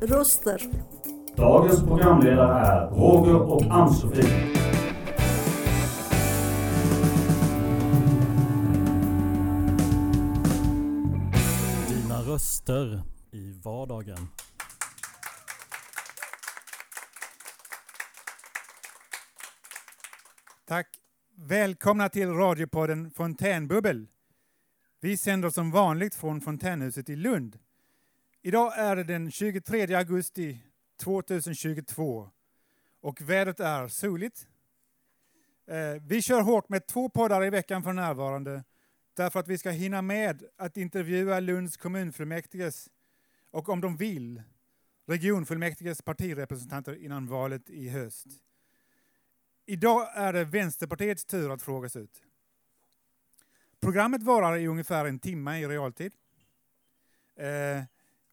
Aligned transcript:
Röster. 0.00 0.62
Dagens 1.36 1.84
programledare 1.84 2.66
är 2.66 2.90
Roger 2.90 3.34
och 3.34 3.62
Ann-Sofie. 3.62 4.22
Dina 11.88 12.22
röster 12.22 13.02
i 13.32 13.52
vardagen. 13.64 14.28
Tack. 20.66 20.86
Välkomna 21.36 22.08
till 22.08 22.28
radiopodden 22.28 23.10
Fontänbubbel. 23.10 24.06
Vi 25.00 25.16
sänder 25.16 25.50
som 25.50 25.70
vanligt 25.70 26.14
från 26.14 26.40
Fontänhuset 26.40 27.10
i 27.10 27.16
Lund. 27.16 27.58
Idag 28.42 28.78
är 28.78 28.96
det 28.96 29.04
den 29.04 29.30
23 29.30 29.94
augusti 29.94 30.58
2022 30.96 32.30
och 33.00 33.20
vädret 33.20 33.60
är 33.60 33.88
soligt. 33.88 34.48
Eh, 35.66 36.02
vi 36.02 36.22
kör 36.22 36.40
hårt 36.40 36.68
med 36.68 36.86
två 36.86 37.08
poddar 37.08 37.44
i 37.44 37.50
veckan 37.50 37.82
för 37.82 37.92
närvarande 37.92 38.64
därför 39.14 39.40
att 39.40 39.48
vi 39.48 39.58
ska 39.58 39.70
hinna 39.70 40.02
med 40.02 40.42
att 40.56 40.76
intervjua 40.76 41.40
Lunds 41.40 41.76
kommunfullmäktiges 41.76 42.90
och 43.50 43.68
om 43.68 43.80
de 43.80 43.96
vill 43.96 44.42
regionfullmäktiges 45.06 46.02
partirepresentanter 46.02 47.04
innan 47.04 47.26
valet 47.26 47.70
i 47.70 47.88
höst. 47.88 48.26
Idag 49.66 50.08
är 50.14 50.32
det 50.32 50.44
Vänsterpartiets 50.44 51.24
tur 51.24 51.52
att 51.52 51.62
frågas 51.62 51.96
ut. 51.96 52.22
Programmet 53.80 54.22
varar 54.22 54.56
i 54.56 54.66
ungefär 54.66 55.04
en 55.04 55.18
timme 55.18 55.58
i 55.58 55.66
realtid. 55.66 56.12
Eh, 57.36 57.82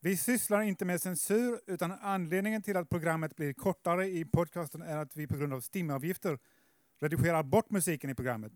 Eh, 0.05 0.09
vi 0.09 0.17
sysslar 0.17 0.61
inte 0.61 0.85
med 0.85 1.01
censur, 1.01 1.61
utan 1.67 1.91
anledningen 1.91 2.61
till 2.61 2.77
att 2.77 2.89
programmet 2.89 3.35
blir 3.35 3.53
kortare 3.53 4.07
i 4.07 4.25
podcasten 4.25 4.81
är 4.81 4.97
att 4.97 5.15
vi 5.15 5.27
på 5.27 5.37
grund 5.37 5.53
av 5.53 5.61
stimavgifter 5.61 6.39
redigerar 6.99 7.43
bort 7.43 7.69
musiken 7.69 8.09
i 8.09 8.15
programmet. 8.15 8.53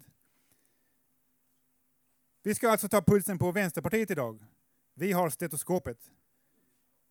Vi 2.44 2.56
ska 2.56 2.70
alltså 2.70 2.90
ta 2.90 3.02
pulsen 3.02 3.38
på 3.38 3.52
Vänsterpartiet 3.52 4.12
idag. 4.12 4.46
Vi 4.94 5.12
har 5.12 5.30
stetoskopet. 5.30 6.12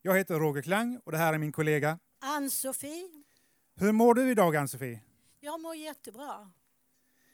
Jag 0.03 0.17
heter 0.17 0.35
Roger 0.39 0.63
Klang 0.63 1.01
och 1.05 1.13
det 1.13 1.19
här 1.19 1.33
är 1.35 1.39
min 1.39 1.53
kollega. 1.53 1.99
Ann-Sofie, 2.21 3.25
Hur 3.75 3.93
mår 3.93 4.15
du 4.15 4.31
idag 4.31 4.57
Ann-Sofie? 4.57 5.01
jag 5.41 5.61
mår 5.61 5.75
jättebra. 5.77 6.51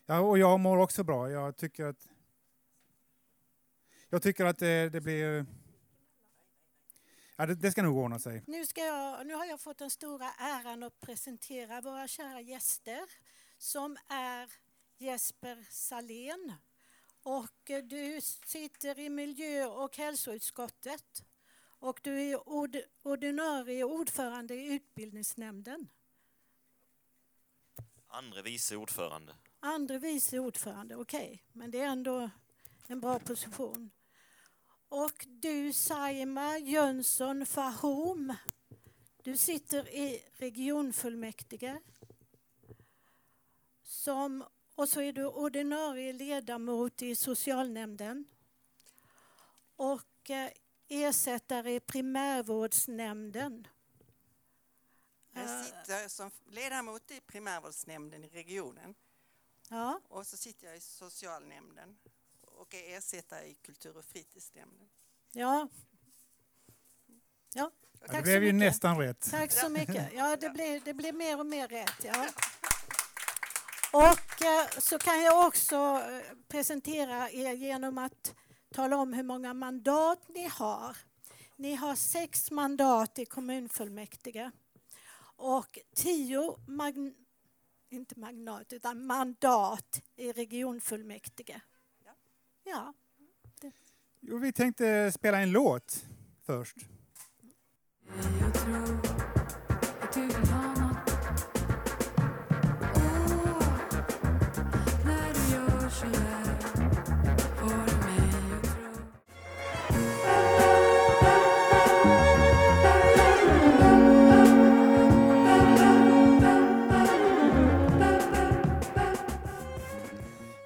Ja, 0.07 0.21
och 0.21 0.39
jag 0.39 0.61
mår 0.61 0.77
också 0.77 1.05
bra. 1.05 1.31
Jag 1.31 1.57
tycker 1.57 1.85
att 1.85 2.09
jag 4.11 4.23
tycker 4.23 4.45
att 4.45 4.59
det, 4.59 4.89
det 4.89 5.01
blir... 5.01 5.47
Ja, 7.37 7.47
det, 7.47 7.55
det 7.55 7.71
ska 7.71 7.83
nog 7.83 7.97
ordna 7.97 8.19
sig. 8.19 8.43
Nu, 8.47 8.67
ska 8.67 8.81
jag, 8.81 9.27
nu 9.27 9.35
har 9.35 9.45
jag 9.45 9.61
fått 9.61 9.79
den 9.79 9.91
stora 9.91 10.31
äran 10.39 10.83
att 10.83 11.01
presentera 11.01 11.81
våra 11.81 12.09
kära 12.09 12.41
gäster 12.41 13.03
som 13.59 13.97
är 14.09 14.53
Jesper 14.99 15.67
Salén 15.71 16.53
och 17.23 17.71
eh, 17.71 17.85
du 17.85 18.21
sitter 18.47 18.99
i 18.99 19.09
miljö 19.09 19.67
och 19.67 19.97
hälsoutskottet 19.97 21.25
och 21.79 22.01
du 22.03 22.21
är 22.21 22.49
ord, 22.49 22.77
ordinarie 23.03 23.85
ordförande 23.85 24.55
i 24.55 24.67
utbildningsnämnden. 24.75 25.89
Andre 28.07 28.43
vice 28.43 28.77
ordförande. 28.77 29.35
Andre 29.61 29.99
vice 29.99 30.39
ordförande, 30.39 30.97
okej, 30.97 31.45
men 31.53 31.71
det 31.71 31.81
är 31.81 31.87
ändå 31.87 32.31
en 32.87 33.01
bra 33.01 33.19
position. 33.19 33.91
Och 34.89 35.27
du 35.29 35.73
Saima 35.73 36.59
Jönsson 36.59 37.47
Fahom, 37.47 38.35
du 39.23 39.37
sitter 39.37 39.89
i 39.89 40.25
regionfullmäktige. 40.37 41.81
Som, 43.83 44.45
och 44.75 44.89
så 44.89 45.01
är 45.01 45.13
du 45.13 45.27
ordinarie 45.27 46.13
ledamot 46.13 47.03
i 47.03 47.15
socialnämnden. 47.17 48.25
Och 49.77 50.31
eh, 50.31 50.51
ersättare 50.89 51.75
i 51.75 51.81
primärvårdsnämnden. 51.81 53.69
Jag 55.33 55.45
Eh, 55.45 55.65
sitter 55.65 56.09
som 56.09 56.31
ledamot 56.47 57.11
i 57.11 57.21
primärvårdsnämnden 57.21 58.25
i 58.25 58.29
regionen 58.29 58.95
Ja, 59.69 60.01
och 60.09 60.27
så 60.27 60.37
sitter 60.37 60.67
jag 60.67 60.77
i 60.77 60.81
socialnämnden 60.81 61.99
och 62.65 62.75
är 62.75 62.99
ersättare 62.99 63.45
i 63.47 63.55
kultur 63.55 63.97
och 63.97 64.05
fritidsnämnden. 64.05 64.89
ja. 65.33 65.69
Ja, 67.55 67.71
Ja, 68.01 68.07
tack 68.07 68.17
det 68.17 68.23
blev 68.23 68.45
ju 68.45 68.53
mycket. 68.53 68.67
nästan 68.69 68.99
rätt. 68.99 69.31
Tack 69.31 69.53
så 69.53 69.69
mycket. 69.69 70.13
Ja, 70.15 70.37
det 70.37 70.51
blir, 70.51 70.81
det 70.85 70.95
blir 70.95 71.13
mer 71.13 71.39
och 71.41 71.47
mer 71.47 71.69
rätt. 71.69 72.05
Ja. 72.05 72.29
Och 73.93 74.43
eh, 74.43 74.69
så 74.79 74.99
kan 74.99 75.23
jag 75.23 75.47
också 75.47 75.77
eh, 75.77 76.37
presentera 76.49 77.31
er 77.31 77.53
genom 77.53 77.99
att 77.99 78.35
tala 78.75 78.97
om 78.97 79.13
hur 79.13 79.23
många 79.23 79.55
mandat 79.55 80.29
ni 80.29 80.49
har. 80.49 80.97
Ni 81.57 81.75
har 81.75 81.95
sex 81.97 82.51
mandat 82.51 83.19
i 83.19 83.27
kommunfullmäktige 83.27 84.51
och 85.37 85.79
tio 85.97 86.57
magn 86.67 87.15
inte 87.91 88.19
magnat, 88.19 88.73
utan 88.73 89.07
mandat 89.07 90.03
i 90.17 90.33
regionfullmäktige. 90.33 91.61
Ja, 92.65 92.93
Jo, 94.21 94.39
vi 94.39 94.53
tänkte 94.53 95.13
spela 95.13 95.41
en 95.41 95.51
låt 95.53 96.05
först. 96.47 96.77
Jag 98.41 98.55
tror 98.55 99.01
att 100.03 100.13
du 100.15 100.21
vill 100.27 100.37
ha 100.37 100.69
något. 100.69 101.11
oh, 102.95 103.79
när 105.05 105.33
du 105.35 105.55
gör 105.55 105.89
så 105.89 106.07
där 106.07 106.57
får 107.57 107.87
du 107.87 107.97
mig 108.07 108.31
att 108.57 108.65
tro. 108.65 108.93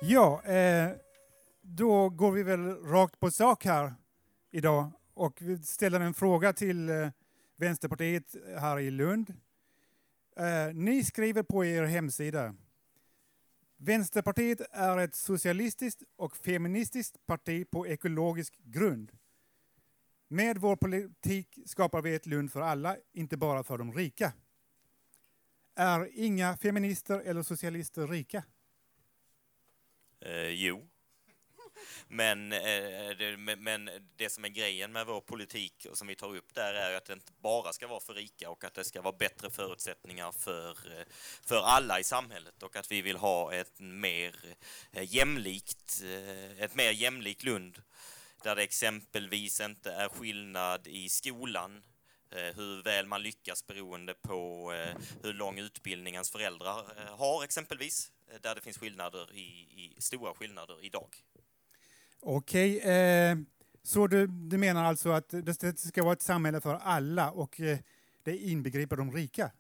Ja, 0.01 0.43
eh, 0.45 0.91
då 1.79 2.09
går 2.09 2.33
vi 2.33 2.43
väl 2.43 2.77
rakt 2.85 3.21
på 3.21 3.31
sak 3.31 3.65
här 3.65 3.95
idag 4.51 4.91
och 5.15 5.43
vi 5.43 5.59
ställer 5.59 6.01
en 6.01 6.15
fråga 6.15 6.53
till 6.53 6.89
eh, 6.89 7.09
Vänsterpartiet 7.57 8.37
här 8.59 8.79
i 8.79 8.91
Lund. 8.91 9.35
Eh, 10.37 10.75
ni 10.75 11.05
skriver 11.05 11.43
på 11.43 11.65
er 11.65 11.85
hemsida 11.85 12.55
Vänsterpartiet 13.77 14.61
är 14.71 14.99
ett 14.99 15.15
socialistiskt 15.15 16.03
och 16.17 16.37
feministiskt 16.37 17.27
parti 17.27 17.71
på 17.71 17.87
ekologisk 17.87 18.59
grund. 18.63 19.13
Med 20.29 20.59
vår 20.59 20.77
politik 20.77 21.59
skapar 21.67 22.03
vi 22.03 22.15
ett 22.15 22.27
Lund 22.27 22.53
för 22.53 22.61
alla, 22.61 22.97
inte 23.13 23.37
bara 23.37 23.63
för 23.63 23.79
de 23.79 23.93
rika. 23.93 24.33
Är 25.75 26.11
inga 26.13 26.57
feminister 26.57 27.21
eller 27.21 27.43
socialister 27.43 28.07
rika? 28.07 28.45
Eh, 30.21 30.49
jo. 30.49 30.89
Men, 32.11 32.53
eh, 32.53 33.11
det, 33.19 33.37
men- 33.59 33.91
det 34.17 34.31
som 34.31 34.45
är 34.45 34.49
grejen 34.49 34.93
med 34.93 35.07
vår 35.07 35.21
politik 35.21 35.87
och 35.91 35.99
som 35.99 36.07
vi 36.09 36.15
tar 36.15 36.37
upp 36.37 36.55
där 36.55 36.75
är 36.75 36.97
att 36.97 37.05
det 37.05 37.13
inte 37.13 37.33
bara 37.41 37.73
ska 37.73 37.87
vara 37.87 38.01
för 38.01 38.15
rika 38.15 38.51
och 38.51 38.65
att 38.65 38.75
det 38.75 38.85
ska 38.85 39.03
vara 39.03 39.17
bättre 39.17 39.51
förutsättningar 39.51 40.33
för, 40.33 40.71
eh, 40.71 41.05
för 41.47 41.63
alla 41.63 42.01
i 42.01 42.05
samhället 42.05 42.63
och 42.63 42.77
att 42.77 42.93
vi 42.93 43.03
vill 43.03 43.17
ha 43.17 43.55
ett 43.55 43.81
mer 43.81 44.35
eh, 44.93 45.15
jämlikt, 45.15 46.03
ett 46.59 46.75
mer 46.75 46.91
jämlikt 46.91 47.43
Lund 47.43 47.83
där 48.43 48.57
det 48.57 48.63
exempelvis 48.63 49.61
inte 49.61 49.93
är 49.93 50.09
skillnad 50.09 50.87
i 50.87 51.09
skolan 51.09 51.83
hur 52.31 52.83
väl 52.83 53.07
man 53.07 53.23
lyckas 53.23 53.67
beroende 53.67 54.15
på 54.15 54.73
hur 55.23 55.33
lång 55.33 55.59
utbildning 55.59 56.15
ens 56.15 56.31
föräldrar 56.31 56.85
har 57.17 57.45
exempelvis, 57.45 58.13
där 58.41 58.55
det 58.55 58.61
finns 58.61 58.79
skillnader 58.79 59.33
i, 59.33 59.45
i 59.97 60.01
stora 60.01 60.35
skillnader 60.35 60.85
idag. 60.85 61.17
Okej, 62.21 62.79
eh, 62.81 63.37
så 63.83 64.07
du, 64.07 64.27
du 64.27 64.59
menar 64.59 64.85
alltså 64.85 65.11
att 65.11 65.29
det 65.29 65.79
ska 65.79 66.03
vara 66.03 66.13
ett 66.13 66.23
samhälle 66.23 66.61
för 66.61 66.75
alla 66.75 67.31
och 67.31 67.61
eh, 67.61 67.79
det 68.23 68.37
inbegriper 68.39 68.97
de 68.97 69.13
rika? 69.13 69.51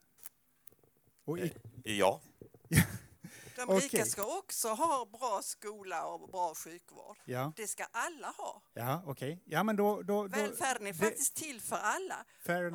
Och 1.25 1.38
i, 1.38 1.52
Ja, 1.84 2.20
De 3.56 3.81
rika 3.81 4.05
ska 4.05 4.38
också 4.38 4.69
ha 4.69 5.06
bra 5.12 5.40
skola 5.43 6.05
och 6.06 6.28
bra 6.28 6.55
sjukvård. 6.55 7.16
Ja, 7.25 7.52
Det 7.56 7.66
ska 7.66 7.84
alla 7.84 8.31
ha. 8.31 8.62
ja 8.75 9.02
okej. 9.06 9.43
Ja, 9.44 9.62
men 9.62 9.76
då... 9.76 10.02
då, 10.02 10.22
då 10.22 10.28
Välfärden 10.28 10.87
är 10.87 10.93
det- 10.93 10.99
faktiskt 10.99 11.34
till 11.34 11.61
för 11.61 11.76
alla. 11.76 12.25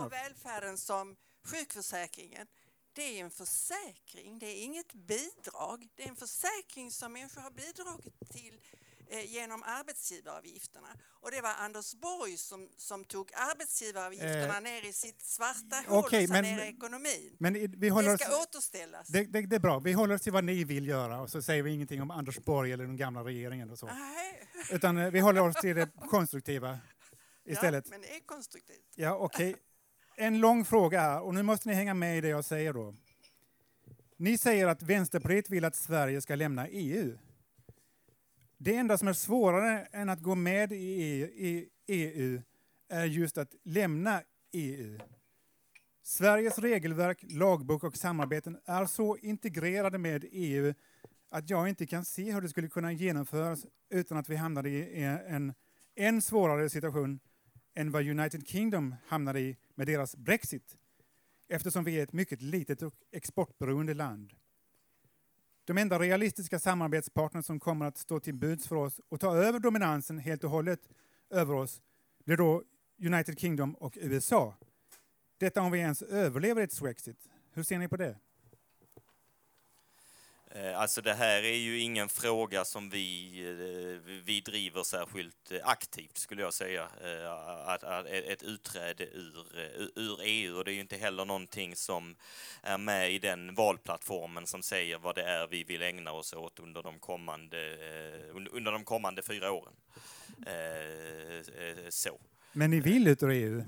Och 0.05 0.11
välfärden 0.11 0.77
som 0.77 1.15
sjukförsäkringen, 1.43 2.47
det 2.93 3.01
är 3.19 3.23
en 3.23 3.31
försäkring, 3.31 4.39
det 4.39 4.45
är 4.45 4.63
inget 4.63 4.93
bidrag. 4.93 5.87
Det 5.95 6.03
är 6.03 6.09
en 6.09 6.15
försäkring 6.15 6.91
som 6.91 7.13
människor 7.13 7.41
har 7.41 7.51
bidragit 7.51 8.29
till 8.29 8.53
eh, 8.53 8.92
genom 9.25 9.63
arbetsgivaravgifterna. 9.63 10.87
Och 11.21 11.31
det 11.31 11.41
var 11.41 11.53
Anders 11.59 11.93
Borg 11.93 12.37
som, 12.37 12.69
som 12.77 13.05
tog 13.05 13.31
arbetsgivaravgifterna 13.33 14.57
Eh, 14.57 14.61
ner 14.61 14.85
i 14.89 14.93
sitt 14.93 15.21
svarta 15.21 15.75
hål 15.87 15.99
okej, 16.05 16.23
och 16.23 16.29
men- 16.29 16.43
sanerade 16.45 16.67
ekonomin. 16.67 17.35
Men 17.39 17.71
vi 17.79 17.89
håller 17.89 18.07
Det 18.09 18.13
oss... 18.15 18.21
ska 18.21 18.41
återställas. 18.41 19.07
Det, 19.07 19.23
det, 19.23 19.41
det 19.41 19.55
är 19.55 19.59
bra. 19.59 19.79
Vi 19.79 19.93
håller 19.93 20.15
oss 20.15 20.21
till 20.21 20.33
vad 20.33 20.43
ni 20.43 20.63
vill 20.63 20.87
göra 20.87 21.21
och 21.21 21.29
så 21.29 21.41
säger 21.41 21.63
vi 21.63 21.71
ingenting 21.71 22.01
om 22.01 22.11
Anders 22.11 22.39
Borg 22.39 22.71
eller 22.71 22.83
den 22.85 22.97
gamla 22.97 23.23
regeringen 23.23 23.69
och 23.71 23.79
så. 23.79 23.85
Nej. 23.85 24.47
Utan 24.71 24.97
eh, 24.97 25.11
vi 25.11 25.19
håller 25.19 25.41
oss 25.41 25.55
till 25.55 25.75
det 25.75 25.89
konstruktiva 26.09 26.79
istället. 27.45 27.85
Ja, 27.87 27.91
men 27.91 28.01
det 28.01 28.15
är 28.15 28.19
konstruktivt. 28.19 28.85
Ja, 28.95 29.17
okej. 29.17 29.55
En 30.15 30.39
lång 30.39 30.65
fråga 30.65 31.01
här 31.01 31.21
och 31.21 31.33
nu 31.33 31.43
måste 31.43 31.69
ni 31.69 31.75
hänga 31.75 31.93
med 31.93 32.17
i 32.17 32.21
det 32.21 32.27
jag 32.27 32.45
säger 32.45 32.73
då. 32.73 32.95
Ni 34.17 34.37
säger 34.37 34.67
att 34.67 34.81
Vänsterpartiet 34.81 35.49
vill 35.49 35.65
att 35.65 35.75
Sverige 35.75 36.21
ska 36.21 36.35
lämna 36.35 36.67
EU. 36.67 37.17
Det 38.65 38.75
enda 38.75 38.97
som 38.97 39.07
är 39.07 39.13
svårare 39.13 39.87
än 39.91 40.09
att 40.09 40.19
gå 40.19 40.35
med 40.35 40.71
i 40.71 41.69
EU, 41.87 42.41
är 42.89 43.05
just 43.05 43.37
att 43.37 43.55
lämna 43.63 44.21
EU. 44.51 44.99
Sveriges 46.03 46.59
regelverk, 46.59 47.23
lagbok 47.29 47.83
och 47.83 47.97
samarbeten 47.97 48.57
är 48.65 48.85
så 48.85 49.17
integrerade 49.17 49.97
med 49.97 50.25
EU 50.31 50.73
att 51.31 51.49
jag 51.49 51.69
inte 51.69 51.85
kan 51.85 52.05
se 52.05 52.31
hur 52.31 52.41
det 52.41 52.49
skulle 52.49 52.69
kunna 52.69 52.91
genomföras 52.91 53.65
utan 53.89 54.17
att 54.17 54.29
vi 54.29 54.35
hamnade 54.35 54.69
i 54.69 55.03
en 55.03 55.53
än 55.95 56.21
svårare 56.21 56.69
situation 56.69 57.19
än 57.75 57.91
vad 57.91 58.07
United 58.07 58.47
Kingdom 58.47 58.95
hamnade 59.07 59.39
i 59.39 59.57
med 59.75 59.87
deras 59.87 60.15
Brexit 60.15 60.77
eftersom 61.47 61.83
vi 61.83 61.99
är 61.99 62.03
ett 62.03 62.13
mycket 62.13 62.41
litet 62.41 62.81
och 62.81 62.93
exportberoende 63.11 63.93
land. 63.93 64.33
De 65.65 65.77
enda 65.77 65.99
realistiska 65.99 66.59
samarbetspartner 66.59 67.41
som 67.41 67.59
kommer 67.59 67.85
att 67.85 67.97
stå 67.97 68.19
till 68.19 68.33
buds 68.33 68.67
för 68.67 68.75
oss 68.75 69.01
och 69.09 69.19
ta 69.19 69.35
över 69.35 69.59
dominansen 69.59 70.17
helt 70.17 70.43
och 70.43 70.49
hållet 70.49 70.89
över 71.29 71.53
oss 71.53 71.81
blir 72.25 72.37
då 72.37 72.63
United 73.05 73.39
Kingdom 73.39 73.75
och 73.75 73.97
USA. 74.01 74.55
Detta 75.37 75.61
om 75.61 75.71
vi 75.71 75.79
ens 75.79 76.01
överlever 76.01 76.61
ett 76.61 76.71
Swexit. 76.71 77.29
Hur 77.51 77.63
ser 77.63 77.79
ni 77.79 77.87
på 77.87 77.97
det? 77.97 78.17
Eh, 80.55 80.79
alltså 80.79 81.01
det 81.01 81.13
här 81.13 81.43
är 81.43 81.55
ju 81.57 81.79
ingen 81.79 82.09
fråga 82.09 82.65
som 82.65 82.89
vi, 82.89 83.39
eh, 83.47 84.11
vi 84.25 84.41
driver 84.41 84.83
särskilt 84.83 85.51
eh, 85.51 85.59
aktivt 85.63 86.17
skulle 86.17 86.41
jag 86.41 86.53
säga. 86.53 86.87
Att, 87.65 87.83
att 87.83 88.05
ett 88.05 88.43
utträde 88.43 89.03
ur, 89.03 89.45
ur 89.95 90.19
EU 90.23 90.57
och 90.57 90.65
det 90.65 90.71
är 90.71 90.73
ju 90.73 90.79
inte 90.81 90.97
heller 90.97 91.25
någonting 91.25 91.75
som 91.75 92.15
är 92.61 92.77
med 92.77 93.11
i 93.11 93.19
den 93.19 93.55
valplattformen 93.55 94.47
som 94.47 94.63
säger 94.63 94.97
vad 94.97 95.15
det 95.15 95.23
är 95.23 95.47
vi 95.47 95.63
vill 95.63 95.81
ägna 95.81 96.11
oss 96.11 96.33
åt 96.33 96.59
under 96.59 96.83
de 96.83 96.99
kommande, 96.99 97.77
under- 98.51 98.71
de 98.71 98.83
kommande 98.83 99.21
fyra 99.21 99.51
åren. 99.51 99.73
Så. 101.89 102.19
Men 102.51 102.69
ni 102.71 102.79
vill 102.79 103.07
ut 103.07 103.23
ur 103.23 103.29
EU? 103.31 103.63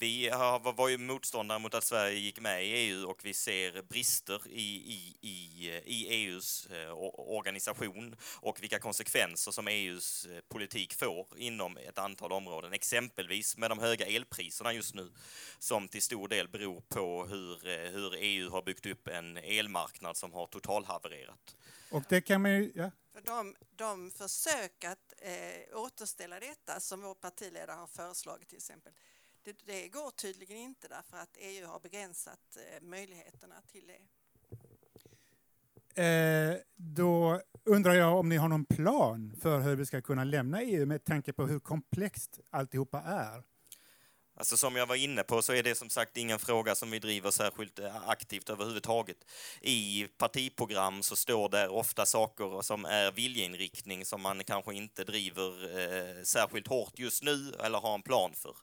Vi 0.00 0.28
har, 0.28 0.72
var- 0.72 0.88
ju 0.88 0.98
motståndare 0.98 1.58
mot 1.58 1.74
att 1.74 1.84
Sverige 1.84 2.18
gick 2.18 2.40
med 2.40 2.64
i 2.64 2.68
EU 2.68 3.08
och 3.10 3.24
vi 3.24 3.34
ser 3.34 3.82
brister 3.82 4.42
i, 4.48 4.92
i, 4.92 5.16
i, 5.20 5.68
i 5.84 6.06
EUs 6.08 6.66
eh, 6.66 6.92
organisation 7.14 8.16
och 8.40 8.62
vilka 8.62 8.78
konsekvenser 8.78 9.52
som 9.52 9.68
EUs 9.68 10.26
eh, 10.26 10.40
politik 10.48 10.94
får 10.94 11.26
inom 11.36 11.76
ett 11.76 11.98
antal 11.98 12.32
områden. 12.32 12.72
Exempelvis 12.72 13.56
med 13.56 13.70
de 13.70 13.78
höga 13.78 14.06
elpriserna 14.06 14.72
just 14.72 14.94
nu 14.94 15.12
som 15.58 15.88
till 15.88 16.02
stor 16.02 16.28
del 16.28 16.48
beror 16.48 16.80
på 16.80 17.26
hur, 17.26 17.68
eh, 17.68 17.90
hur 17.90 18.14
EU 18.18 18.50
har 18.50 18.62
byggt 18.62 18.86
upp 18.86 19.08
en 19.08 19.36
elmarknad 19.36 20.16
som 20.16 20.32
har 20.32 20.46
totalhavererat. 20.46 21.56
Och 21.90 22.02
det 22.08 22.20
kan 22.20 22.42
man 22.42 22.50
ju... 22.50 22.72
Ja. 22.74 22.90
För 23.12 23.20
de, 23.20 23.56
de 23.76 24.10
försök 24.10 24.84
att 24.84 25.12
eh, 25.18 25.78
återställa 25.78 26.40
detta 26.40 26.80
som 26.80 27.00
vår 27.02 27.14
partiledare 27.14 27.76
har 27.76 27.86
föreslagit 27.86 28.48
till 28.48 28.56
exempel, 28.56 28.92
det, 29.48 29.72
det 29.72 29.88
går 29.88 30.10
tydligen 30.10 30.56
inte 30.56 30.88
därför 30.88 31.16
att 31.16 31.36
EU 31.38 31.66
har 31.66 31.80
begränsat 31.80 32.56
eh, 32.56 32.82
möjligheterna 32.82 33.54
till 33.72 33.86
det. 33.86 33.98
Eh, 36.02 36.56
då 36.76 37.40
undrar 37.64 37.94
jag 37.94 38.18
om 38.18 38.28
ni 38.28 38.36
har 38.36 38.48
någon 38.48 38.64
plan 38.64 39.36
för 39.40 39.60
hur 39.60 39.76
vi 39.76 39.86
ska 39.86 40.00
kunna 40.00 40.24
lämna 40.24 40.62
EU 40.62 40.86
med 40.86 41.04
tanke 41.04 41.32
på 41.32 41.46
hur 41.46 41.58
komplext 41.58 42.40
alltihopa 42.50 43.02
är. 43.02 43.42
Alltså 44.38 44.56
som 44.56 44.76
jag 44.76 44.86
var 44.86 44.96
inne 44.96 45.22
på 45.22 45.42
så 45.42 45.52
är 45.52 45.62
det 45.62 45.74
som 45.74 45.90
sagt 45.90 46.16
ingen 46.16 46.38
fråga 46.38 46.74
som 46.74 46.90
vi 46.90 46.98
driver 46.98 47.30
särskilt 47.30 47.78
eh, 47.78 48.08
aktivt 48.08 48.50
överhuvudtaget. 48.50 49.16
I 49.60 50.06
partiprogram 50.18 51.02
så 51.02 51.16
står 51.16 51.48
där 51.48 51.68
ofta 51.68 52.06
saker 52.06 52.62
som 52.62 52.84
är 52.84 53.12
viljeinriktning 53.12 54.04
som 54.04 54.22
man 54.22 54.44
kanske 54.44 54.74
inte 54.74 55.04
driver 55.04 55.78
eh, 55.78 56.22
särskilt 56.22 56.66
hårt 56.66 56.98
just 56.98 57.22
nu 57.22 57.52
eller 57.60 57.78
har 57.78 57.94
en 57.94 58.02
plan 58.02 58.32
för. 58.34 58.54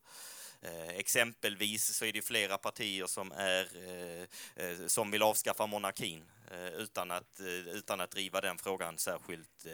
Eh, 0.65 0.89
exempelvis 0.89 1.97
så 1.97 2.05
är 2.05 2.13
det 2.13 2.21
flera 2.21 2.57
partier 2.57 3.07
som, 3.07 3.31
är, 3.31 3.69
eh, 3.75 4.27
eh, 4.65 4.87
som 4.87 5.11
vill 5.11 5.23
avskaffa 5.23 5.65
monarkin 5.65 6.25
utan, 6.77 7.11
att, 7.11 7.39
utan 7.65 8.01
att 8.01 8.11
driva 8.11 8.41
den 8.41 8.57
frågan 8.57 8.97
särskilt, 8.97 9.65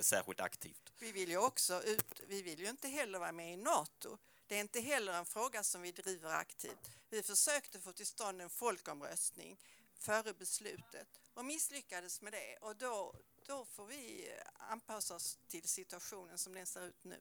särskilt 0.00 0.40
aktivt. 0.40 0.92
Vi 0.98 1.12
vill 1.12 1.28
ju 1.28 1.38
också 1.38 1.82
ut, 1.82 2.20
vi 2.28 2.42
vill 2.42 2.58
ju 2.60 2.68
inte 2.68 2.88
heller 2.88 3.18
vara 3.18 3.32
med 3.32 3.52
i 3.52 3.56
NATO. 3.56 4.18
Det 4.46 4.56
är 4.56 4.60
inte 4.60 4.80
heller 4.80 5.12
en 5.12 5.26
fråga 5.26 5.62
som 5.62 5.82
vi 5.82 5.92
driver 5.92 6.30
aktivt. 6.30 6.90
Vi 7.10 7.22
försökte 7.22 7.80
få 7.80 7.92
till 7.92 8.06
stånd 8.06 8.42
en 8.42 8.50
folkomröstning 8.50 9.56
före 9.98 10.32
beslutet 10.32 11.08
och 11.34 11.44
misslyckades 11.44 12.22
med 12.22 12.32
det 12.32 12.56
och 12.60 12.76
då, 12.76 13.14
då 13.46 13.64
får 13.64 13.86
vi 13.86 14.32
anpassa 14.54 15.14
oss 15.14 15.38
till 15.48 15.68
situationen 15.68 16.38
som 16.38 16.54
den 16.54 16.66
ser 16.66 16.86
ut 16.86 17.04
nu. 17.04 17.20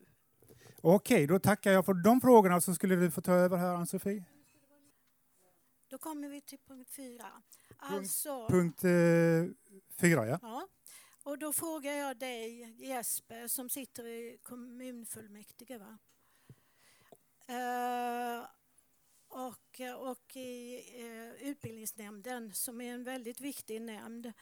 Okej, 0.82 1.28
då 1.28 1.40
tackar 1.40 1.72
jag 1.72 1.86
för 1.86 1.94
de 1.94 2.22
frågorna 2.22 2.62
så 2.62 2.76
skulle 2.76 2.96
du 2.96 3.12
få 3.12 3.22
ta 3.22 3.34
över 3.34 3.58
här 3.58 3.76
Ann-Sofie. 3.76 4.24
Då 5.90 5.98
kommer 5.98 6.30
vi 6.30 6.42
till 6.42 6.60
punkt 6.68 6.92
fyra. 6.92 7.32
Alltså, 7.78 8.48
Punkt 8.48 8.84
eh, 8.84 8.92
fyra, 9.98 10.28
ja. 10.28 10.40
ja. 10.42 10.68
Och 11.24 11.38
då 11.38 11.54
frågar 11.54 11.94
jag 11.94 12.18
dig 12.18 12.76
Jesper 12.78 13.48
som 13.48 13.70
sitter 13.70 14.06
i 14.06 14.38
kommunfullmäktige. 14.44 15.78
Va? 15.78 15.98
Eh, 17.48 18.46
och, 19.28 19.82
och 20.10 20.36
i 20.36 20.76
eh, 21.02 21.50
utbildningsnämnden 21.50 22.54
som 22.54 22.82
är 22.82 22.94
en 22.94 23.04
väldigt 23.04 23.42
viktig 23.42 23.82
nämnd. 23.82 24.34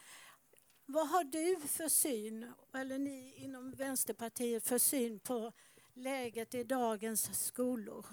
Vad 0.86 1.10
har 1.10 1.24
du 1.24 1.68
för 1.68 1.90
syn, 1.90 2.54
eller 2.74 3.00
ni 3.00 3.34
inom 3.36 3.72
Vänsterpartiet 3.72 4.68
för 4.68 4.78
syn 4.78 5.20
på 5.20 5.52
läget 5.98 6.56
i 6.56 6.64
dagens 6.64 7.46
skolor? 7.46 8.06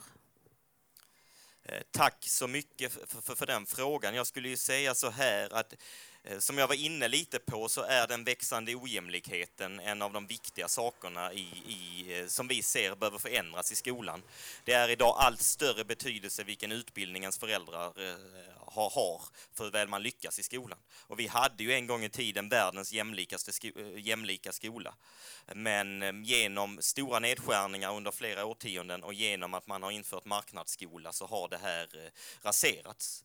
Eh, 1.63 1.83
tack 1.91 2.25
så 2.29 2.47
mycket 2.47 2.93
för, 2.93 3.23
för, 3.23 3.35
för 3.35 3.47
den 3.47 3.67
frågan. 3.67 4.15
Jag 4.15 4.27
skulle 4.27 4.49
ju 4.49 4.57
säga 4.57 4.95
så 4.95 5.11
här 5.11 5.53
att 5.53 5.73
eh, 5.73 5.79
Eh, 6.27 6.39
som 6.39 6.59
jag 6.59 6.69
var 6.69 6.75
inne 6.75 7.09
lite 7.09 7.39
på 7.39 7.69
så 7.69 7.83
är 7.83 8.07
den 8.07 8.25
växande 8.25 8.75
ojämlikheten 8.75 9.81
en 9.81 10.03
av 10.03 10.13
de 10.13 10.27
viktiga 10.27 10.69
sakerna 10.69 11.33
i, 11.33 11.49
i, 11.67 12.21
eh, 12.21 12.27
som 12.27 12.49
vi 12.49 12.63
ser 12.63 12.95
behöver 12.95 13.19
förändras 13.19 13.73
i 13.73 13.77
skolan. 13.77 14.23
Det 14.65 14.73
är 14.73 14.89
idag 14.89 15.17
allt 15.19 15.41
större 15.41 15.85
betydelse 15.85 16.45
vilken 16.45 16.73
utbildning 16.73 17.23
ens 17.23 17.39
föräldrar 17.39 18.09
eh, 18.09 18.15
har, 18.67 18.91
har 18.91 19.23
för 19.55 19.65
hur 19.65 19.71
väl 19.71 19.89
man 19.89 20.03
lyckas 20.03 20.39
i 20.39 20.43
skolan. 20.43 20.79
Och 21.01 21.19
vi 21.19 21.27
hade 21.27 21.63
ju 21.63 21.73
en 21.73 21.87
gång 21.87 22.05
i 22.05 22.09
tiden 22.09 22.49
världens 22.49 22.93
jämlikaste 22.93 23.53
sko 23.53 23.69
jämlika 23.97 24.53
skola. 24.53 24.95
Men 25.55 26.25
genom 26.25 26.79
stora 26.83 27.19
nedskärningar 27.19 27.97
under 27.97 28.11
flera 28.11 28.45
årtionden 28.45 29.03
och 29.03 29.15
genom 29.15 29.55
att 29.55 29.67
man 29.67 29.83
har 29.83 29.91
infört 29.91 30.25
marknadsskola 30.25 31.13
så 31.13 31.27
har 31.27 31.49
det 31.49 31.59
här 31.59 32.11
raserats. 32.43 33.25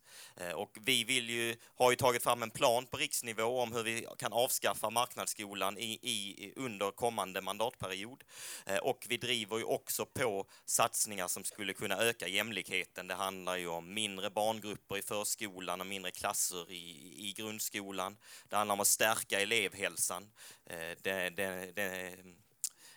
Och 0.56 0.77
vi 0.82 1.03
vill 1.03 1.29
ju, 1.29 1.56
har 1.75 1.91
ju 1.91 1.96
tagit 1.96 2.24
fram 2.24 2.44
en 2.44 2.50
plan 2.50 2.86
på 2.91 2.98
riksnivå 2.98 3.62
om 3.62 3.74
hur 3.74 3.84
vi 3.84 4.08
kan 4.17 4.34
avskaffa 4.34 4.89
marknadsskolan 4.89 5.77
i, 5.77 6.00
i, 6.01 6.53
under 6.55 6.91
kommande 6.91 7.41
mandatperiod. 7.41 8.24
Eh, 8.65 8.77
och 8.77 9.05
vi 9.10 9.17
driver 9.17 9.58
ju 9.58 9.63
också 9.63 10.05
på 10.05 10.46
satsningar 10.65 11.27
som 11.27 11.43
skulle 11.43 11.74
kunna 11.74 11.98
öka 11.98 12.27
jämlikheten. 12.27 13.08
Det 13.08 13.15
handlar 13.15 13.55
ju 13.55 13.67
om 13.67 13.93
mindre 13.93 14.29
barngrupper 14.29 14.98
i 14.98 15.01
förskolan 15.01 15.81
och 15.81 15.88
mindre 15.88 16.12
klasser 16.12 16.72
i, 16.72 17.15
i 17.29 17.34
grundskolan. 17.38 18.17
Det 18.50 18.55
handlar 18.55 18.74
om 18.74 18.79
att 18.79 18.88
stärka 18.88 19.39
elevhälsan. 19.39 20.31
Eh, 20.65 20.98
det, 21.01 21.29
det, 21.29 21.72
det, 21.75 22.15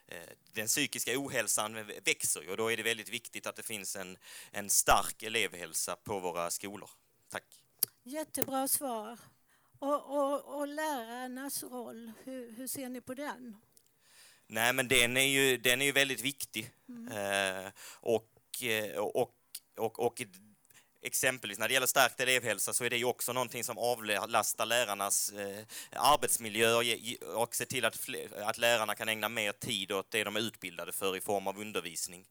eh, 0.06 0.28
den 0.52 0.66
psykiska 0.66 1.12
ohälsan 1.16 1.86
växer 2.04 2.50
och 2.50 2.56
då 2.56 2.72
är 2.72 2.76
det 2.76 2.82
väldigt 2.82 3.08
viktigt 3.08 3.46
att 3.46 3.56
det 3.56 3.62
finns 3.62 3.96
en, 3.96 4.18
en 4.50 4.70
stark 4.70 5.22
elevhälsa 5.22 5.96
på 5.96 6.18
våra 6.18 6.50
skolor. 6.50 6.90
Tack. 7.28 7.44
Jättebra 8.02 8.68
svar. 8.68 9.18
Och, 9.82 10.18
och, 10.18 10.60
och 10.60 10.68
lärarnas 10.68 11.62
roll, 11.62 12.12
hur, 12.24 12.52
hur 12.56 12.66
ser 12.66 12.88
ni 12.88 13.00
på 13.00 13.14
den? 13.14 13.56
Nej, 14.46 14.72
men 14.72 14.88
den 14.88 15.16
är 15.16 15.26
ju, 15.26 15.56
den 15.56 15.82
är 15.82 15.86
ju 15.86 15.92
väldigt 15.92 16.20
viktig. 16.20 16.70
Eh, 17.10 17.72
och, 18.00 18.62
eh, 18.62 18.98
och, 18.98 19.34
och, 19.76 20.00
och 20.00 20.22
exempelvis 21.02 21.58
när 21.58 21.68
det 21.68 21.74
gäller 21.74 21.86
stärkt 21.86 22.20
elevhälsa 22.20 22.72
så 22.72 22.84
är 22.84 22.90
det 22.90 22.96
ju 22.96 23.04
också 23.04 23.32
någonting 23.32 23.64
som 23.64 23.78
avlastar 23.78 24.66
lärarnas 24.66 25.32
eh, 25.32 25.64
arbetsmiljö 25.90 26.74
och, 26.74 26.84
och 27.42 27.54
ser 27.54 27.64
till 27.64 27.84
att, 27.84 28.08
att 28.36 28.58
lärarna 28.58 28.94
kan 28.94 29.08
ägna 29.08 29.28
mer 29.28 29.52
tid 29.52 29.92
åt 29.92 30.10
det 30.10 30.24
de 30.24 30.36
är 30.36 30.40
utbildade 30.40 30.92
för 30.92 31.16
i 31.16 31.20
form 31.20 31.46
av 31.46 31.60
undervisning. 31.60 32.26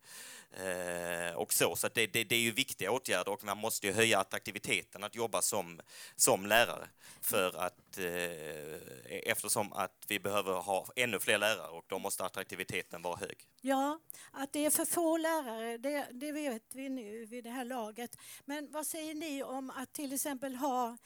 Eh, 0.53 1.35
och 1.35 1.53
så, 1.53 1.75
så 1.75 1.87
att 1.87 1.93
det, 1.93 2.07
det, 2.07 2.23
det 2.23 2.35
är 2.35 2.39
ju 2.39 2.51
viktiga 2.51 2.91
åtgärder 2.91 3.31
och 3.31 3.43
man 3.43 3.57
måste 3.57 3.87
ju 3.87 3.93
höja 3.93 4.19
attraktiviteten 4.19 5.03
att 5.03 5.15
jobba 5.15 5.41
som, 5.41 5.79
som 6.15 6.45
lärare 6.45 6.87
för 7.21 7.57
att 7.57 7.97
eh, 7.97 9.29
eftersom 9.31 9.73
att 9.73 10.05
vi 10.07 10.19
behöver 10.19 10.53
ha 10.53 10.85
ännu 10.95 11.19
fler 11.19 11.37
lärare 11.37 11.67
och 11.67 11.85
då 11.87 11.99
måste 11.99 12.25
attraktiviteten 12.25 13.01
vara 13.01 13.15
hög. 13.15 13.47
Ja, 13.61 13.99
att 14.31 14.53
det 14.53 14.65
är 14.65 14.69
för 14.69 14.85
få 14.85 15.17
lärare, 15.17 15.77
det, 15.77 16.07
det 16.11 16.31
vet 16.31 16.75
vi 16.75 16.89
nu 16.89 17.25
vid 17.25 17.43
det 17.43 17.49
här 17.49 17.65
laget. 17.65 18.17
Men 18.45 18.71
vad 18.71 18.87
säger 18.87 19.15
ni 19.15 19.43
om 19.43 19.69
att 19.69 19.93
till 19.93 20.13
exempel 20.13 20.55
ha 20.55 20.97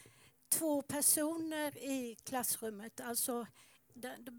två 0.50 0.82
personer 0.82 1.78
i 1.78 2.16
klassrummet, 2.24 3.02
alltså 3.02 3.48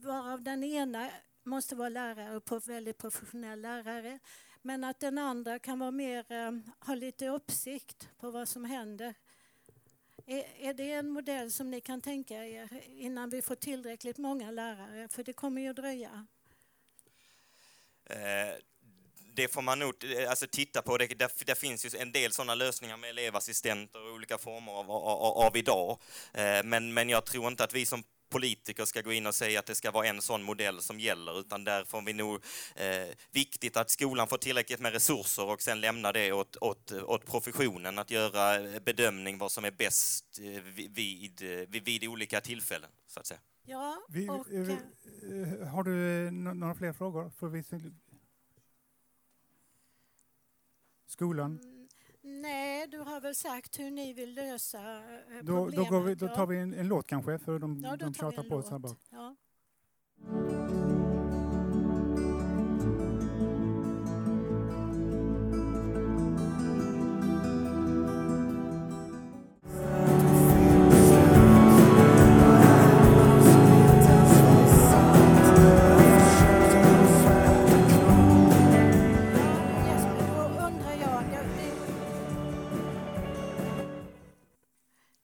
varav 0.05 0.43
den 0.43 0.65
ena 0.65 1.11
måste 1.45 1.77
vara 1.77 1.89
lärare 1.89 2.37
och 2.37 2.69
väldigt 2.69 2.99
professionell 2.99 3.61
lärare, 3.61 4.19
men 4.67 4.85
att 4.85 5.01
den 5.01 5.19
andra 5.19 5.59
kan 5.59 5.79
vara 5.79 5.91
mer, 5.91 6.33
eh, 6.33 6.53
ha 6.87 6.95
lite 6.95 7.29
uppsikt 7.29 8.09
på 8.21 8.31
vad 8.31 8.49
som 8.49 8.65
händer. 8.65 9.15
Är, 10.27 10.45
är 10.59 10.75
det 10.75 10.93
en 10.93 11.09
modell 11.09 11.53
som 11.53 11.71
ni 11.71 11.81
kan 11.81 12.01
tänka 12.01 12.35
er 12.35 12.69
innan 12.87 13.31
vi 13.31 13.43
får 13.43 13.55
tillräckligt 13.55 14.19
många 14.19 14.51
lärare? 14.51 15.09
För 15.09 15.23
det 15.25 15.33
kommer 15.33 15.63
ju 15.63 15.69
att 15.69 15.77
dröja. 15.77 16.27
Eh, 18.05 18.55
det 19.35 19.49
får 19.49 19.63
man 19.63 19.79
nog 19.79 19.95
eh, 20.05 20.31
alltså, 20.31 20.47
titta 20.47 20.83
på. 20.83 20.99
Det, 20.99 21.07
där, 21.07 21.31
där 21.47 21.55
finns 21.55 21.95
ju 21.95 21.99
en 21.99 22.13
del 22.13 22.33
sådana 22.33 22.55
lösningar 22.55 22.97
med 22.97 23.11
elevassistenter 23.11 24.03
och 24.03 24.13
olika 24.13 24.39
former 24.39 24.73
av, 24.73 24.91
av, 24.91 25.47
av 25.47 25.57
idag. 25.57 25.99
Eh, 26.33 26.63
men, 26.65 26.95
men 26.95 27.09
jag 27.09 27.25
tror 27.25 27.49
inte 27.49 27.65
att 27.65 27.75
vi 27.75 27.87
som 27.87 28.05
politiker 28.29 28.85
ska 28.85 29.01
gå 29.03 29.13
in 29.13 29.27
och 29.27 29.35
säga 29.35 29.59
att 29.61 29.67
det 29.67 29.75
ska 29.75 29.91
vara 29.91 30.07
en 30.07 30.23
sån 30.23 30.43
modell 30.43 30.83
som 30.83 31.01
gäller, 31.01 31.41
utan 31.41 31.65
där 31.65 31.85
får 31.85 32.03
vi 32.03 32.13
nog 32.13 32.45
eh, 32.75 33.09
viktigt 33.31 33.77
att 33.77 33.91
skolan 33.91 34.29
får 34.29 34.39
tillräckligt 34.39 34.81
med 34.81 34.93
resurser 34.93 35.45
och 35.45 35.63
sen 35.63 35.81
lämna 35.81 36.13
det 36.13 36.33
åt, 36.33 36.57
åt, 36.57 36.93
åt 36.93 37.27
professionen 37.27 37.99
att 37.99 38.11
göra 38.11 38.81
bedömning 38.81 39.39
vad 39.39 39.53
som 39.53 39.65
är 39.65 39.71
bäst 39.71 40.39
eh, 40.39 40.63
vid, 40.63 40.95
vid, 40.95 41.43
eh, 41.43 41.67
vid, 41.69 41.85
vid 41.85 42.05
olika 42.05 42.41
tillfällen, 42.41 42.91
så 43.07 43.21
att 43.21 43.27
säga. 43.27 43.41
Ja, 43.69 43.99
Vi, 44.09 44.29
och, 44.29 44.53
eh, 44.53 44.69
eh, 44.71 45.53
eh, 45.63 45.69
har 45.69 45.83
du 45.83 46.27
eh, 46.27 46.33
nå- 46.33 46.55
några 46.55 46.75
fler 46.75 46.93
frågor? 46.93 47.31
För 47.31 47.49
vi, 47.49 47.65
skolan? 51.07 51.76
Nej, 52.27 52.87
du 52.87 52.99
har 52.99 53.21
väl 53.21 53.35
sagt 53.35 53.79
hur 53.79 53.91
ni 53.91 54.13
vill 54.13 54.35
lösa 54.35 54.79
eh, 54.79 55.43
Då, 55.43 55.69
då, 55.71 55.85
problemet. 55.85 56.09
vi, 56.09 56.15
då 56.15 56.29
tar 56.29 56.47
vi 56.47 56.59
en, 56.59 56.75
en 56.75 56.89
låt 56.89 57.07
kanske, 57.07 57.39
för 57.39 57.59
de, 57.59 57.81
ja, 57.85 57.97
de 57.97 58.15
tjatar 58.15 58.43
på 58.43 58.57
oss 58.57 58.71
här 58.71 58.79
bak. 58.79 58.99
Ja. 59.11 59.37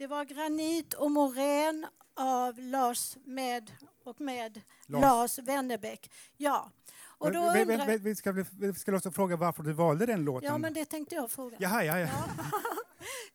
Det 0.02 0.06
var 0.06 0.24
granit 0.24 0.94
och 0.94 1.10
morän 1.10 1.86
av 2.16 2.58
Lars 2.58 3.16
med 3.24 3.72
och 4.04 4.20
med 4.20 4.60
Lars. 4.86 5.02
Lars, 5.02 5.38
Wennerbäck. 5.38 6.10
Ja, 6.36 6.70
och 7.02 7.32
då 7.32 7.40
Men 7.40 7.68
vi, 7.68 7.74
undrar... 7.74 7.98
vi, 7.98 8.14
ska, 8.14 8.32
vi, 8.32 8.74
ska 8.74 8.96
också 8.96 9.10
fråga 9.10 9.36
varför 9.36 9.62
du 9.62 9.72
valde 9.72 10.06
den 10.06 10.24
låten. 10.24 10.48
Ja, 10.48 10.58
men 10.58 10.74
det 10.74 10.84
tänkte 10.84 11.14
jag 11.14 11.30
fråga. 11.30 11.56
Jaha, 11.60 11.84
ja, 11.84 11.98
ja. 11.98 12.08
Ja. 12.08 12.44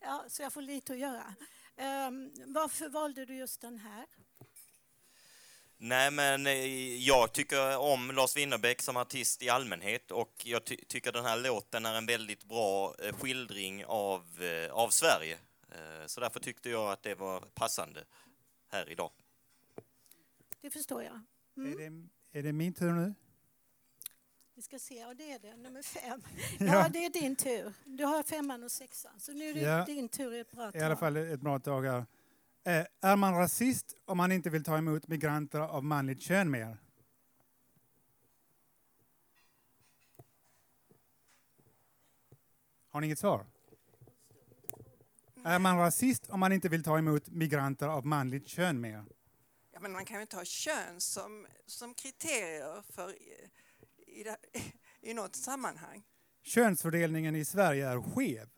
ja, 0.00 0.24
så 0.28 0.42
jag 0.42 0.52
får 0.52 0.62
lite 0.62 0.92
att 0.92 0.98
göra. 0.98 1.34
Ehm, 1.76 2.30
varför 2.46 2.88
valde 2.88 3.24
du 3.24 3.36
just 3.36 3.60
den 3.60 3.78
här? 3.78 4.06
Nej, 5.78 6.10
men 6.10 6.46
eh, 6.46 6.96
jag 6.96 7.32
tycker 7.32 7.78
om 7.78 8.10
Lars 8.10 8.36
Winnerbäck 8.36 8.82
som 8.82 8.96
artist 8.96 9.42
i 9.42 9.48
allmänhet 9.48 10.10
och 10.10 10.32
jag 10.44 10.64
ty 10.64 10.76
tycker 10.76 11.12
den 11.12 11.24
här 11.24 11.36
låten 11.36 11.86
är 11.86 11.94
en 11.94 12.06
väldigt 12.06 12.44
bra 12.44 12.94
eh, 13.02 13.14
skildring 13.14 13.84
av, 13.84 14.22
eh, 14.42 14.72
av 14.72 14.88
Sverige. 14.88 15.38
Eh, 15.68 16.06
Så 16.06 16.20
därför 16.20 16.40
tyckte 16.40 16.70
jag 16.70 16.92
att 16.92 17.02
det 17.02 17.14
var 17.14 17.40
passande 17.40 18.04
här 18.68 18.88
idag. 18.90 19.10
Det 20.60 20.70
förstår 20.70 21.02
jag. 21.02 21.20
Mm. 21.56 21.72
Är, 21.72 21.90
det, 21.90 22.38
är 22.38 22.42
det 22.42 22.52
min 22.52 22.72
tur 22.74 22.92
nu? 22.92 23.14
Vi 24.54 24.62
ska 24.62 24.78
se, 24.78 24.94
ja 24.98 25.14
det 25.14 25.32
är 25.32 25.38
det, 25.38 25.56
nummer 25.56 25.82
fem. 25.82 26.22
Ja. 26.58 26.66
Ja, 26.66 26.88
det 26.88 27.04
är 27.04 27.10
din 27.10 27.36
tur. 27.36 27.72
Du 27.84 28.04
har 28.04 28.22
femman 28.22 28.62
och 28.64 28.70
sexan, 28.72 29.20
så 29.20 29.32
nu 29.32 29.44
är 29.50 29.54
det 29.54 29.60
Ja. 29.60 29.84
din 29.84 30.08
tur 30.08 30.34
i 30.34 30.38
ett 30.40 30.50
bra 30.52 30.70
I 30.74 30.78
alla 30.80 30.88
tag. 30.88 30.98
fall 30.98 31.16
ett 31.16 31.40
bra 31.40 31.58
tag 31.58 31.82
här. 31.82 32.06
Eh, 32.64 32.86
är 33.00 33.16
man 33.16 33.34
rasist 33.34 33.96
om 34.04 34.16
man 34.16 34.32
inte 34.32 34.50
vill 34.50 34.64
ta 34.64 34.78
emot 34.78 35.08
migranter 35.08 35.60
av 35.60 35.84
manligt 35.84 36.22
kön 36.22 36.50
mer? 36.50 36.76
Har 42.90 43.00
ni 43.00 43.06
inget 43.06 43.18
svar? 43.18 43.46
Är 45.48 45.58
man 45.58 45.78
rasist 45.78 46.28
om 46.30 46.40
man 46.40 46.52
inte 46.52 46.68
vill 46.68 46.82
ta 46.82 46.98
emot 46.98 47.28
migranter 47.28 47.88
av 47.88 48.06
manligt 48.06 48.48
kön 48.48 48.80
mer? 48.80 49.04
Ja, 49.72 49.80
men 49.80 49.92
man 49.92 50.04
kan 50.04 50.16
ju 50.16 50.20
inte 50.22 50.36
ha 50.36 50.44
kön 50.44 51.00
som, 51.00 51.46
som 51.66 51.94
kriterier 51.94 52.82
för 52.92 53.10
i, 53.12 53.50
i, 53.96 54.24
i 55.00 55.14
något 55.14 55.36
sammanhang. 55.36 56.02
Könsfördelningen 56.42 57.36
i 57.36 57.44
Sverige 57.44 57.88
är 57.88 58.00
skev. 58.02 58.48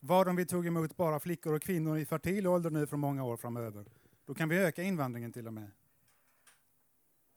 Vad 0.00 0.28
om 0.28 0.36
vi 0.36 0.46
tog 0.46 0.66
emot 0.66 0.96
bara 0.96 1.20
flickor 1.20 1.52
och 1.54 1.62
kvinnor 1.62 1.98
i 1.98 2.06
fertil 2.06 2.46
ålder 2.46 2.70
nu 2.70 2.86
för 2.86 2.96
många 2.96 3.24
år 3.24 3.36
framöver? 3.36 3.86
Då 4.24 4.34
kan 4.34 4.48
vi 4.48 4.56
öka 4.58 4.82
invandringen 4.82 5.32
till 5.32 5.46
och 5.46 5.52
med. 5.54 5.70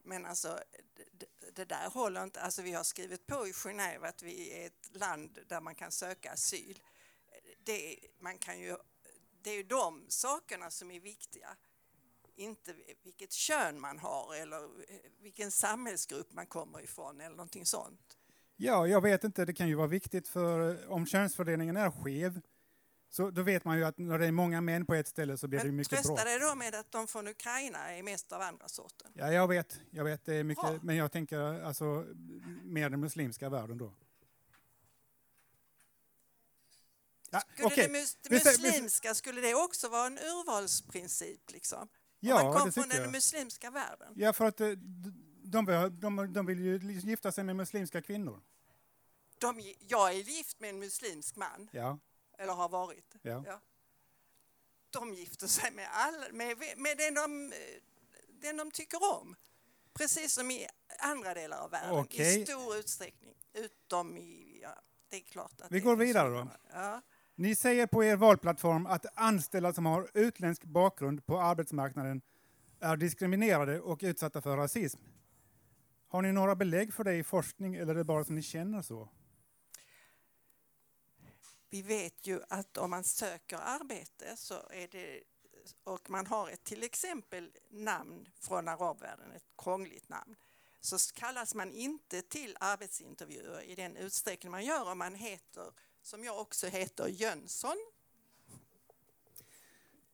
Men 0.04 0.26
alltså, 0.26 0.60
det, 0.96 1.04
det- 1.12 1.26
det 1.56 1.66
där 1.66 1.90
håller 1.90 2.24
inte. 2.24 2.42
Alltså, 2.42 2.62
vi 2.62 2.74
har 2.74 2.84
skrivit 2.84 3.28
på 3.28 3.48
i 3.48 3.52
Genève 3.52 4.08
att 4.08 4.24
vi 4.24 4.62
är 4.62 4.68
ett 4.68 4.90
land 4.96 5.40
där 5.48 5.62
man 5.62 5.76
kan 5.76 5.92
söka 5.92 6.32
asyl. 6.32 6.80
Det, 7.64 8.00
man 8.20 8.38
kan 8.38 8.60
ju, 8.60 8.76
det 9.42 9.50
är 9.50 9.56
ju 9.56 9.64
de 9.64 10.06
sakerna 10.08 10.72
som 10.72 10.92
är 10.92 11.00
viktiga. 11.00 11.50
Inte 12.36 12.76
vilket 13.04 13.32
kön 13.32 13.80
man 13.80 14.00
har 14.00 14.36
eller 14.36 14.64
eh, 14.64 14.96
vilken 15.22 15.52
samhällsgrupp 15.52 16.34
man 16.34 16.46
kommer 16.48 16.84
ifrån 16.84 17.22
eller 17.22 17.36
någonting 17.36 17.66
sånt. 17.66 18.18
Ja, 18.56 18.88
jag 18.88 19.02
vet 19.02 19.24
inte. 19.24 19.46
Det 19.46 19.54
kan 19.54 19.68
ju 19.68 19.76
vara 19.76 19.88
viktigt 19.88 20.28
för 20.28 20.84
eh, 20.84 20.92
om 20.92 21.06
könsfördelningen 21.06 21.78
är 21.78 21.92
skev 21.92 22.42
så 23.12 23.32
då 23.32 23.42
vet 23.42 23.66
man 23.66 23.78
ju 23.78 23.84
att 23.84 23.98
när 23.98 24.20
det 24.20 24.26
är 24.26 24.32
många 24.32 24.62
män 24.62 24.86
på 24.86 24.94
ett 24.94 25.08
ställe 25.08 25.38
så 25.38 25.48
blir 25.48 25.60
det 25.60 25.66
Men 25.66 25.76
mycket 25.76 25.90
trösta 25.90 26.08
bråk. 26.14 26.26
dig 26.26 26.40
då 26.40 26.56
med 26.56 26.76
att 26.76 26.92
de 26.92 27.08
från 27.08 27.28
Ukraina 27.28 27.80
är 27.92 28.04
mest 28.04 28.32
av 28.32 28.42
andra 28.42 28.68
sorten. 28.68 29.12
Ja, 29.14 29.32
jag 29.32 29.48
vet. 29.48 29.80
Jag 29.92 30.04
vet 30.04 30.26
det 30.26 30.36
är 30.36 30.44
mycket, 30.44 30.64
Bra. 30.64 30.80
men 30.84 30.96
jag 30.96 31.12
tänker 31.12 31.64
alltså 31.64 32.06
mer 32.64 32.90
den 32.90 33.00
muslimska 33.00 33.50
världen 33.50 33.78
då. 33.78 33.94
Ja, 37.32 37.42
Skulle 37.54 37.76
det, 37.76 37.88
mus- 37.90 38.18
det 38.22 38.30
muslimska, 38.46 39.16
skulle 39.16 39.42
det 39.42 39.56
också 39.56 39.90
vara 39.90 40.08
en 40.08 40.18
urvalsprincip? 40.18 41.52
Liksom? 41.52 41.82
Om 41.82 41.88
Ja, 42.20 42.44
man 42.44 42.54
kom 42.62 42.72
från 42.72 42.90
den 42.90 43.02
jag. 43.02 43.12
muslimska 43.12 43.72
världen? 43.72 44.14
Ja, 44.16 44.34
för 44.34 44.46
att 44.46 44.62
eh, 44.62 44.68
de, 45.44 45.66
de, 46.00 46.34
de 46.34 46.46
vill 46.46 46.60
ju 46.60 46.78
gifta 47.00 47.32
sig 47.32 47.44
med 47.44 47.56
muslimska 47.56 48.02
kvinnor. 48.02 48.42
De, 49.38 49.74
jag 49.80 50.10
är 50.10 50.14
gift 50.14 50.60
med 50.60 50.70
en 50.70 50.80
muslimsk 50.80 51.36
man, 51.36 51.70
Ja, 51.74 52.00
eller 52.38 52.54
har 52.54 52.70
varit. 52.70 53.16
ja. 53.22 53.62
De 54.90 55.14
gifter 55.14 55.48
sig 55.48 55.72
med, 55.72 55.88
all, 55.92 56.34
med, 56.34 56.58
med 56.78 56.98
den, 56.98 57.14
de, 57.14 57.54
eh, 57.54 57.60
den 58.42 58.58
de 58.58 58.72
tycker 58.72 59.12
om. 59.20 59.36
Precis 59.94 60.34
som 60.34 60.52
i 60.52 60.68
andra 61.00 61.34
delar 61.34 61.58
av 61.58 61.72
världen, 61.72 61.92
Okej. 62.00 62.42
i 62.42 62.46
stor 62.46 62.76
utsträckning. 62.76 63.36
Utom 63.54 64.18
i... 64.18 64.60
Ja, 64.64 64.82
det 65.10 65.16
är 65.18 65.22
klart 65.22 65.62
att 65.62 65.72
Vi 65.72 65.80
går 65.80 65.96
vidare 65.96 66.30
då. 66.30 66.48
Ja. 66.74 67.02
Ni 67.40 67.56
säger 67.56 67.88
på 67.88 68.04
er 68.04 68.16
valplattform 68.16 68.86
att 68.86 69.06
anställda 69.14 69.74
som 69.74 69.86
har 69.86 70.10
utländsk 70.14 70.64
bakgrund 70.64 71.26
på 71.26 71.40
arbetsmarknaden 71.40 72.22
är 72.80 72.98
diskriminerade 72.98 73.80
och 73.80 74.00
utsatta 74.04 74.42
för 74.42 74.58
rasism. 74.58 75.00
Har 76.08 76.22
ni 76.22 76.32
några 76.32 76.56
belägg 76.56 76.94
för 76.94 77.04
det 77.04 77.16
i 77.16 77.24
forskning 77.24 77.76
eller 77.76 77.94
är 77.94 77.98
det 77.98 78.04
bara 78.04 78.24
som 78.24 78.36
ni 78.36 78.42
känner 78.42 78.82
så? 78.82 79.10
Vi 81.70 81.82
vet 81.82 82.28
ju 82.28 82.42
att 82.50 82.78
om 82.78 82.90
man 82.90 83.04
söker 83.04 83.58
arbete 83.58 84.38
så 84.38 84.54
är 84.54 84.88
det 84.88 85.24
och 85.84 86.10
man 86.10 86.28
har 86.28 86.50
ett 86.50 86.64
till 86.64 86.84
exempel 86.84 87.52
namn 87.70 88.30
från 88.40 88.68
arabvärlden, 88.68 89.32
ett 89.32 89.48
krångligt 89.58 90.10
namn, 90.10 90.36
så 90.82 90.98
kallas 91.14 91.56
man 91.56 91.72
inte 91.72 92.22
till 92.22 92.58
arbetsintervjuer 92.60 93.62
i 93.62 93.76
den 93.76 93.96
utsträckning 93.96 94.52
man 94.52 94.66
gör 94.66 94.92
om 94.92 94.98
man 94.98 95.16
heter, 95.16 95.74
som 96.10 96.24
jag 96.24 96.40
också 96.42 96.68
heter, 96.68 97.08
Jönsson. 97.08 97.76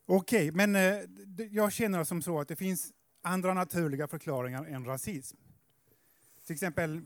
Okej, 0.06 0.52
men 0.52 0.76
eh, 0.76 1.00
jag 1.52 1.72
känner 1.72 2.04
som 2.04 2.22
så 2.22 2.40
att 2.40 2.48
det 2.48 2.56
finns 2.56 2.94
andra 3.22 3.54
naturliga 3.54 4.08
förklaringar 4.08 4.66
än 4.66 4.86
rasism. 4.86 5.38
Till 6.46 6.54
exempel 6.54 7.02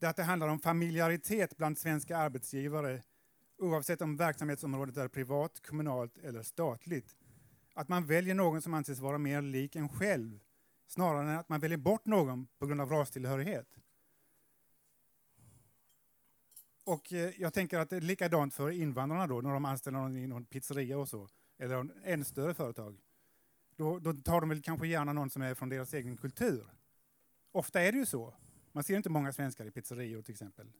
det 0.00 0.06
att 0.06 0.16
det 0.16 0.22
handlar 0.22 0.48
om 0.48 0.58
familjaritet 0.58 1.56
bland 1.56 1.78
svenska 1.78 2.16
arbetsgivare 2.16 3.02
oavsett 3.58 4.02
om 4.02 4.16
verksamhetsområdet 4.16 4.96
är 4.96 5.08
privat, 5.08 5.60
kommunalt 5.66 6.18
eller 6.18 6.42
statligt. 6.42 7.16
Att 7.74 7.88
man 7.88 8.06
väljer 8.06 8.34
någon 8.34 8.62
som 8.62 8.74
anses 8.74 8.98
vara 8.98 9.18
mer 9.18 9.42
lik 9.42 9.76
en 9.76 9.88
själv 9.88 10.40
snarare 10.86 11.30
än 11.30 11.38
att 11.38 11.48
man 11.48 11.60
väljer 11.60 11.78
bort 11.78 12.06
någon 12.06 12.46
på 12.58 12.66
grund 12.66 12.80
av 12.80 12.90
rastillhörighet. 12.90 13.68
Och 16.86 17.12
eh, 17.12 17.40
jag 17.40 17.54
tänker 17.54 17.78
att 17.78 17.90
det 17.90 17.96
är 17.96 18.00
likadant 18.00 18.54
för 18.54 18.70
invandrarna 18.70 19.26
då 19.26 19.40
när 19.40 19.50
de 19.52 19.64
anställer 19.64 19.98
någon 19.98 20.16
i 20.16 20.26
någon 20.26 20.44
pizzeria 20.44 20.98
och 20.98 21.08
så, 21.08 21.28
eller 21.58 21.76
en 21.76 21.92
ännu 22.04 22.24
större 22.24 22.54
företag. 22.54 22.98
Då, 23.76 23.98
då 23.98 24.12
tar 24.12 24.40
de 24.40 24.48
väl 24.48 24.62
kanske 24.62 24.86
gärna 24.86 25.12
någon 25.12 25.30
som 25.30 25.42
är 25.42 25.54
från 25.54 25.68
deras 25.68 25.94
egen 25.94 26.16
kultur. 26.16 26.66
Ofta 27.52 27.80
är 27.80 27.92
det 27.92 27.98
ju 27.98 28.06
så. 28.06 28.34
Man 28.72 28.84
ser 28.84 28.96
inte 28.96 29.08
många 29.08 29.32
svenskar 29.32 29.66
i 29.66 29.70
pizzerior 29.70 30.22
till 30.22 30.32
exempel. 30.32 30.72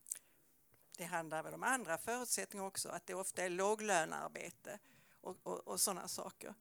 Det 0.98 1.04
handlar 1.04 1.42
väl 1.42 1.54
om 1.54 1.62
andra 1.62 1.98
förutsättningar 1.98 2.66
också, 2.66 2.88
att 2.88 3.06
det 3.06 3.14
ofta 3.14 3.42
är 3.42 3.50
låglönearbete 3.50 4.78
och, 5.20 5.36
och, 5.42 5.68
och 5.68 5.80
sådana 5.80 6.08
saker. 6.08 6.54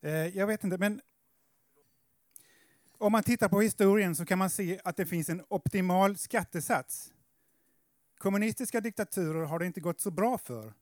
Eh, 0.00 0.10
jag 0.10 0.46
vet 0.46 0.64
inte, 0.64 0.78
men 0.78 1.00
om 2.98 3.12
man 3.12 3.22
tittar 3.22 3.48
på 3.48 3.60
historien 3.60 4.16
så 4.16 4.26
kan 4.26 4.38
man 4.38 4.50
se 4.50 4.80
att 4.84 4.96
det 4.96 5.06
finns 5.06 5.28
en 5.28 5.44
optimal 5.48 6.16
skattesats. 6.16 7.12
Kommunistiska 8.18 8.80
diktaturer 8.80 9.44
har 9.44 9.58
det 9.58 9.66
inte 9.66 9.80
gått 9.80 10.00
så 10.00 10.10
bra 10.10 10.38
för. 10.38 10.74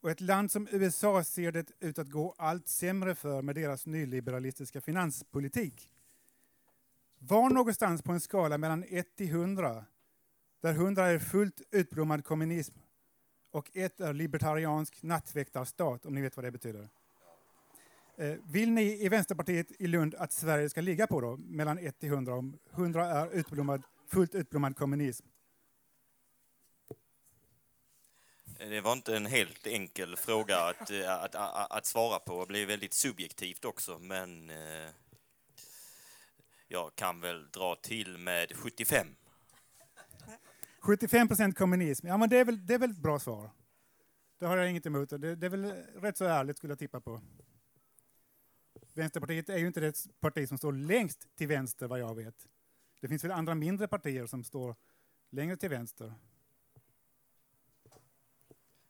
Och 0.00 0.10
ett 0.10 0.20
land 0.20 0.50
som 0.50 0.68
USA 0.70 1.24
ser 1.24 1.52
det 1.52 1.72
ut 1.80 1.98
att 1.98 2.10
gå 2.10 2.34
allt 2.38 2.68
sämre 2.68 3.14
för 3.14 3.42
med 3.42 3.54
deras 3.54 3.86
nyliberalistiska 3.86 4.80
finanspolitik. 4.80 5.90
Var 7.18 7.50
någonstans 7.50 8.02
på 8.02 8.12
en 8.12 8.20
skala 8.20 8.58
mellan 8.58 8.84
1 8.88 9.16
till 9.16 9.30
100, 9.30 9.84
där 10.60 10.72
100 10.72 11.06
är 11.06 11.18
fullt 11.18 11.62
utblommad 11.70 12.24
kommunism 12.24 12.78
och 13.50 13.70
1 13.74 14.00
är 14.00 14.12
libertariansk 14.12 15.02
nattväktarstat, 15.02 16.06
om 16.06 16.14
ni 16.14 16.22
vet 16.22 16.36
vad 16.36 16.44
det 16.44 16.50
betyder. 16.50 16.88
Eh, 18.16 18.34
vill 18.44 18.72
ni 18.72 19.04
i 19.04 19.08
Vänsterpartiet 19.08 19.72
i 19.78 19.86
Lund 19.86 20.14
att 20.14 20.32
Sverige 20.32 20.68
ska 20.68 20.80
ligga 20.80 21.06
på 21.06 21.20
då, 21.20 21.36
mellan 21.36 21.78
1 21.78 21.98
till 21.98 22.08
100, 22.08 22.34
om 22.34 22.58
100 22.70 23.06
är 23.06 23.34
utblommad, 23.34 23.82
fullt 24.06 24.34
utblommad 24.34 24.76
kommunism? 24.76 25.26
Det 28.58 28.80
var 28.80 28.92
inte 28.92 29.16
en 29.16 29.26
helt 29.26 29.66
enkel 29.66 30.16
fråga 30.16 30.58
att, 30.58 30.90
eh, 30.90 31.12
att, 31.12 31.34
att, 31.34 31.72
att 31.72 31.86
svara 31.86 32.18
på. 32.18 32.40
Det 32.40 32.46
blev 32.46 32.68
väldigt 32.68 32.94
subjektivt 32.94 33.64
också, 33.64 33.98
men 33.98 34.50
eh, 34.50 34.90
jag 36.68 36.94
kan 36.94 37.20
väl 37.20 37.50
dra 37.50 37.74
till 37.74 38.18
med 38.18 38.52
75. 38.56 39.06
75 40.80 41.28
procent 41.28 41.58
kommunism, 41.58 42.06
ja 42.06 42.16
men 42.16 42.28
det 42.28 42.38
är, 42.38 42.44
väl, 42.44 42.66
det 42.66 42.74
är 42.74 42.78
väl 42.78 42.90
ett 42.90 43.02
bra 43.02 43.18
svar. 43.18 43.50
Det 44.38 44.46
har 44.46 44.56
jag 44.56 44.70
inget 44.70 44.86
emot. 44.86 45.10
Det, 45.10 45.36
det 45.36 45.46
är 45.46 45.50
väl 45.50 45.72
rätt 46.00 46.16
så 46.16 46.24
ärligt 46.24 46.56
skulle 46.56 46.70
jag 46.70 46.78
tippa 46.78 47.00
på. 47.00 47.20
Vänsterpartiet 48.94 49.48
är 49.48 49.58
ju 49.58 49.66
inte 49.66 49.80
det 49.80 50.20
parti 50.20 50.48
som 50.48 50.58
står 50.58 50.72
längst 50.72 51.36
till 51.36 51.48
vänster 51.48 51.86
vad 51.86 52.00
jag 52.00 52.14
vet. 52.14 52.48
Det 53.00 53.08
finns 53.08 53.24
väl 53.24 53.30
andra 53.30 53.54
mindre 53.54 53.88
partier 53.88 54.26
som 54.26 54.44
står 54.44 54.74
längre 55.30 55.56
till 55.56 55.68
vänster. 55.68 56.14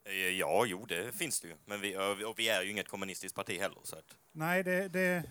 Eh, 0.07 0.12
Ja, 0.38 0.66
jo, 0.66 0.85
det 0.87 1.12
finns 1.12 1.40
det 1.40 1.49
ju. 1.49 1.57
Men 1.64 1.81
vi, 1.81 1.97
och 2.27 2.38
vi 2.38 2.49
är 2.49 2.62
ju 2.62 2.71
inget 2.71 2.88
kommunistiskt 2.88 3.37
parti 3.37 3.59
heller. 3.61 3.81
Så 3.83 3.97
att, 3.97 4.16
Nej, 4.33 4.64
det, 4.64 4.88
det, 4.88 5.23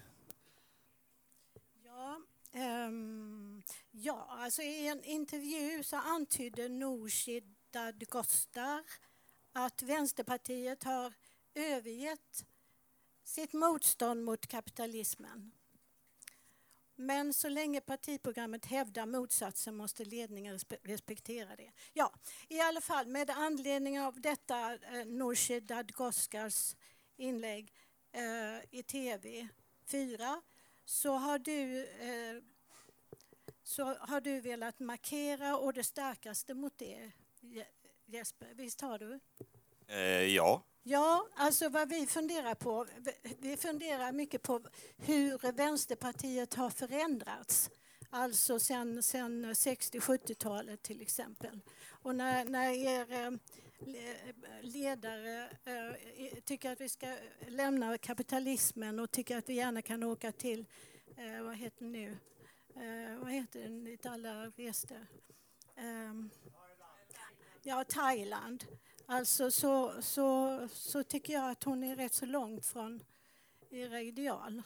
Ja, 1.84 2.22
ehm, 2.52 3.64
ja, 3.92 4.28
alltså 4.30 4.62
i 4.62 4.88
en 4.88 5.04
intervju 5.04 5.84
så 5.84 5.96
antydde 5.98 6.70
Nooshi 6.70 7.42
Dadgostar 7.72 8.84
att 9.54 9.82
Vänsterpartiet 9.82 10.84
har 10.84 11.14
övergett 11.54 12.46
sitt 13.24 13.54
motstånd 13.54 14.24
mot 14.24 14.48
kapitalismen. 14.48 15.52
Men 16.96 17.34
så 17.34 17.50
länge 17.50 17.82
partiprogrammet 17.82 18.66
hävdar 18.66 19.06
motsatsen 19.06 19.76
måste 19.76 20.06
ledningen 20.06 20.60
respektera 20.84 21.56
det. 21.56 21.72
Ja, 21.94 22.14
i 22.50 22.60
alla 22.60 22.82
fall 22.82 23.08
med 23.08 23.30
anledning 23.30 24.00
av 24.00 24.22
detta 24.22 24.74
eh, 24.74 25.06
Nooshi 25.06 25.60
Dadgostars 25.60 26.76
inlägg 27.18 27.74
eh, 28.12 28.80
i 28.80 28.84
TV 28.84 29.48
4 29.86 30.42
så 30.86 31.14
har 31.14 31.40
du 31.40 31.86
eh, 31.86 32.42
så 33.64 33.84
har 33.84 34.22
du 34.22 34.42
velat 34.42 34.80
markera 34.80 35.58
och 35.58 35.74
det 35.74 35.84
starkaste 35.84 36.54
mot 36.54 36.78
det 36.78 37.12
Jesper, 38.06 38.54
visst 38.54 38.82
har 38.82 39.00
du? 39.00 39.20
Eh, 39.88 40.24
ja, 40.36 40.64
Ja, 40.88 41.28
alltså 41.36 41.70
vad 41.70 41.90
vi 41.90 42.08
funderar 42.08 42.56
på, 42.56 42.86
vi- 43.40 43.58
funderar 43.58 44.12
mycket 44.12 44.42
på 44.42 44.62
hur 44.98 45.52
Vänsterpartiet 45.52 46.54
har 46.54 46.70
förändrats. 46.70 47.70
Alltså 48.10 48.60
sen, 48.60 49.04
sen 49.04 49.46
60-70-talet 49.46 50.84
till 50.84 51.02
exempel. 51.02 51.60
Och 51.90 52.16
när, 52.16 52.46
när 52.46 52.72
er 52.72 53.12
eh, 53.26 53.32
ledare 54.62 55.50
eh, 55.66 56.40
tycker 56.44 56.72
att 56.72 56.82
vi 56.82 56.90
ska 56.90 57.18
lämna 57.48 57.98
kapitalismen 57.98 59.00
och 59.00 59.12
tycker 59.12 59.38
att 59.38 59.50
vi 59.50 59.54
gärna 59.54 59.82
kan 59.82 60.04
åka 60.04 60.32
till, 60.32 60.66
eh, 61.18 61.44
vad 61.44 61.56
heter 61.56 61.86
det 61.86 61.92
nu, 61.92 62.18
vad 63.20 63.32
heter 63.32 63.60
det 63.60 63.68
dit 63.86 64.06
alla 64.06 64.46
reste? 64.46 65.08
Ehm, 65.76 66.30
ja, 67.64 67.84
Thailand. 67.84 68.66
Alltså 69.08 69.52
så, 69.52 70.02
så, 70.02 70.68
så 70.74 71.04
tycker 71.04 71.34
jag 71.34 71.52
att 71.52 71.64
hon 71.64 71.84
är 71.84 71.96
rätt 71.96 72.14
så 72.14 72.26
långt 72.26 72.66
från 72.66 73.04
era 73.70 74.02
ideal. 74.02 74.62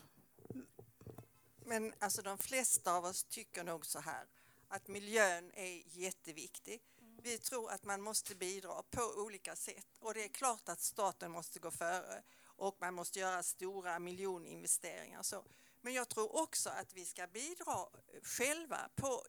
Men 1.65 1.93
alltså 1.99 2.21
de 2.21 2.38
flesta 2.38 2.93
av 2.93 3.06
oss 3.06 3.23
tycker 3.23 3.63
nog 3.63 3.86
så 3.86 3.99
här 3.99 4.28
att 4.67 4.88
miljön 4.88 5.52
är 5.54 5.84
jätteviktig. 5.86 6.82
Vi 7.21 7.38
tror 7.38 7.71
att 7.71 7.84
man 7.84 8.02
måste 8.02 8.36
bidra 8.36 8.84
på 8.89 9.02
olika 9.17 9.56
sätt 9.56 9.88
och 9.99 10.13
det 10.13 10.23
är 10.23 10.28
klart 10.28 10.69
att 10.69 10.82
staten 10.82 11.32
måste 11.32 11.60
gå 11.60 11.71
före 11.71 12.23
och 12.43 12.78
man 12.82 12.93
måste 12.93 13.19
göra 13.19 13.43
stora 13.43 13.99
miljoninvesteringar. 13.99 15.23
Så. 15.23 15.45
Men 15.82 15.93
jag 15.93 16.10
tror 16.10 16.41
också 16.43 16.69
att 16.69 16.93
vi 16.93 17.06
ska 17.06 17.28
bidra 17.28 17.88
själva 18.23 18.89
på, 18.95 19.23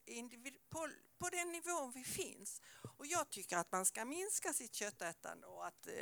på, 0.68 0.88
på 1.18 1.28
den 1.28 1.52
nivån 1.52 1.92
vi 1.94 2.04
finns. 2.04 2.60
Och 3.00 3.06
jag 3.06 3.30
tycker 3.30 3.56
att 3.56 3.72
man 3.72 3.84
ska 3.84 4.04
minska 4.04 4.52
sitt 4.52 4.74
köttätande 4.74 5.46
och 5.46 5.66
att 5.66 5.86
eh, 5.86 5.92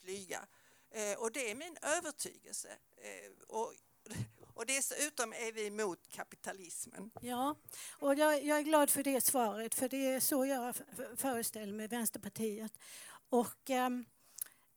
flyga. 0.00 0.46
Eh, 0.90 1.18
och 1.18 1.32
det 1.32 1.50
är 1.50 1.54
min 1.54 1.76
övertygelse. 1.82 2.68
Eh, 2.96 3.32
och, 3.48 3.74
och 4.54 4.66
dessutom 4.66 5.32
är 5.32 5.52
vi 5.52 5.66
emot 5.66 6.08
kapitalismen. 6.08 7.10
Ja, 7.20 7.56
och 7.98 8.14
jag, 8.14 8.44
jag 8.44 8.58
är 8.58 8.62
glad 8.62 8.90
för 8.90 9.02
det 9.02 9.20
svaret, 9.20 9.74
för 9.74 9.88
det 9.88 10.06
är 10.06 10.20
så 10.20 10.46
jag 10.46 10.74
föreställer 11.16 11.72
mig 11.72 11.88
Vänsterpartiet. 11.88 12.72
Och, 13.28 13.70
ehm, 13.70 14.04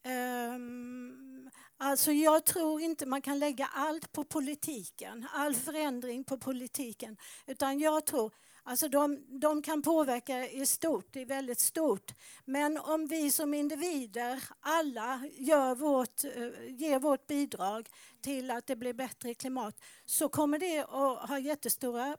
um, 0.03 1.49
alltså 1.77 2.11
jag 2.11 2.45
tror 2.45 2.81
inte 2.81 3.05
man 3.05 3.21
kan 3.21 3.39
lägga 3.39 3.65
allt 3.65 4.11
på 4.11 4.23
politiken, 4.23 5.27
all 5.33 5.55
förändring 5.55 6.23
på 6.23 6.37
politiken. 6.37 7.17
Utan 7.45 7.79
jag 7.79 8.05
tror, 8.05 8.31
alltså 8.65 8.87
de, 8.87 9.25
de 9.39 9.61
kan 9.61 9.81
påverka 9.81 10.49
i 10.49 10.65
stort, 10.65 11.07
det 11.11 11.21
är 11.21 11.25
väldigt 11.25 11.59
stort. 11.59 12.11
Men 12.45 12.77
om 12.77 13.07
vi 13.07 13.31
som 13.31 13.53
individer, 13.53 14.43
alla, 14.59 15.29
gör 15.31 15.75
vårt, 15.75 16.23
eh, 16.23 16.31
ger 16.67 16.99
vårt 16.99 17.27
bidrag 17.27 17.89
till 18.21 18.51
att 18.51 18.67
det 18.67 18.75
blir 18.75 18.93
bättre 18.93 19.33
klimat 19.33 19.81
så 20.05 20.29
kommer 20.29 20.59
det 20.59 20.79
att 20.79 21.29
ha 21.29 21.39
jättestora 21.39 22.17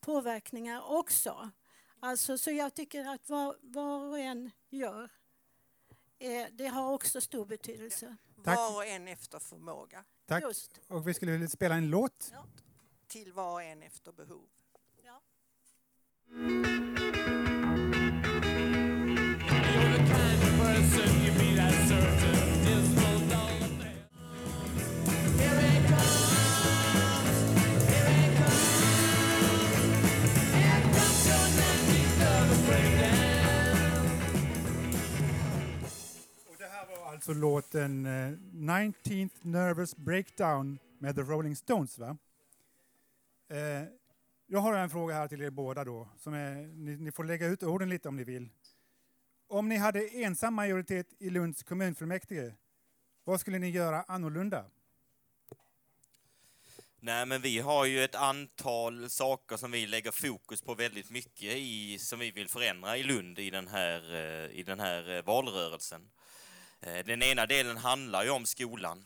påverkningar 0.00 0.92
också. 0.92 1.50
Alltså, 2.00 2.38
så 2.38 2.50
jag 2.50 2.74
tycker 2.74 3.04
att 3.04 3.28
vad 3.28 3.56
var 3.60 4.04
och 4.04 4.18
en 4.18 4.50
gör, 4.70 5.10
eh, 6.18 6.46
det 6.52 6.66
har 6.66 6.92
också 6.92 7.20
stor 7.20 7.46
betydelse. 7.46 8.16
Tack. 8.44 8.56
Var 8.56 8.76
och 8.76 8.86
en 8.86 9.08
efter 9.08 9.38
förmåga. 9.38 10.04
tack. 10.26 10.42
Just. 10.42 10.80
Och 10.88 11.08
vi 11.08 11.14
skulle 11.14 11.32
vilja 11.32 11.48
spela 11.48 11.74
en 11.74 11.90
låt. 11.90 12.32
Till 13.06 13.32
var 13.32 13.52
och 13.52 13.62
en 13.62 13.82
efter 13.82 14.12
behov. 14.12 14.48
alltså 37.28 37.40
låten 37.40 38.06
eh, 38.06 38.30
uh, 38.30 38.38
19th 38.52 39.30
Nervous 39.42 39.96
Breakdown 39.96 40.78
med 40.98 41.14
The 41.14 41.22
Rolling 41.22 41.56
Stones. 41.56 41.98
va? 41.98 42.16
Eh, 43.48 43.82
jag 44.46 44.58
har 44.58 44.74
en 44.74 44.90
fråga 44.90 45.14
här 45.14 45.28
till 45.28 45.42
er 45.42 45.50
båda 45.50 45.84
då. 45.84 46.08
Som 46.18 46.34
är, 46.34 46.54
ni, 46.54 46.96
ni 46.96 47.12
får 47.12 47.24
lägga 47.24 47.46
ut 47.46 47.62
orden 47.62 47.88
lite 47.88 48.08
om 48.08 48.16
ni 48.16 48.24
vill. 48.24 48.48
Om 49.48 49.68
ni 49.68 49.76
hade 49.76 50.08
ensam 50.08 50.54
majoritet 50.54 51.06
i 51.18 51.30
Lunds 51.30 51.62
kommunfullmäktige, 51.62 52.54
vad 53.24 53.40
skulle 53.40 53.58
ni 53.58 53.70
göra 53.70 54.02
annorlunda? 54.02 54.64
Nej, 57.00 57.26
men 57.26 57.40
vi 57.40 57.58
har 57.58 57.84
ju 57.84 58.04
ett 58.04 58.14
antal 58.14 59.10
saker 59.10 59.56
som 59.56 59.70
vi 59.70 59.86
lägger 59.86 60.10
fokus 60.10 60.62
på 60.62 60.74
väldigt 60.74 61.10
mycket 61.10 61.56
i, 61.56 61.98
som 61.98 62.18
vi 62.18 62.30
vill 62.30 62.48
förändra 62.48 62.96
i 62.96 63.02
Lund 63.02 63.38
i 63.38 63.50
den 63.50 63.68
här, 63.68 64.14
eh, 64.14 64.58
i 64.58 64.62
den 64.62 64.80
här 64.80 65.16
eh, 65.16 65.22
valrörelsen. 65.22 66.10
Eh, 66.80 67.04
den 67.06 67.22
ena 67.22 67.46
delen 67.46 67.76
handlar 67.76 68.24
ju 68.24 68.30
om 68.30 68.46
skolan, 68.46 69.04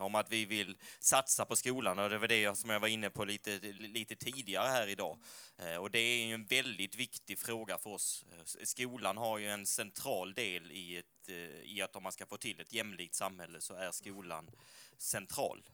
om 0.00 0.14
att 0.14 0.32
vi 0.32 0.44
vill 0.44 0.78
satsa 1.00 1.44
på 1.44 1.56
skolan 1.56 1.98
och 1.98 2.10
det 2.10 2.18
var 2.18 2.28
det 2.28 2.40
jag- 2.40 2.56
som 2.56 2.70
jag 2.70 2.80
var 2.80 2.88
inne 2.88 3.10
på 3.10 3.24
lite, 3.24 3.58
lite 3.72 4.16
tidigare 4.16 4.68
här 4.68 4.86
idag. 4.86 5.18
Eh, 5.58 5.76
och 5.76 5.90
det 5.90 5.98
är 5.98 6.26
ju 6.26 6.34
en 6.34 6.44
väldigt 6.46 6.94
viktig 6.94 7.38
fråga 7.38 7.78
för 7.78 7.90
oss. 7.90 8.24
Eh, 8.32 8.64
skolan 8.64 9.16
har 9.16 9.38
ju 9.38 9.50
en 9.50 9.66
central 9.66 10.34
del 10.34 10.72
i, 10.72 10.96
ett, 10.96 11.28
eh, 11.28 11.34
i 11.62 11.82
att 11.82 11.96
om 11.96 12.02
man 12.02 12.12
ska 12.12 12.26
få 12.26 12.36
till 12.36 12.60
ett 12.60 12.72
jämlikt 12.72 13.14
samhälle 13.14 13.60
så 13.60 13.74
är 13.74 13.90
skolan 13.90 14.50
central. 14.98 15.68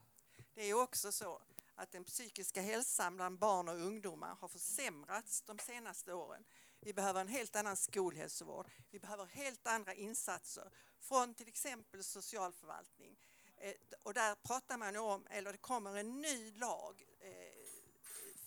Det 0.54 0.60
är 0.62 0.66
ju 0.66 0.74
också 0.82 1.12
så 1.12 1.42
att 1.74 1.92
den 1.92 2.04
psykiska 2.04 2.60
hälsan 2.62 3.16
bland 3.16 3.38
barn 3.38 3.68
och 3.68 3.74
ungdomar 3.74 4.36
har 4.40 4.48
försämrats 4.48 5.42
de 5.42 5.58
senaste 5.58 6.12
åren. 6.12 6.44
Vi 6.80 6.94
behöver 6.94 7.20
en 7.20 7.28
helt 7.28 7.56
annan 7.56 7.76
skolhälsovård. 7.76 8.70
Vi 8.90 8.98
behöver 8.98 9.26
helt 9.26 9.66
andra 9.66 9.94
insatser 9.94 10.70
från 11.00 11.34
till 11.34 11.48
exempel 11.48 12.04
socialförvaltning. 12.04 13.16
Eh, 13.64 13.74
och 14.02 14.14
där 14.14 14.34
pratar 14.34 14.78
man 14.78 14.96
om, 14.96 15.26
eller 15.30 15.52
det 15.52 15.58
kommer 15.58 15.96
en 15.96 16.20
ny 16.20 16.52
lag 16.52 17.04
eh, 17.20 17.66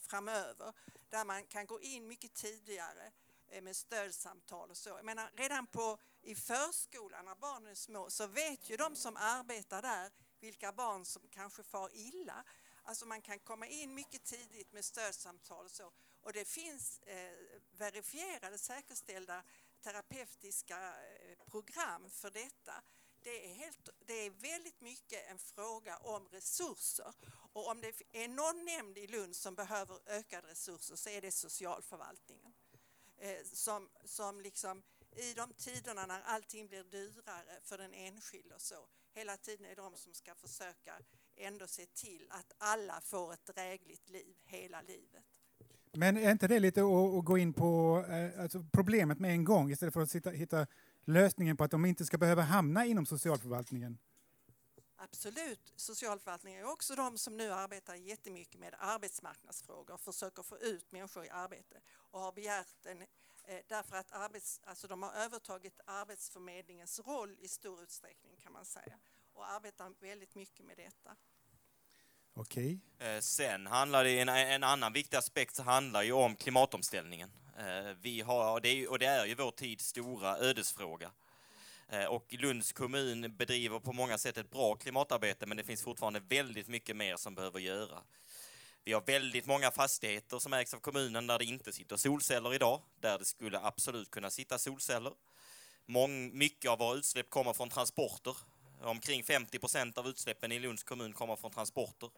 framöver 0.01 0.73
där 1.09 1.25
man 1.25 1.45
kan 1.45 1.65
gå 1.65 1.81
in 1.81 2.07
mycket 2.07 2.33
tidigare 2.33 3.11
eh, 3.47 3.61
med 3.61 3.75
stödsamtal 3.75 4.69
och 4.69 4.77
så. 4.77 4.89
Jag 4.89 5.05
menar, 5.05 5.31
redan 5.35 5.67
på, 5.67 5.97
i 6.21 6.35
förskolan 6.35 7.25
när 7.25 7.35
barnen 7.35 7.71
är 7.71 7.75
små 7.75 8.09
så 8.09 8.27
vet 8.27 8.69
ju 8.69 8.77
de 8.77 8.95
som 8.95 9.17
arbetar 9.17 9.81
där 9.81 10.11
vilka 10.39 10.71
barn 10.71 11.05
som 11.05 11.21
kanske 11.31 11.63
far 11.63 11.89
illa. 11.93 12.43
Alltså 12.83 13.05
man 13.05 13.21
kan 13.21 13.39
komma 13.39 13.67
in 13.67 13.93
mycket 13.93 14.23
tidigt 14.23 14.73
med 14.73 14.85
stödsamtal 14.85 15.65
och 15.65 15.71
så. 15.71 15.91
Och 16.21 16.33
det 16.33 16.45
finns 16.45 16.99
eh, 16.99 17.31
verifierade, 17.71 18.57
säkerställda 18.57 19.43
terapeutiska 19.81 20.77
eh, 20.77 21.45
program 21.45 22.09
för 22.09 22.31
detta. 22.31 22.83
Det 23.27 23.51
är, 23.51 23.53
helt, 23.53 23.89
det 24.05 24.25
är 24.25 24.29
väldigt 24.29 24.81
mycket 24.81 25.31
en 25.31 25.37
fråga 25.37 25.97
om 25.97 26.27
resurser. 26.31 27.13
Och 27.53 27.71
om 27.71 27.81
det 27.81 28.21
är 28.23 28.27
någon 28.27 28.65
nämnd 28.65 28.97
i 28.97 29.07
Lund 29.07 29.35
som 29.35 29.55
behöver 29.55 29.97
ökade 30.07 30.47
resurser 30.47 30.95
så 30.95 31.09
är 31.09 31.21
det 31.21 31.31
socialförvaltningen. 31.31 32.53
Eh, 33.17 33.43
som, 33.53 33.89
som 34.05 34.41
liksom 34.41 34.83
i 35.15 35.33
de 35.33 35.53
tiderna 35.53 36.05
när 36.05 36.21
allting 36.21 36.67
blir 36.67 36.83
dyrare 36.83 37.59
för 37.63 37.77
den 37.77 37.93
enskilde 37.93 38.55
och 38.55 38.61
så, 38.61 38.87
hela 39.13 39.37
tiden 39.37 39.65
är 39.65 39.75
de 39.75 39.97
som 39.97 40.13
ska 40.13 40.35
försöka 40.35 40.93
ändå 41.35 41.67
se 41.67 41.85
till 41.85 42.27
att 42.29 42.53
alla 42.57 43.01
får 43.01 43.33
ett 43.33 43.45
drägligt 43.45 44.09
liv 44.09 44.35
hela 44.45 44.81
livet. 44.81 45.23
Men 45.91 46.17
är 46.17 46.31
inte 46.31 46.47
det 46.47 46.59
lite 46.59 46.81
att, 46.81 47.17
att 47.17 47.25
gå 47.25 47.37
in 47.37 47.53
på 47.53 48.03
eh, 48.09 48.41
alltså 48.41 48.65
problemet 48.71 49.19
med 49.19 49.31
en 49.31 49.43
gång 49.43 49.71
istället 49.71 49.93
för 49.93 50.01
att 50.01 50.11
sitta, 50.11 50.29
hitta 50.29 50.67
lösningen 51.07 51.57
på 51.57 51.63
att 51.63 51.71
de 51.71 51.85
inte 51.85 52.05
ska 52.05 52.17
behöva 52.17 52.41
hamna 52.41 52.85
inom 52.85 53.05
socialförvaltningen? 53.05 53.97
Absolut, 54.95 55.73
socialförvaltningen 55.75 56.59
är 56.59 56.71
också 56.71 56.95
de 56.95 57.17
som 57.17 57.37
nu 57.37 57.51
arbetar 57.51 57.95
jättemycket 57.95 58.59
med 58.59 58.75
arbetsmarknadsfrågor 58.79 59.93
och 59.93 60.01
försöker 60.01 60.43
få 60.43 60.57
ut 60.57 60.91
människor 60.91 61.25
i 61.25 61.29
arbete 61.29 61.81
och 62.11 62.19
har 62.19 62.31
begärt 62.31 62.85
en 62.85 63.01
eh, 63.01 63.07
Därför 63.67 63.95
att 63.97 64.11
arbets, 64.11 64.61
alltså 64.63 64.87
de 64.87 65.03
har 65.03 65.13
övertagit 65.13 65.79
Arbetsförmedlingens 65.85 66.99
roll 66.99 67.37
i 67.39 67.47
stor 67.47 67.83
utsträckning 67.83 68.35
kan 68.37 68.53
man 68.53 68.65
säga 68.65 68.99
och 69.33 69.49
arbetar 69.49 69.93
väldigt 69.99 70.35
mycket 70.35 70.65
med 70.65 70.77
detta. 70.77 71.15
Okej. 72.39 72.79
Eh, 72.99 73.19
sen 73.19 73.67
handlar 73.67 74.03
det, 74.03 74.19
en, 74.19 74.29
en 74.29 74.63
annan 74.63 74.93
viktig 74.93 75.17
aspekt 75.17 75.59
handlar 75.59 76.03
ju 76.03 76.11
om 76.11 76.35
klimatomställningen. 76.35 77.29
Eh, 77.59 77.93
vi 78.01 78.21
har, 78.21 78.51
och 78.51 78.61
det, 78.61 78.69
är, 78.69 78.73
ju- 78.75 78.87
och 78.87 78.99
det 78.99 79.05
är 79.05 79.25
ju 79.25 79.35
vår 79.35 79.51
tids 79.51 79.85
stora 79.85 80.37
ödesfråga. 80.37 81.11
Eh, 81.89 82.05
och 82.05 82.33
Lunds 82.33 82.73
kommun 82.73 83.35
bedriver 83.37 83.79
på 83.79 83.93
många 83.93 84.17
sätt 84.17 84.37
ett 84.37 84.49
bra 84.51 84.75
klimatarbete 84.75 85.45
men 85.45 85.57
det 85.57 85.63
finns 85.63 85.81
fortfarande 85.83 86.19
väldigt 86.19 86.67
mycket 86.67 86.95
mer 86.95 87.17
som 87.17 87.35
behöver 87.35 87.59
göra. 87.59 87.99
Vi 88.83 88.93
har 88.93 89.01
väldigt 89.01 89.45
många 89.45 89.71
fastigheter 89.71 90.39
som 90.39 90.53
ägs 90.53 90.73
av 90.73 90.79
kommunen 90.79 91.27
där 91.27 91.39
det 91.39 91.45
inte 91.45 91.73
sitter 91.73 91.97
solceller 91.97 92.53
idag, 92.53 92.81
där 92.99 93.19
det 93.19 93.25
skulle 93.25 93.59
absolut 93.59 94.11
kunna 94.11 94.29
sitta 94.29 94.57
solceller. 94.57 95.13
Mång, 95.85 96.37
mycket 96.37 96.71
av 96.71 96.79
våra 96.79 96.95
utsläpp 96.97 97.29
kommer 97.29 97.53
från 97.53 97.69
transporter. 97.69 98.35
Omkring 98.81 99.23
50 99.23 99.59
procent 99.59 99.97
av 99.97 100.07
utsläppen 100.07 100.51
i 100.51 100.59
Lunds 100.59 100.83
kommun 100.83 101.13
kommer 101.13 101.35
från 101.35 101.51
transporter. 101.51 102.09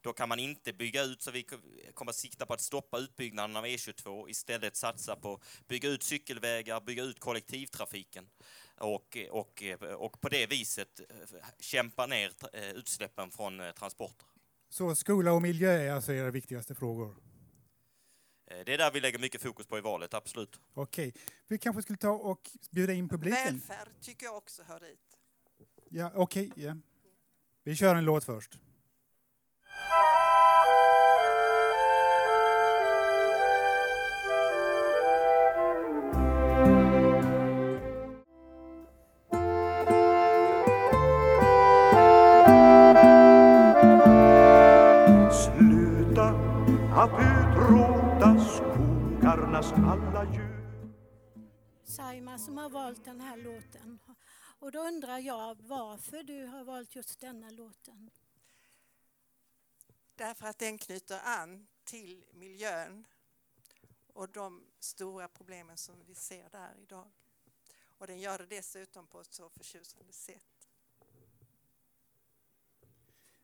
Då 0.00 0.12
kan 0.12 0.28
man 0.28 0.38
inte 0.38 0.72
bygga 0.72 1.02
ut, 1.02 1.22
så 1.22 1.30
vi 1.30 1.46
kommer 1.94 2.10
att 2.10 2.16
sikta 2.16 2.46
på 2.46 2.54
att 2.54 2.60
stoppa 2.60 2.98
utbyggnaden 2.98 3.56
av 3.56 3.66
E22, 3.66 4.28
istället 4.28 4.76
satsa 4.76 5.16
på 5.16 5.40
bygga 5.68 5.88
ut 5.88 6.02
cykelvägar, 6.02 6.80
bygga 6.80 7.02
ut 7.02 7.20
kollektivtrafiken 7.20 8.28
och, 8.78 9.16
och, 9.30 9.62
och 9.96 10.20
på 10.20 10.28
det 10.28 10.46
viset 10.46 11.00
eh, 11.00 11.38
kämpa 11.60 12.06
ner 12.06 12.32
eh, 12.52 12.70
utsläppen 12.70 13.30
från 13.30 13.60
eh, 13.60 13.72
transporter. 13.72 14.26
Så 14.68 14.96
skola 14.96 15.32
och 15.32 15.42
miljö 15.42 15.70
är 15.70 15.92
alltså 15.92 16.12
era 16.12 16.30
viktigaste 16.30 16.74
frågor? 16.74 17.14
Det 18.64 18.74
är 18.74 18.78
där 18.78 18.90
vi 18.90 19.00
lägger 19.00 19.18
mycket 19.18 19.42
fokus 19.42 19.66
på 19.66 19.78
i 19.78 19.80
valet, 19.80 20.14
absolut. 20.14 20.60
Okej. 20.74 21.14
Vi 21.48 21.58
kanske 21.58 21.82
skulle 21.82 21.96
ta 21.96 22.10
och 22.10 22.50
bjuda 22.70 22.92
in 22.92 23.08
publiken? 23.08 23.44
Välfärd 23.44 23.88
tycker 24.00 24.26
jag 24.26 24.36
också 24.36 24.62
hör 24.62 24.80
dit. 24.80 25.11
Ja, 25.94 26.10
okej. 26.14 26.52
ja. 26.56 26.76
Vi 27.64 27.76
kör 27.76 27.94
en 27.94 28.04
låt 28.04 28.24
först. 28.24 28.58
Sluta 45.32 46.28
att 46.94 47.12
utrota 47.12 48.38
skogarnas 48.38 49.72
alla 49.72 50.24
djur 50.32 50.62
Saima 51.84 52.38
som 52.38 52.56
har 52.58 52.70
valt 52.70 53.04
den 53.04 53.20
här 53.20 53.36
låten. 53.36 53.98
Och 54.62 54.72
då 54.72 54.78
undrar 54.78 55.18
jag 55.18 55.62
varför 55.62 56.22
du 56.22 56.46
har 56.46 56.64
valt 56.64 56.96
just 56.96 57.20
denna 57.20 57.50
låten. 57.50 58.10
Därför 60.14 60.46
att 60.46 60.58
den 60.58 60.78
knyter 60.78 61.20
an 61.24 61.66
till 61.84 62.24
miljön 62.32 63.06
och 64.06 64.28
de 64.28 64.64
stora 64.78 65.28
problemen 65.28 65.76
som 65.76 65.94
vi 66.06 66.14
ser 66.14 66.48
där 66.50 66.74
idag. 66.82 67.10
Och 67.98 68.06
den 68.06 68.18
gör 68.18 68.38
det 68.38 68.46
dessutom 68.46 69.06
på 69.06 69.20
ett 69.20 69.34
så 69.34 69.50
förtjusande 69.50 70.12
sätt. 70.12 70.68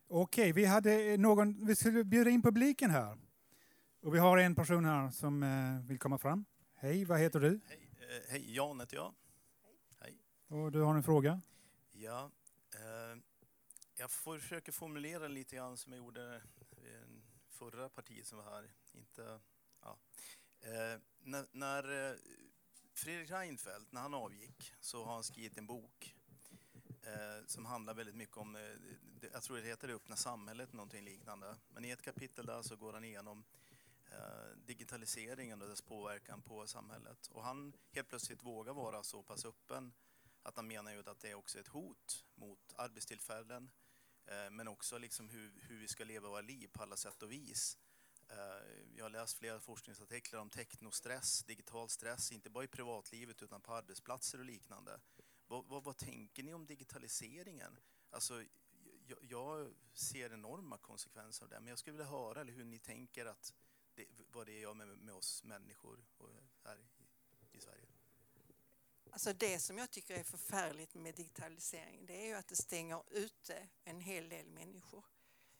Okej, 0.07 0.51
vi 0.51 0.65
hade 0.65 1.17
någon, 1.17 1.65
vi 1.65 1.75
skulle 1.75 2.03
bjuda 2.03 2.29
in 2.29 2.41
publiken 2.41 2.89
här. 2.89 3.17
Och 4.01 4.15
vi 4.15 4.19
har 4.19 4.37
en 4.37 4.55
person 4.55 4.85
här 4.85 5.11
som 5.11 5.43
eh, 5.43 5.87
vill 5.87 5.99
komma 5.99 6.17
fram. 6.17 6.45
Hej, 6.75 7.05
vad 7.05 7.19
heter 7.19 7.39
du? 7.39 7.59
Hej, 7.67 7.89
eh, 7.99 8.31
hej, 8.31 8.55
Jan 8.55 8.79
heter 8.79 8.95
jag. 8.95 9.13
Och 10.49 10.71
du 10.71 10.81
har 10.81 10.95
en 10.95 11.03
fråga? 11.03 11.41
Ja, 11.91 12.31
eh, 12.75 13.21
jag 13.95 14.11
försöker 14.11 14.71
formulera 14.71 15.27
lite 15.27 15.55
grann 15.55 15.77
som 15.77 15.93
jag 15.93 15.97
gjorde 15.97 16.41
vid 16.69 16.93
den 16.93 17.23
förra 17.49 17.89
partiet 17.89 18.27
som 18.27 18.37
var 18.37 18.45
här. 18.45 18.71
Inte, 18.93 19.39
ja. 19.81 19.97
eh, 20.61 21.01
när, 21.19 21.45
när 21.51 22.09
eh, 22.09 22.15
Fredrik 22.93 23.31
Reinfeldt, 23.31 23.91
när 23.91 24.01
han 24.01 24.13
avgick, 24.13 24.73
så 24.79 25.05
har 25.05 25.13
han 25.13 25.23
skrivit 25.23 25.57
en 25.57 25.67
bok 25.67 26.15
eh, 27.01 27.45
som 27.45 27.65
handlar 27.65 27.93
väldigt 27.93 28.15
mycket 28.15 28.37
om, 28.37 28.55
eh, 28.55 28.61
det, 29.01 29.29
jag 29.33 29.43
tror 29.43 29.57
det 29.57 29.67
heter 29.67 29.87
det 29.87 29.93
öppna 29.93 30.15
samhället, 30.15 30.73
någonting 30.73 31.03
liknande. 31.03 31.55
Men 31.69 31.85
i 31.85 31.89
ett 31.89 32.01
kapitel 32.01 32.45
där 32.45 32.61
så 32.61 32.75
går 32.75 32.93
han 32.93 33.03
igenom 33.03 33.43
eh, 34.11 34.57
digitaliseringen 34.65 35.61
och 35.61 35.67
dess 35.67 35.81
påverkan 35.81 36.41
på 36.41 36.67
samhället. 36.67 37.27
Och 37.27 37.43
han 37.43 37.73
helt 37.91 38.09
plötsligt 38.09 38.43
vågar 38.43 38.73
vara 38.73 39.03
så 39.03 39.23
pass 39.23 39.45
öppen 39.45 39.93
att 40.43 40.55
han 40.55 40.67
menar 40.67 40.91
ju 40.91 40.99
att 40.99 41.19
det 41.19 41.29
är 41.29 41.35
också 41.35 41.59
ett 41.59 41.67
hot 41.67 42.25
mot 42.35 42.73
arbetstillfällen 42.75 43.71
eh, 44.25 44.49
men 44.51 44.67
också 44.67 44.97
liksom 44.97 45.29
hur, 45.29 45.59
hur 45.61 45.79
vi 45.79 45.87
ska 45.87 46.03
leva 46.03 46.29
våra 46.29 46.41
liv 46.41 46.67
på 46.67 46.83
alla 46.83 46.97
sätt 46.97 47.23
och 47.23 47.31
vis. 47.31 47.77
Eh, 48.29 48.95
jag 48.95 49.05
har 49.05 49.09
läst 49.09 49.37
flera 49.37 49.59
forskningsartiklar 49.59 50.39
om 50.39 50.49
teknostress, 50.49 51.43
digital 51.43 51.89
stress, 51.89 52.31
inte 52.31 52.49
bara 52.49 52.63
i 52.63 52.67
privatlivet 52.67 53.41
utan 53.41 53.61
på 53.61 53.73
arbetsplatser 53.73 54.39
och 54.39 54.45
liknande. 54.45 54.99
Vad, 55.47 55.65
vad, 55.65 55.83
vad 55.83 55.97
tänker 55.97 56.43
ni 56.43 56.53
om 56.53 56.65
digitaliseringen? 56.65 57.79
Alltså, 58.09 58.43
jag, 59.07 59.17
jag 59.21 59.73
ser 59.93 60.33
enorma 60.33 60.77
konsekvenser 60.77 61.43
av 61.43 61.49
det, 61.49 61.59
men 61.59 61.67
jag 61.67 61.79
skulle 61.79 61.97
vilja 61.97 62.11
höra 62.11 62.41
eller 62.41 62.53
hur 62.53 62.65
ni 62.65 62.79
tänker 62.79 63.25
att 63.25 63.53
det, 63.95 64.05
vad 64.31 64.45
det 64.45 64.59
gör 64.59 64.73
med, 64.73 64.87
med 64.87 65.13
oss 65.13 65.43
människor 65.43 66.05
och 66.17 66.29
eh, 66.29 66.43
här. 66.63 66.87
Alltså 69.11 69.33
det 69.33 69.59
som 69.59 69.77
jag 69.77 69.91
tycker 69.91 70.15
är 70.15 70.23
förfärligt 70.23 70.95
med 70.95 71.15
digitalisering 71.15 72.05
det 72.05 72.23
är 72.23 72.27
ju 72.27 72.33
att 72.33 72.47
det 72.47 72.55
stänger 72.55 73.03
ute 73.11 73.67
en 73.83 73.99
hel 73.99 74.29
del 74.29 74.49
människor. 74.49 75.05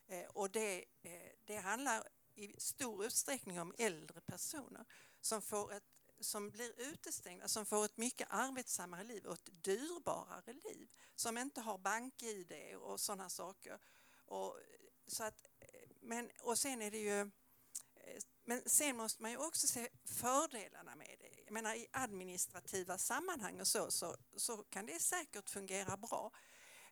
Eh, 0.08 0.26
och 0.26 0.52
det, 0.52 0.86
eh, 1.02 1.32
det 1.46 1.58
handlar 1.58 2.08
i 2.36 2.60
stor 2.60 3.06
utsträckning 3.06 3.60
om 3.60 3.74
äldre 3.78 4.22
personer 4.22 4.86
som, 5.22 5.42
får 5.42 5.74
ett, 5.74 5.84
som 6.20 6.50
blir 6.50 6.80
utestängda, 6.80 7.48
som 7.48 7.66
får 7.66 7.86
ett 7.86 7.98
mycket 7.98 8.28
arbetsammare 8.30 9.04
liv 9.04 9.26
och 9.26 9.34
ett 9.34 9.64
dyrbarare 9.64 10.54
liv. 10.54 10.90
Som 11.16 11.38
inte 11.38 11.62
har 11.62 11.78
bank-id 11.78 12.76
och 12.76 13.00
sådana 13.00 13.30
saker. 13.30 13.80
Och, 14.26 14.60
eh, 14.60 14.66
så 15.08 15.24
att, 15.24 15.44
eh, 15.60 15.90
men, 16.02 16.30
och 16.42 16.58
sen 16.58 16.82
är 16.82 16.92
det 16.92 17.00
ju 17.00 17.22
eh, 17.22 18.22
men 18.50 18.70
sen 18.70 18.98
måste 18.98 19.22
man 19.22 19.32
ju 19.32 19.38
också 19.38 19.68
se 19.68 19.90
fördelarna 20.06 20.96
med 20.96 21.16
det. 21.20 21.29
Jag 21.50 21.54
menar, 21.54 21.76
I 21.76 21.88
administrativa 21.92 22.98
sammanhang 22.98 23.62
och 23.62 23.68
så, 23.68 23.92
så, 23.92 24.16
så 24.36 24.58
kan 24.58 24.86
det 24.86 25.00
säkert 25.00 25.50
fungera 25.50 25.98
bra. 25.98 26.32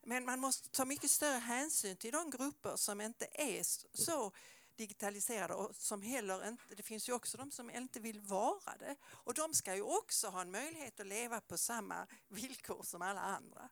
Men 0.03 0.25
man 0.25 0.39
måste 0.39 0.69
ta 0.69 0.85
mycket 0.85 1.11
större 1.11 1.39
hänsyn 1.39 1.97
till 1.97 2.11
de 2.11 2.29
grupper 2.29 2.75
som 2.75 3.01
inte 3.01 3.27
är 3.33 3.63
så 3.97 4.31
digitaliserade 4.75 5.53
och 5.53 5.75
som 5.75 6.01
heller 6.01 6.47
inte, 6.47 6.63
det 6.75 6.83
finns 6.83 7.09
ju 7.09 7.13
också 7.13 7.37
de 7.37 7.51
som 7.51 7.69
inte 7.69 7.99
vill 7.99 8.19
vara 8.21 8.77
det. 8.79 8.95
Och 9.05 9.33
de 9.33 9.53
ska 9.53 9.75
ju 9.75 9.81
också 9.81 10.27
ha 10.27 10.41
en 10.41 10.51
möjlighet 10.51 10.99
att 10.99 11.07
leva 11.07 11.41
på 11.41 11.57
samma 11.57 12.07
villkor 12.27 12.83
som 12.83 13.01
alla 13.01 13.21
andra. 13.21 13.69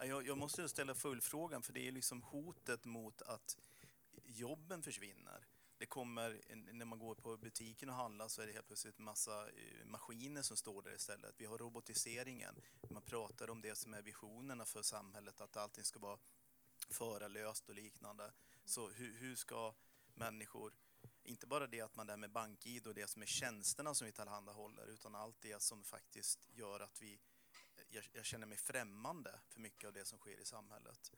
Jag, 0.00 0.26
jag 0.26 0.38
måste 0.38 0.68
ställa 0.68 0.94
följdfrågan, 0.94 1.62
för 1.62 1.72
det 1.72 1.88
är 1.88 1.92
liksom 1.92 2.22
hotet 2.22 2.84
mot 2.84 3.22
att 3.22 3.58
jobben 4.24 4.82
försvinner. 4.82 5.46
Det 5.84 5.88
kommer, 5.88 6.40
när 6.72 6.84
man 6.84 6.98
går 6.98 7.14
på 7.14 7.36
butiken 7.36 7.88
och 7.88 7.94
handlar 7.94 8.28
så 8.28 8.42
är 8.42 8.46
det 8.46 8.52
helt 8.52 8.66
plötsligt 8.66 8.98
massa 8.98 9.48
eh, 9.48 9.84
maskiner 9.84 10.42
som 10.42 10.56
står 10.56 10.82
där 10.82 10.94
istället. 10.94 11.34
Vi 11.38 11.46
har 11.46 11.58
robotiseringen. 11.58 12.60
Man 12.90 13.02
pratar 13.02 13.50
om 13.50 13.60
det 13.60 13.74
som 13.74 13.94
är 13.94 14.02
visionerna 14.02 14.64
för 14.64 14.82
samhället, 14.82 15.40
att 15.40 15.56
allting 15.56 15.84
ska 15.84 15.98
vara 15.98 16.18
förarlöst 16.90 17.68
och 17.68 17.74
liknande. 17.74 18.32
Så 18.64 18.88
hur, 18.88 19.18
hur 19.18 19.36
ska 19.36 19.74
människor, 20.14 20.74
inte 21.22 21.46
bara 21.46 21.66
det 21.66 21.80
att 21.80 21.96
man 21.96 22.06
där 22.06 22.16
med 22.16 22.30
bank-id 22.30 22.86
och 22.86 22.94
det 22.94 23.10
som 23.10 23.22
är 23.22 23.26
tjänsterna 23.26 23.94
som 23.94 24.06
vi 24.06 24.12
tillhandahåller, 24.12 24.86
utan 24.86 25.14
allt 25.14 25.40
det 25.40 25.62
som 25.62 25.84
faktiskt 25.84 26.48
gör 26.52 26.80
att 26.80 27.02
vi 27.02 27.20
jag, 27.90 28.04
jag 28.12 28.24
känner 28.24 28.46
mig 28.46 28.58
främmande 28.58 29.40
för 29.48 29.60
mycket 29.60 29.86
av 29.86 29.92
det 29.92 30.04
som 30.04 30.18
sker 30.18 30.40
i 30.40 30.44
samhället. 30.44 31.12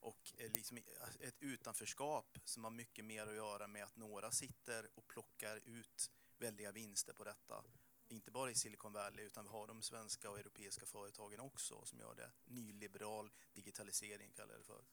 Och 0.00 0.32
eh, 0.38 0.50
liksom 0.54 0.78
alltså, 1.04 1.22
ett 1.22 1.40
utanförskap 1.40 2.38
som 2.44 2.64
har 2.64 2.70
mycket 2.70 3.04
mer 3.04 3.26
att 3.26 3.34
göra 3.34 3.66
med 3.66 3.84
att 3.84 3.96
några 3.96 4.30
sitter 4.30 4.86
och 4.94 5.06
plockar 5.06 5.60
ut 5.64 6.10
väldiga 6.38 6.72
vinster 6.72 7.12
på 7.12 7.24
detta. 7.24 7.64
Inte 8.08 8.30
bara 8.30 8.50
i 8.50 8.54
Silicon 8.54 8.92
Valley 8.92 9.24
utan 9.24 9.44
vi 9.44 9.50
har 9.50 9.66
de 9.66 9.82
svenska 9.82 10.30
och 10.30 10.38
europeiska 10.38 10.86
företagen 10.86 11.40
också 11.40 11.84
som 11.84 12.00
gör 12.00 12.14
det. 12.14 12.30
Nyliberal 12.44 13.30
digitalisering 13.52 14.32
kallar 14.32 14.54
jag 14.54 14.60
det 14.60 14.64
för. 14.64 14.84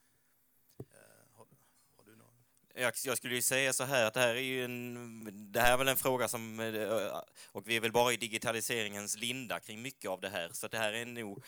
Eh, 0.80 1.38
har, 1.38 1.48
har 1.96 2.04
du 2.04 2.16
någon? 2.16 2.36
Jag, 2.74 2.94
jag 3.06 3.18
skulle 3.18 3.36
ju 3.36 3.42
säga 3.42 3.74
så 3.74 3.84
här 3.84 4.06
att 4.06 4.14
det 4.14 4.20
här 4.20 4.36
är 4.36 4.40
ju 4.40 4.66
en, 4.66 5.52
det 5.52 5.62
här 5.62 5.74
är 5.74 5.78
väl 5.78 5.88
en 5.88 5.98
fråga 5.98 6.28
som, 6.28 6.60
eh, 6.60 7.22
och 7.52 7.68
vi 7.68 7.76
är 7.76 7.80
väl 7.80 7.92
bara 7.92 8.14
i 8.14 8.18
digitaliseringens 8.18 9.18
linda 9.18 9.60
kring 9.60 9.82
mycket 9.82 10.10
av 10.10 10.22
det 10.22 10.30
här, 10.30 10.50
så 10.54 10.68
det 10.68 10.78
här 10.78 10.94
är 10.94 11.06
nog 11.06 11.44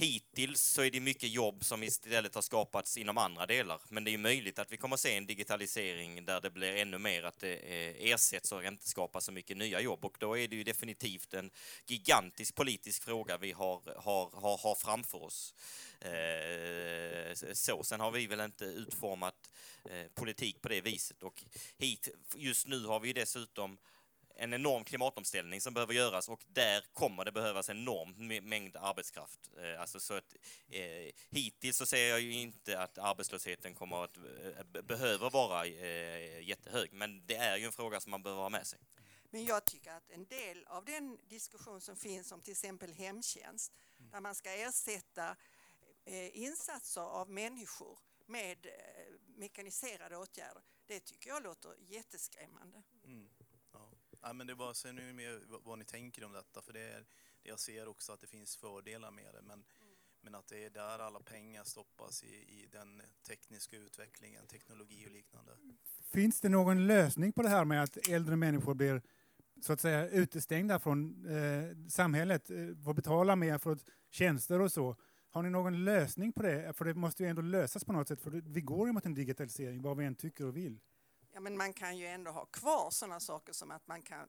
Hittills 0.00 0.60
så 0.60 0.82
är 0.82 0.90
det 0.90 1.00
mycket 1.00 1.30
jobb 1.30 1.64
som 1.64 1.82
istället 1.82 2.34
har 2.34 2.42
skapats 2.42 2.96
inom 2.96 3.18
andra 3.18 3.46
delar, 3.46 3.80
men 3.88 4.04
det 4.04 4.14
är 4.14 4.18
möjligt 4.18 4.58
att 4.58 4.72
vi 4.72 4.76
kommer 4.76 4.94
att 4.94 5.00
se 5.00 5.16
en 5.16 5.26
digitalisering 5.26 6.24
där 6.24 6.40
det 6.40 6.50
blir 6.50 6.76
ännu 6.76 6.98
mer 6.98 7.22
att 7.22 7.38
det 7.38 8.12
ersätts 8.12 8.52
och 8.52 8.64
inte 8.64 8.88
skapas 8.88 9.24
så 9.24 9.32
mycket 9.32 9.56
nya 9.56 9.80
jobb 9.80 10.04
och 10.04 10.16
då 10.18 10.38
är 10.38 10.48
det 10.48 10.56
ju 10.56 10.64
definitivt 10.64 11.34
en 11.34 11.50
gigantisk 11.86 12.54
politisk 12.54 13.04
fråga 13.04 13.38
vi 13.38 13.52
har, 13.52 13.82
har, 13.96 14.30
har, 14.40 14.58
har 14.58 14.74
framför 14.74 15.22
oss. 15.22 15.54
Eh, 16.00 17.52
så. 17.52 17.82
Sen 17.84 18.00
har 18.00 18.10
vi 18.10 18.26
väl 18.26 18.40
inte 18.40 18.64
utformat 18.64 19.50
eh, 19.84 20.06
politik 20.14 20.60
på 20.60 20.68
det 20.68 20.80
viset 20.80 21.22
och 21.22 21.44
hit, 21.78 22.08
just 22.34 22.66
nu 22.66 22.84
har 22.84 23.00
vi 23.00 23.12
dessutom 23.12 23.78
en 24.40 24.54
enorm 24.54 24.84
klimatomställning 24.84 25.60
som 25.60 25.74
behöver 25.74 25.94
göras 25.94 26.28
och 26.28 26.44
där 26.46 26.84
kommer 26.92 27.24
det 27.24 27.32
behövas 27.32 27.68
en 27.68 27.78
enorm 27.78 28.14
mä- 28.14 28.40
mängd 28.40 28.76
arbetskraft. 28.76 29.50
Eh, 29.58 29.80
Alltså 29.80 30.00
så 30.00 30.14
att, 30.14 30.34
eh, 30.68 31.12
hittills 31.30 31.76
så 31.76 31.86
ser 31.86 32.08
jag 32.08 32.20
ju 32.20 32.32
inte 32.32 32.80
att 32.80 32.98
arbetslösheten 32.98 33.74
kommer 33.74 34.04
att 34.04 34.16
eh, 34.16 34.22
be- 34.64 34.82
behöver 34.82 35.30
vara 35.30 35.66
eh, 35.66 36.40
jättehög, 36.48 36.92
men 36.92 37.26
det 37.26 37.36
är 37.36 37.56
ju 37.56 37.64
en 37.64 37.72
fråga 37.72 38.00
som 38.00 38.10
man 38.10 38.22
behöver 38.22 38.42
ha 38.42 38.48
med 38.48 38.66
sig. 38.66 38.78
Men 39.30 39.44
jag 39.44 39.64
tycker 39.64 39.92
att 39.92 40.10
en 40.10 40.26
del 40.26 40.64
av 40.66 40.84
den 40.84 41.18
diskussion 41.28 41.80
som 41.80 41.96
finns 41.96 42.32
om 42.32 42.40
till 42.40 42.52
exempel 42.52 42.92
hemtjänst, 42.92 43.72
där 44.12 44.20
man 44.20 44.34
ska 44.34 44.50
ersätta 44.52 45.36
eh, 46.04 46.36
insatser 46.38 47.00
av 47.00 47.30
människor 47.30 47.98
med 48.26 48.66
eh, 48.66 48.72
mekaniserade 49.36 50.16
åtgärder, 50.16 50.62
det 50.86 51.00
tycker 51.00 51.30
jag 51.30 51.42
låter 51.42 51.74
jätteskrämmande. 51.78 52.82
Mm. 53.04 53.28
Ja. 54.22 54.32
Men 54.32 54.46
det 54.46 54.54
var 54.54 54.72
så 54.74 54.92
nu 54.92 55.12
med 55.12 55.40
vad, 55.48 55.62
vad 55.64 55.78
ni 55.78 55.84
tänker 55.84 56.24
om 56.24 56.32
detta, 56.32 56.62
för 56.62 56.72
det 56.72 56.80
är 56.80 57.04
det 57.42 57.48
jag 57.48 57.58
ser 57.60 57.88
också 57.88 58.12
att 58.12 58.20
det 58.20 58.26
finns 58.26 58.56
fördelar 58.56 59.10
med 59.10 59.34
det, 59.34 59.42
men, 59.42 59.64
men 60.20 60.34
att 60.34 60.46
det 60.48 60.64
är 60.64 60.70
där 60.70 60.98
alla 60.98 61.20
pengar 61.20 61.64
stoppas 61.64 62.24
i, 62.24 62.26
i 62.36 62.68
den 62.72 63.02
tekniska 63.26 63.76
utvecklingen, 63.76 64.46
teknologi 64.46 65.06
och 65.06 65.10
liknande. 65.12 65.52
Finns 66.02 66.40
det 66.40 66.48
någon 66.48 66.86
lösning 66.86 67.32
på 67.32 67.42
det 67.42 67.48
här 67.48 67.64
med 67.64 67.82
att 67.82 68.08
äldre 68.08 68.36
människor 68.36 68.74
blir 68.74 69.02
så 69.62 69.72
att 69.72 69.80
säga 69.80 70.08
utestängda 70.08 70.78
från 70.78 71.26
eh, 71.26 71.88
samhället, 71.88 72.50
eh, 72.50 72.56
får 72.84 72.94
betala 72.94 73.36
mer 73.36 73.58
för 73.58 73.78
tjänster 74.10 74.60
och 74.60 74.72
så? 74.72 74.96
Har 75.30 75.42
ni 75.42 75.50
någon 75.50 75.84
lösning 75.84 76.32
på 76.32 76.42
det? 76.42 76.72
För 76.76 76.84
det 76.84 76.94
måste 76.94 77.22
ju 77.22 77.28
ändå 77.28 77.42
lösas 77.42 77.84
på 77.84 77.92
något 77.92 78.08
sätt, 78.08 78.20
för 78.20 78.30
det- 78.30 78.40
vi 78.46 78.60
går 78.60 78.86
ju 78.86 78.92
mot 78.92 79.06
en 79.06 79.14
digitalisering, 79.14 79.82
vad 79.82 79.96
vi 79.96 80.04
än 80.04 80.14
tycker 80.14 80.46
och 80.46 80.56
vill. 80.56 80.80
Ja, 81.38 81.42
men 81.42 81.56
man 81.56 81.72
kan 81.72 81.96
ju 81.98 82.06
ändå 82.06 82.30
ha 82.30 82.44
kvar 82.46 82.90
sådana 82.90 83.20
saker 83.20 83.52
som 83.52 83.70
att, 83.70 83.86
man 83.86 84.02
kan, 84.02 84.28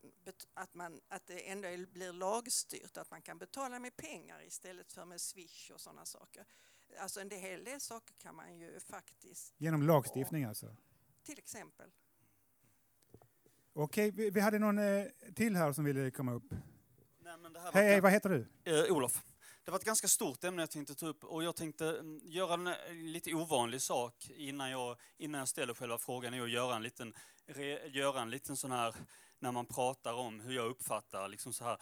att, 0.53 0.73
man, 0.73 1.01
att 1.07 1.27
det 1.27 1.49
ändå 1.49 1.67
blir 1.91 2.13
lagstyrt, 2.13 2.97
att 2.97 3.11
man 3.11 3.21
kan 3.21 3.37
betala 3.37 3.79
med 3.79 3.97
pengar 3.97 4.43
istället 4.47 4.91
för 4.91 5.05
med 5.05 5.21
Swish 5.21 5.71
och 5.71 5.81
sådana 5.81 6.05
saker. 6.05 6.45
Alltså 6.99 7.21
en 7.21 7.29
hel 7.31 7.63
del 7.63 7.79
saker 7.79 8.13
kan 8.15 8.35
man 8.35 8.57
ju 8.59 8.79
faktiskt, 8.79 9.53
Genom 9.57 9.81
lagstiftning 9.83 10.43
alltså. 10.43 10.75
till 11.23 11.39
exempel. 11.39 11.91
Okej, 13.73 14.11
vi, 14.11 14.29
vi 14.29 14.39
hade 14.39 14.59
någon 14.59 14.77
eh, 14.79 15.05
till 15.35 15.55
här 15.55 15.71
som 15.73 15.85
ville 15.85 16.11
komma 16.11 16.33
upp. 16.33 16.51
Nej, 17.19 17.37
men 17.37 17.53
det 17.53 17.59
här 17.59 17.71
var 17.71 17.73
Hej, 17.81 17.85
ett- 17.87 17.91
hej, 17.91 18.01
vad 18.01 18.11
heter 18.11 18.29
du? 18.29 18.47
Eh, 18.87 18.91
Olof. 18.95 19.23
Det 19.69 19.71
var 19.71 19.79
ett 19.79 19.85
ganska 19.85 20.07
stort 20.07 20.43
ämne 20.43 20.61
jag 20.61 20.71
tänkte 20.71 20.95
ta 20.95 21.07
upp 21.07 21.23
och 21.23 21.43
jag 21.43 21.55
tänkte 21.55 21.89
mm, 21.89 22.19
göra 22.23 22.53
en 22.53 22.67
eh, 22.67 22.75
lite 22.93 23.33
ovanlig 23.33 23.81
sak 23.81 24.29
innan 24.29 24.71
jag, 24.71 24.97
innan 25.17 25.39
jag 25.39 25.47
ställer 25.47 25.73
själva 25.73 25.97
frågan, 25.97 26.33
är 26.33 26.41
att 26.41 26.49
göra 26.49 26.75
en 26.75 26.83
liten, 26.83 27.13
re, 27.45 27.87
göra 27.87 28.21
en 28.21 28.29
liten 28.29 28.57
sån 28.57 28.71
här, 28.71 28.95
när 29.39 29.51
man 29.51 29.65
pratar 29.65 30.13
om 30.13 30.39
hur 30.39 30.53
jag 30.53 30.65
uppfattar 30.65 31.27
liksom 31.27 31.53
så 31.53 31.63
här, 31.63 31.77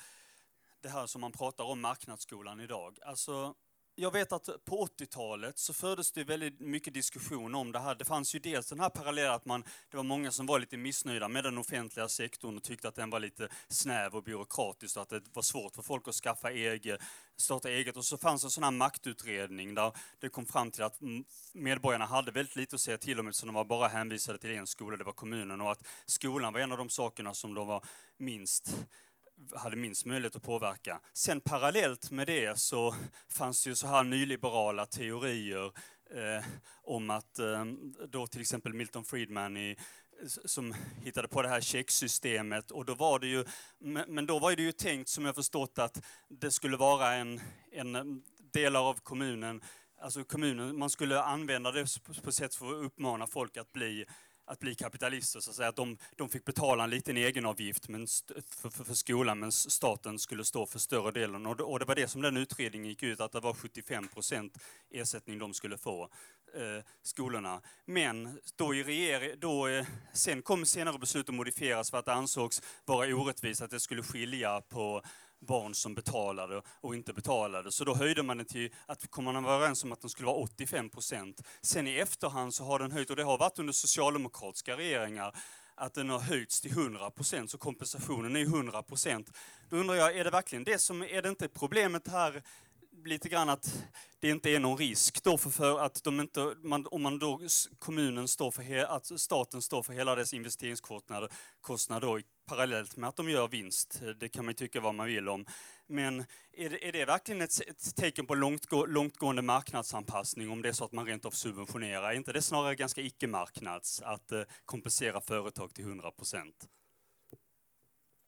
det 0.81 0.89
här 0.89 1.07
som 1.07 1.21
man 1.21 1.31
pratar 1.31 1.63
om 1.63 1.81
marknadsskolan 1.81 2.59
idag. 2.59 2.99
Alltså, 3.05 3.55
jag 3.99 4.11
vet 4.11 4.31
att 4.31 4.49
på 4.65 4.85
80-talet 4.85 5.59
så 5.59 5.73
fördes 5.73 6.11
det 6.11 6.23
väldigt 6.23 6.59
mycket 6.59 6.93
diskussion 6.93 7.55
om 7.55 7.71
det 7.71 7.79
här. 7.79 7.95
Det 7.95 8.05
fanns 8.05 8.35
ju 8.35 8.39
dels 8.39 8.69
den 8.69 8.79
här 8.79 8.89
parallellen 8.89 9.33
att 9.33 9.45
man, 9.45 9.63
det 9.91 9.97
var 9.97 10.03
många 10.03 10.31
som 10.31 10.45
var 10.45 10.59
lite 10.59 10.77
missnöjda 10.77 11.27
med 11.27 11.43
den 11.43 11.57
offentliga 11.57 12.07
sektorn 12.07 12.57
och 12.57 12.63
tyckte 12.63 12.87
att 12.87 12.95
den 12.95 13.09
var 13.09 13.19
lite 13.19 13.49
snäv 13.67 14.15
och 14.15 14.23
byråkratisk 14.23 14.97
och 14.97 15.03
att 15.03 15.09
det 15.09 15.21
var 15.33 15.41
svårt 15.41 15.75
för 15.75 15.81
folk 15.81 16.07
att 16.07 16.15
skaffa 16.15 16.51
eget, 16.51 17.01
starta 17.37 17.69
eget. 17.69 17.97
Och 17.97 18.05
så 18.05 18.17
fanns 18.17 18.43
en 18.43 18.49
sån 18.49 18.63
här 18.63 18.71
maktutredning 18.71 19.75
där 19.75 19.91
det 20.19 20.29
kom 20.29 20.45
fram 20.45 20.71
till 20.71 20.83
att 20.83 20.99
medborgarna 21.53 22.05
hade 22.05 22.31
väldigt 22.31 22.55
lite 22.55 22.75
att 22.75 22.81
säga 22.81 22.97
till 22.97 23.19
om 23.19 23.27
eftersom 23.27 23.47
de 23.47 23.55
var 23.55 23.65
bara 23.65 23.87
hänvisade 23.87 24.37
till 24.37 24.51
en 24.51 24.67
skola, 24.67 24.97
det 24.97 25.03
var 25.03 25.13
kommunen 25.13 25.61
och 25.61 25.71
att 25.71 25.87
skolan 26.05 26.53
var 26.53 26.59
en 26.59 26.71
av 26.71 26.77
de 26.77 26.89
sakerna 26.89 27.33
som 27.33 27.53
de 27.53 27.67
var 27.67 27.85
minst 28.17 28.75
hade 29.55 29.75
minst 29.75 30.05
möjlighet 30.05 30.35
att 30.35 30.43
påverka. 30.43 30.99
Sen 31.13 31.41
parallellt 31.41 32.11
med 32.11 32.27
det 32.27 32.59
så 32.59 32.95
fanns 33.29 33.63
det 33.63 33.69
ju 33.69 33.75
så 33.75 33.87
här 33.87 34.03
nyliberala 34.03 34.85
teorier 34.85 35.65
eh, 36.15 36.45
om 36.83 37.09
att 37.09 37.39
eh, 37.39 37.65
då 38.09 38.27
till 38.27 38.41
exempel 38.41 38.73
Milton 38.73 39.05
Friedman 39.05 39.57
i, 39.57 39.77
som 40.45 40.73
hittade 41.03 41.27
på 41.27 41.41
det 41.41 41.49
här 41.49 41.61
checksystemet 41.61 42.71
och 42.71 42.85
då 42.85 42.95
var 42.95 43.19
det 43.19 43.27
ju, 43.27 43.45
men 44.07 44.25
då 44.25 44.39
var 44.39 44.55
det 44.55 44.61
ju 44.63 44.71
tänkt 44.71 45.09
som 45.09 45.25
jag 45.25 45.35
förstått 45.35 45.79
att 45.79 46.01
det 46.29 46.51
skulle 46.51 46.77
vara 46.77 47.13
en, 47.13 47.41
en 47.71 47.95
eh, 47.95 48.03
delar 48.53 48.89
av 48.89 48.93
kommunen, 49.03 49.61
alltså 50.01 50.23
kommunen, 50.23 50.77
man 50.79 50.89
skulle 50.89 51.21
använda 51.21 51.71
det 51.71 52.03
på- 52.03 52.21
på 52.21 52.31
sätt 52.31 52.55
för 52.55 52.65
att 52.79 52.85
uppmana 52.85 53.27
folk 53.27 53.57
att 53.57 53.73
bli 53.73 54.05
att 54.47 54.59
bli 54.59 54.75
kapitalister, 54.75 55.39
så 55.39 55.49
att, 55.49 55.55
säga, 55.55 55.69
att 55.69 55.75
de, 55.75 55.97
de 56.15 56.29
fick 56.29 56.45
betala 56.45 56.83
en 56.83 56.89
liten 56.89 57.17
egenavgift 57.17 57.89
men 57.89 58.07
för, 58.49 58.69
för, 58.69 58.83
för 58.83 58.93
skolan, 58.93 59.39
men 59.39 59.51
staten 59.51 60.19
skulle 60.19 60.45
stå 60.45 60.65
för 60.65 60.79
större 60.79 61.11
delen. 61.11 61.45
Och 61.45 61.57
det, 61.57 61.63
och 61.63 61.79
det 61.79 61.85
var 61.85 61.95
det 61.95 62.07
som 62.07 62.21
den 62.21 62.37
utredningen 62.37 62.87
gick 62.87 63.03
ut, 63.03 63.19
att 63.19 63.31
det 63.31 63.39
var 63.39 63.53
75 63.53 64.07
procent 64.07 64.57
ersättning 64.91 65.39
de 65.39 65.53
skulle 65.53 65.77
få, 65.77 66.09
eh, 66.53 66.83
skolorna. 67.03 67.61
Men 67.85 68.39
då 68.55 68.75
i 68.75 68.83
regering, 68.83 69.39
då, 69.39 69.67
eh, 69.67 69.85
sen 70.13 70.41
kom 70.41 70.65
senare 70.65 70.99
beslut 70.99 71.29
att 71.29 71.35
modifieras 71.35 71.91
för 71.91 71.97
att 71.97 72.05
det 72.05 72.13
ansågs 72.13 72.61
vara 72.85 73.15
orättvist 73.15 73.61
att 73.61 73.71
det 73.71 73.79
skulle 73.79 74.03
skilja 74.03 74.61
på 74.61 75.01
barn 75.39 75.73
som 75.73 75.95
betalade 75.95 76.61
och 76.81 76.95
inte 76.95 77.13
betalade. 77.13 77.71
Så 77.71 77.83
då 77.83 77.95
höjde 77.95 78.23
man 78.23 78.37
det 78.37 78.45
till 78.45 78.73
att 78.85 79.11
kom 79.11 79.23
man 79.23 79.43
vara 79.43 79.55
överens 79.55 79.83
om 79.83 79.91
att 79.91 80.01
den 80.01 80.09
skulle 80.09 80.25
vara 80.25 80.37
85 80.37 80.89
procent. 80.89 81.41
Sen 81.61 81.87
i 81.87 81.95
efterhand 81.95 82.53
så 82.53 82.63
har 82.63 82.79
den 82.79 82.91
höjt, 82.91 83.09
och 83.09 83.15
det 83.15 83.23
har 83.23 83.37
varit 83.37 83.59
under 83.59 83.73
socialdemokratiska 83.73 84.77
regeringar, 84.77 85.35
att 85.75 85.93
den 85.93 86.09
har 86.09 86.19
höjts 86.19 86.61
till 86.61 86.71
100 86.71 87.11
procent, 87.11 87.51
så 87.51 87.57
kompensationen 87.57 88.35
är 88.35 88.41
100 88.41 88.83
procent. 88.83 89.31
Då 89.69 89.77
undrar 89.77 89.95
jag, 89.95 90.17
är 90.17 90.23
det 90.23 90.29
verkligen 90.29 90.63
det 90.63 90.79
som, 90.79 91.01
är 91.01 91.21
det 91.21 91.29
inte 91.29 91.47
problemet 91.47 92.07
här 92.07 92.43
lite 93.05 93.29
grann 93.29 93.49
att 93.49 93.83
det 94.19 94.29
inte 94.29 94.49
är 94.49 94.59
någon 94.59 94.77
risk 94.77 95.23
då 95.23 95.37
för, 95.37 95.49
för 95.49 95.79
att 95.79 96.03
de 96.03 96.19
inte, 96.19 96.55
man, 96.63 96.87
om 96.91 97.01
man 97.01 97.19
då, 97.19 97.41
kommunen 97.79 98.27
står 98.27 98.51
för, 98.51 98.63
he, 98.63 98.87
att 98.87 99.19
staten 99.19 99.61
står 99.61 99.83
för 99.83 99.93
hela 99.93 100.15
dess 100.15 100.33
investeringskostnader 100.33 101.29
kostnader 101.61 102.07
då, 102.07 102.19
parallellt 102.47 102.95
med 102.97 103.09
att 103.09 103.15
de 103.15 103.29
gör 103.29 103.47
vinst. 103.47 104.01
Det 104.19 104.29
kan 104.29 104.45
man 104.45 104.53
tycka 104.53 104.81
vad 104.81 104.95
man 104.95 105.07
vill 105.07 105.29
om. 105.29 105.45
Men 105.87 106.25
är 106.51 106.69
det, 106.69 106.87
är 106.87 106.91
det 106.91 107.05
verkligen 107.05 107.41
ett, 107.41 107.61
ett 107.67 107.95
tecken 107.95 108.25
på 108.25 108.35
långtgå, 108.35 108.85
långtgående 108.85 109.41
marknadsanpassning 109.41 110.51
om 110.51 110.61
det 110.61 110.69
är 110.69 110.73
så 110.73 110.85
att 110.85 110.91
man 110.91 111.05
rent 111.05 111.25
av 111.25 111.31
subventionerar? 111.31 112.11
Är 112.11 112.15
inte 112.15 112.33
det 112.33 112.41
snarare 112.41 112.75
ganska 112.75 113.01
icke-marknads 113.01 114.01
att 114.01 114.31
eh, 114.31 114.41
kompensera 114.65 115.21
företag 115.21 115.73
till 115.73 115.85
100 115.85 116.11
procent? 116.11 116.67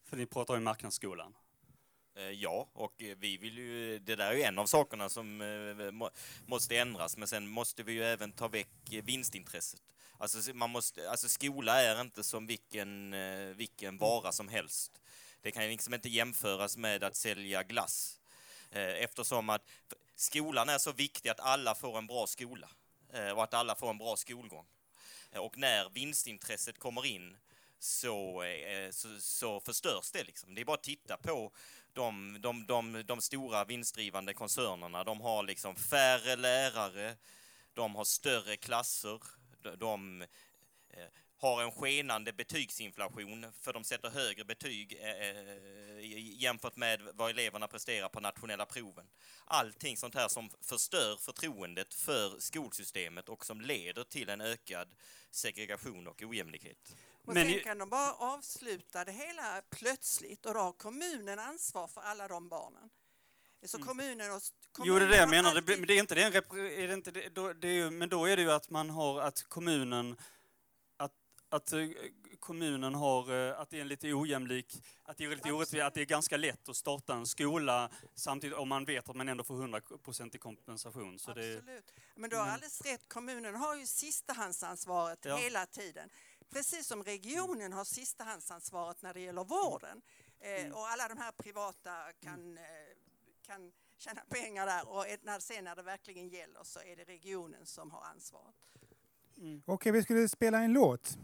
För 0.09 0.17
ni 0.17 0.25
pratar 0.25 0.53
ju 0.53 0.59
marknadsskolan. 0.59 1.33
Eh, 2.19 2.31
ja, 2.31 2.69
och 2.73 3.01
eh, 3.01 3.17
vi 3.19 3.37
vill 3.37 3.57
ju, 3.57 3.99
det 3.99 4.15
där 4.15 4.31
är 4.31 4.33
ju 4.33 4.41
en 4.41 4.59
av 4.59 4.65
sakerna 4.65 5.09
som 5.09 5.41
eh, 5.41 6.09
måste 6.45 6.77
ändras, 6.77 7.17
men 7.17 7.27
sen 7.27 7.47
måste 7.47 7.83
vi 7.83 7.93
ju 7.93 8.03
även 8.03 8.31
ta 8.31 8.47
väck 8.47 8.69
vinstintresset. 9.03 9.81
Alltså, 10.21 10.53
man 10.53 10.69
måste, 10.69 11.09
alltså 11.09 11.29
skola 11.29 11.81
är 11.81 12.01
inte 12.01 12.23
som 12.23 12.47
vilken, 12.47 13.13
eh, 13.13 13.55
vilken 13.55 13.97
vara 13.97 14.31
som 14.31 14.47
helst. 14.47 15.01
Det 15.41 15.51
kan 15.51 15.63
liksom 15.63 15.93
inte 15.93 16.09
jämföras 16.09 16.77
med 16.77 17.03
att 17.03 17.15
sälja 17.15 17.63
glass. 17.63 18.19
Eh, 18.71 19.03
Eftersom 19.03 19.49
att 19.49 19.61
skolan 20.15 20.69
är 20.69 20.77
så 20.77 20.91
viktig 20.91 21.29
att 21.29 21.39
alla 21.39 21.75
får 21.75 21.97
en 21.97 22.07
bra 22.07 22.27
skola 22.27 22.69
eh, 23.13 23.29
och 23.29 23.43
att 23.43 23.53
alla 23.53 23.75
får 23.75 23.89
en 23.89 23.97
bra 23.97 24.15
skolgång. 24.15 24.65
Och 25.35 25.57
när 25.57 25.89
vinstintresset 25.89 26.79
kommer 26.79 27.05
in 27.05 27.37
så, 27.79 28.43
så, 28.91 29.19
så 29.19 29.59
förstörs 29.59 30.11
det. 30.11 30.23
Liksom. 30.23 30.55
Det 30.55 30.61
är 30.61 30.65
bara 30.65 30.77
att 30.77 30.83
titta 30.83 31.17
på 31.17 31.51
de, 31.93 32.37
de, 32.41 32.65
de, 32.65 33.03
de 33.05 33.21
stora 33.21 33.65
vinstdrivande 33.65 34.33
koncernerna. 34.33 35.03
De 35.03 35.21
har 35.21 35.43
liksom 35.43 35.75
färre 35.75 36.35
lärare, 36.35 37.15
de 37.73 37.95
har 37.95 38.03
större 38.03 38.57
klasser, 38.57 39.21
de, 39.63 40.21
eh, 40.89 41.07
har 41.37 41.63
en 41.63 41.71
skenande 41.71 42.33
betygsinflation 42.33 43.45
för 43.61 43.73
de 43.73 43.83
sätter 43.83 44.09
högre 44.09 44.45
betyg 44.45 44.97
eh, 45.01 45.09
eh, 45.09 46.41
jämfört 46.41 46.75
med 46.75 47.01
vad 47.13 47.29
eleverna 47.29 47.67
presterar 47.67 48.09
på 48.09 48.19
nationella 48.19 48.65
proven. 48.65 49.09
Allting 49.45 49.97
sånt 49.97 50.15
här 50.15 50.27
som 50.27 50.49
förstör 50.61 51.17
förtroendet 51.17 51.93
för 51.93 52.39
skolsystemet 52.39 53.29
och 53.29 53.45
som 53.45 53.61
leder 53.61 54.03
till 54.03 54.29
en 54.29 54.41
ökad 54.41 54.95
segregation 55.31 56.07
och 56.07 56.21
ojämlikhet. 56.21 56.95
Och 57.25 57.33
Men 57.33 57.49
sen 57.49 57.59
kan 57.59 57.77
de 57.77 57.89
bara 57.89 58.13
avsluta 58.13 59.05
det 59.05 59.11
hela 59.11 59.61
plötsligt 59.69 60.45
och 60.45 60.53
då 60.53 60.59
har 60.59 60.71
kommunen 60.71 61.39
ansvar 61.39 61.87
för 61.87 62.01
alla 62.01 62.27
de 62.27 62.49
barnen. 62.49 62.89
Så 63.65 63.77
kommunen 63.77 64.31
och 64.31 64.41
Mm. 64.41 64.41
Jo, 64.77 64.99
det 64.99 65.05
är 65.05 65.09
det 65.09 65.17
jag 65.17 65.29
menar. 65.29 65.55
Det, 65.61 65.77
men 65.77 65.87
det 65.87 65.93
är 65.93 65.99
inte 65.99 66.15
det, 66.15 66.23
en 66.23 66.33
är 66.33 66.87
det 66.87 66.93
inte 66.93 67.11
det, 67.11 67.29
då, 67.29 67.53
det 67.53 67.67
är 67.67 67.73
ju, 67.73 67.89
men 67.89 68.09
då 68.09 68.25
är 68.25 68.35
det 68.35 68.41
ju 68.41 68.51
att 68.51 68.69
man 68.69 68.89
har 68.89 69.21
att 69.21 69.43
kommunen 69.43 70.17
att, 70.97 71.11
att 71.49 71.73
eh, 71.73 71.87
kommunen 72.39 72.95
har, 72.95 73.47
eh, 73.49 73.59
att 73.59 73.69
det 73.69 73.77
är 73.77 73.81
en 73.81 73.87
lite 73.87 74.13
ojämlik, 74.13 74.83
att 75.03 75.17
det 75.17 75.23
är 75.25 75.29
lite 75.29 75.51
orättvist, 75.51 75.83
att 75.83 75.93
det 75.93 76.01
är 76.01 76.05
ganska 76.05 76.37
lätt 76.37 76.69
att 76.69 76.75
starta 76.75 77.13
en 77.13 77.25
skola 77.27 77.89
samtidigt 78.15 78.57
om 78.57 78.69
man 78.69 78.85
vet 78.85 79.09
att 79.09 79.15
man 79.15 79.29
ändå 79.29 79.43
får 79.43 79.55
100% 79.55 80.35
i 80.35 80.37
kompensation. 80.39 81.19
Så 81.19 81.33
det, 81.33 81.57
Absolut. 81.57 81.93
Men 82.15 82.29
du 82.29 82.35
har 82.35 82.43
Mm. 82.43 82.53
alldeles 82.53 82.81
rätt, 82.81 83.09
kommunen 83.09 83.55
har 83.55 83.75
ju 83.75 83.85
sistahandsansvaret 83.85 85.19
Ja. 85.25 85.35
hela 85.37 85.65
tiden. 85.65 86.09
Precis 86.49 86.87
som 86.87 87.03
regionen 87.03 87.73
har 87.73 87.83
sistahandsansvaret 87.85 89.01
när 89.01 89.13
det 89.13 89.19
gäller 89.19 89.43
vården. 89.43 90.01
Eh, 90.39 90.49
Mm. 90.61 90.73
Och 90.73 90.87
alla 90.87 91.07
de 91.07 91.17
här 91.17 91.31
privata 91.31 92.13
kan, 92.23 92.57
eh, 92.57 92.63
kan 93.45 93.71
tjäna 93.99 94.21
pengar 94.29 94.65
där 94.65 94.89
och 94.89 95.07
ett- 95.07 95.23
när, 95.23 95.39
sen 95.39 95.63
när 95.63 95.75
det 95.75 95.83
verkligen 95.83 96.29
gäller 96.29 96.63
så 96.63 96.79
är 96.79 96.95
det 96.95 97.03
regionen 97.03 97.65
som 97.65 97.91
har 97.91 98.01
ansvaret. 98.05 98.55
Okej, 99.65 99.91
vi 99.91 100.03
skulle 100.03 100.29
spela 100.29 100.59
en 100.63 100.73
låt. 100.73 101.17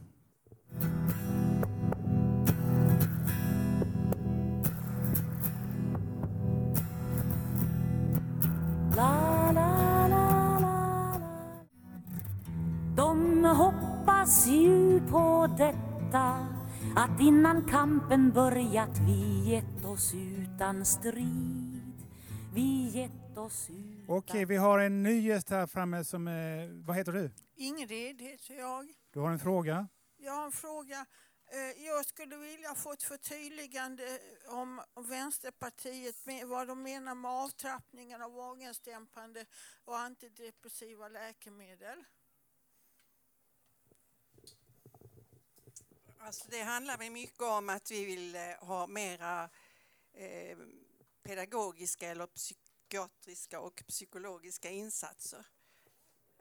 La, 8.95 9.51
la, 9.51 10.07
la, 10.07 10.59
la, 10.59 11.17
la. 11.19 11.19
De 12.95 13.43
hoppas 13.45 14.47
ju 14.47 14.99
på 15.09 15.47
detta 15.57 16.47
att 16.95 17.21
innan 17.21 17.63
kampen 17.69 18.31
börjat 18.31 18.99
vi 19.07 19.49
gett 19.51 19.85
oss 19.85 20.13
utan 20.13 20.85
strid 20.85 21.54
Vi 22.55 22.89
gett 22.89 23.37
oss 23.37 23.69
utan 23.69 24.05
Okej, 24.07 24.45
vi 24.45 24.55
har 24.55 24.79
en 24.79 25.03
ny 25.03 25.19
gäst 25.19 25.49
här 25.49 25.67
framme 25.67 26.03
som, 26.03 26.27
eh, 26.27 26.69
vad 26.85 26.95
heter 26.95 27.11
du? 27.11 27.31
Ingrid 27.55 28.21
heter 28.21 28.53
jag. 28.53 28.93
Du 29.11 29.19
har 29.19 29.31
en 29.31 29.39
fråga. 29.39 29.87
Jag 30.17 30.33
har 30.33 30.45
en 30.45 30.51
fråga. 30.51 31.05
Eh, 31.51 31.83
Jag 31.85 32.05
skulle 32.05 32.37
vilja 32.37 32.75
få 32.75 32.91
ett 32.93 33.03
förtydligande 33.03 34.19
om 34.47 34.81
Vänsterpartiet, 35.09 36.15
vad 36.45 36.67
de 36.67 36.81
menar 36.83 37.15
med 37.15 37.31
avtrappningen 37.31 38.21
av 38.21 38.37
ångestdämpande 38.39 39.45
och 39.85 39.97
antidepressiva 39.99 41.07
läkemedel. 41.07 42.03
Alltså 46.17 46.47
det 46.49 46.61
handlar 46.63 47.09
mycket 47.09 47.41
om 47.41 47.69
att 47.69 47.91
vi 47.91 48.05
vill 48.05 48.35
eh, 48.35 48.41
ha 48.59 48.87
mera 48.87 49.49
eh, 50.13 50.57
pedagogiska 51.25 52.09
eller 52.09 52.27
psykiatriska 52.27 53.59
och 53.59 53.83
psykologiska 53.88 54.69
insatser. 54.69 55.45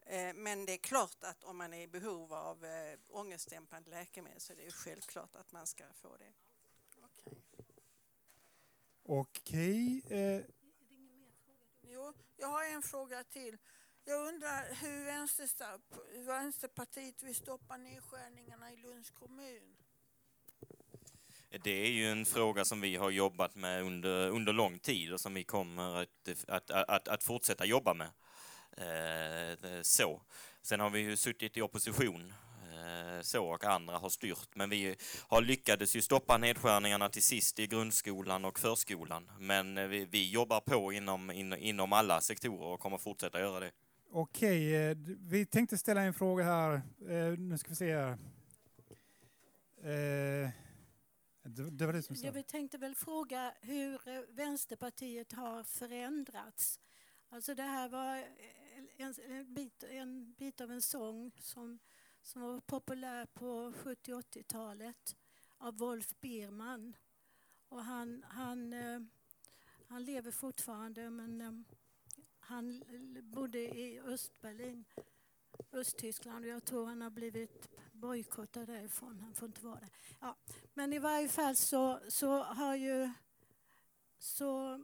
Eh, 0.07 0.35
men 0.35 0.67
det 0.67 0.73
är 0.73 0.79
klart 0.79 1.25
att 1.25 1.45
om 1.45 1.57
man 1.57 1.75
är 1.75 1.81
i 1.81 1.87
behov 1.87 2.33
av 2.33 2.65
eh, 2.65 2.99
ångestdämpande 3.09 3.91
läkemedel 3.91 4.41
så 4.41 4.53
är 4.53 4.57
det 4.57 4.73
självklart 4.73 5.37
att 5.37 5.53
man 5.53 5.67
ska 5.67 5.85
få 5.93 6.17
det. 6.17 6.33
Okej. 9.03 10.03
Eh, 10.09 10.45
Jo, 11.83 12.13
jag 12.37 12.49
har 12.49 12.65
en 12.65 12.83
fråga 12.83 13.25
till. 13.25 13.59
Jag 14.05 14.29
undrar 14.29 14.75
hur 14.75 15.05
Vänsterpartiet 16.25 17.23
vill 17.23 17.35
stoppa 17.35 17.77
nedskärningarna 17.77 18.73
i 18.73 18.77
Lunds 18.77 19.11
kommun. 19.11 19.77
Det 21.63 21.87
är 21.87 21.91
ju 21.91 22.11
en 22.11 22.25
fråga 22.25 22.65
som 22.65 22.81
vi 22.81 22.97
har 22.97 23.11
jobbat 23.11 23.57
med 23.57 23.83
under, 23.83 24.29
under 24.29 24.53
lång 24.53 24.79
tid 24.79 25.13
och 25.13 25.21
som 25.21 25.35
vi 25.35 25.45
kommer 25.45 26.03
att, 26.03 26.09
att, 26.49 26.71
att, 26.71 27.09
att 27.09 27.25
fortsätta 27.25 27.65
jobba 27.65 27.95
med. 27.95 28.09
Eh, 28.77 29.83
så. 29.83 30.23
Sen 30.63 30.81
har 30.81 30.91
vi 30.91 31.01
ju 31.01 31.17
suttit 31.17 31.57
i 31.57 31.63
opposition 31.63 32.33
eh, 32.63 33.21
så 33.23 33.45
och 33.45 33.65
andra 33.65 33.99
har 33.99 34.09
styrt. 34.09 34.49
Men 34.55 34.71
vi 34.71 34.97
har 35.29 35.43
lyckades 35.43 35.97
ju 35.97 36.03
stoppa 36.03 36.39
nedskärningarna 36.39 37.09
till 37.09 37.23
sist 37.23 37.59
i 37.59 37.67
grundskolan 37.67 38.45
och 38.45 38.59
förskolan. 38.59 39.31
Men 39.39 39.79
eh, 39.79 39.87
vi, 39.87 40.05
vi 40.05 40.31
jobbar 40.31 40.61
på 40.61 40.93
inom, 40.93 41.31
in, 41.31 41.53
inom 41.53 41.93
alla 41.93 42.21
sektorer 42.21 42.67
och 42.67 42.81
kommer 42.81 42.99
fortsätta 42.99 43.41
göra 43.41 43.61
det. 43.61 43.71
Okej, 44.13 44.77
eh, 44.77 44.97
vi 45.19 45.47
tänkte 45.47 45.79
ställa 45.79 46.01
en 46.01 46.15
fråga 46.15 46.45
här. 46.45 46.75
Eh, 47.09 47.39
nu 47.39 47.59
ska 47.59 47.69
vi 47.69 47.77
se 47.77 47.97
här. 47.97 48.19
Eh, 49.85 50.51
det, 51.45 51.71
det 51.71 51.87
var 51.87 51.93
det 51.93 52.03
som. 52.03 52.17
Jag 52.17 52.47
tänkte 52.47 52.79
väl 52.79 52.95
fråga 52.95 53.55
hur 53.61 54.09
eh, 54.09 54.21
Vänsterpartiet 54.29 55.33
har 55.33 55.65
förändrats. 55.65 56.81
Alltså 57.29 57.55
det 57.55 57.63
här 57.63 57.89
var 57.89 58.17
eh, 58.17 58.25
en, 58.97 59.15
en, 59.29 59.55
bit, 59.55 59.83
en 59.83 60.33
bit 60.33 60.61
av 60.61 60.71
en 60.71 60.83
sång 60.83 61.33
som, 61.39 61.79
som 62.23 62.43
var 62.43 62.61
populär 62.61 63.27
på 63.27 63.73
70 63.77 64.13
80-talet 64.13 65.17
av 65.59 65.77
Wolf 65.77 66.15
Biermann. 66.21 66.97
Och 67.69 67.85
han, 67.85 68.25
han, 68.29 68.73
eh, 68.73 69.01
han 69.87 70.05
lever 70.05 70.31
fortfarande 70.31 71.11
men 71.11 71.65
han 72.39 72.85
bodde 73.23 73.59
i 73.59 74.01
Östberlin, 74.01 74.85
Östtyskland 75.73 76.45
och 76.45 76.51
jag 76.51 76.65
tror 76.65 76.87
han 76.87 77.03
har 77.03 77.11
blivit 77.11 77.74
bojkottad 77.95 78.67
därifrån. 78.67 79.21
Han 79.21 79.35
får 79.35 79.47
inte 79.47 79.65
vara 79.65 79.81
där. 79.81 79.91
Ja. 80.21 80.37
Men 80.75 80.93
i 80.93 80.99
varje 80.99 81.29
fall 81.29 81.57
så, 81.57 82.01
så 82.09 82.43
har 82.43 82.77
ju... 82.77 83.11
Så, 84.19 84.81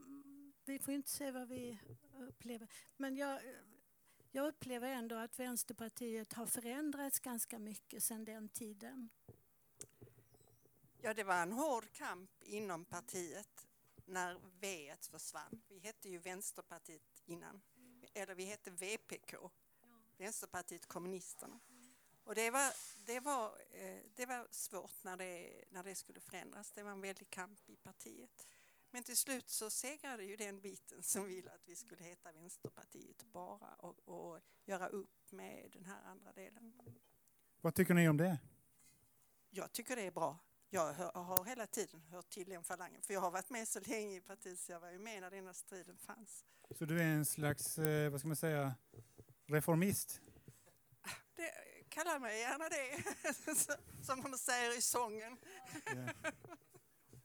vi 0.64 0.78
får 0.78 0.94
inte 0.94 1.10
se 1.10 1.30
vad 1.30 1.48
vi 1.48 1.78
upplever. 2.28 2.68
Men 2.96 3.16
jag, 3.16 3.40
jag 4.30 4.46
upplever 4.46 4.88
ändå 4.88 5.16
att 5.16 5.38
Vänsterpartiet 5.38 6.32
har 6.32 6.46
förändrats 6.46 7.20
ganska 7.20 7.58
mycket 7.58 8.04
sedan 8.04 8.24
den 8.24 8.48
tiden. 8.48 9.10
Ja, 11.02 11.14
det 11.14 11.24
var 11.24 11.42
en 11.42 11.52
hård 11.52 11.92
kamp 11.92 12.30
inom 12.42 12.84
partiet 12.84 13.68
när 14.04 14.40
V 14.60 14.94
försvann. 15.00 15.62
Vi 15.68 15.78
hette 15.78 16.08
ju 16.08 16.18
Vänsterpartiet 16.18 17.22
innan, 17.26 17.62
eller 18.14 18.34
vi 18.34 18.44
hette 18.44 18.70
VPK, 18.70 19.34
Vänsterpartiet 20.16 20.86
kommunisterna. 20.86 21.60
Och 22.30 22.36
det 22.36 22.50
var, 22.50 22.72
det 23.06 23.20
var, 23.20 23.46
eh, 23.70 23.98
det 24.14 24.26
var 24.26 24.46
svårt 24.50 25.04
när 25.04 25.16
det, 25.16 25.64
när 25.70 25.84
det 25.84 25.94
skulle 25.94 26.20
förändras. 26.20 26.72
Det 26.72 26.82
var 26.82 26.90
en 26.90 27.00
väldig 27.00 27.30
kamp 27.30 27.70
i 27.70 27.76
partiet. 27.76 28.48
Men 28.90 29.02
till 29.02 29.16
slut 29.16 29.48
så 29.48 29.70
segrade 29.70 30.24
ju 30.24 30.36
den 30.36 30.60
biten 30.60 31.02
som 31.02 31.24
ville 31.24 31.50
att 31.50 31.68
vi 31.68 31.76
skulle 31.76 32.04
heta 32.04 32.32
Vänsterpartiet 32.32 33.24
bara 33.24 33.74
och, 33.74 34.08
och 34.08 34.40
göra 34.64 34.88
upp 34.88 35.32
med 35.32 35.70
den 35.72 35.84
här 35.84 36.02
andra 36.04 36.32
delen. 36.32 36.72
Vad 37.60 37.74
tycker 37.74 37.94
ni 37.94 38.08
om 38.08 38.16
det? 38.16 38.38
Jag 39.50 39.72
tycker 39.72 39.96
det 39.96 40.02
är 40.02 40.10
bra. 40.10 40.38
Jag 40.68 40.92
har 41.14 41.44
hela 41.44 41.66
tiden 41.66 42.00
hört 42.00 42.30
till 42.30 42.48
den 42.48 42.64
falangen, 42.64 43.02
för 43.02 43.14
jag 43.14 43.20
har 43.20 43.30
varit 43.30 43.50
med 43.50 43.68
så 43.68 43.80
länge 43.80 44.16
i 44.16 44.20
partiet 44.20 44.58
så 44.58 44.72
jag 44.72 44.80
var 44.80 44.90
ju 44.90 44.98
med 44.98 45.20
när 45.20 45.30
denna 45.30 45.54
striden 45.54 45.96
fanns. 45.98 46.44
Så 46.78 46.84
du 46.84 47.00
är 47.00 47.04
en 47.04 47.26
slags, 47.26 47.78
eh, 47.78 48.10
vad 48.10 48.20
ska 48.20 48.28
man 48.28 48.36
säga, 48.36 48.74
reformist? 49.46 50.20
Det, 52.00 52.04
kalla 52.04 52.18
mig 52.18 52.40
gärna 52.40 52.68
det, 52.68 53.02
som 54.06 54.22
de 54.22 54.38
säger 54.38 54.78
i 54.78 54.80
sången. 54.82 55.36
Ja. 55.86 56.30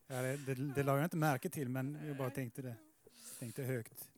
Ja, 0.07 0.21
det, 0.21 0.37
det, 0.37 0.53
det 0.55 0.83
la 0.83 0.95
jag 0.95 1.03
inte 1.03 1.17
märke 1.17 1.49
till, 1.49 1.69
men 1.69 2.07
jag 2.07 2.17
bara 2.17 2.29
tänkte 2.29 2.61
det. 2.61 2.75
Tänkte 3.39 3.63
högt. 3.63 4.09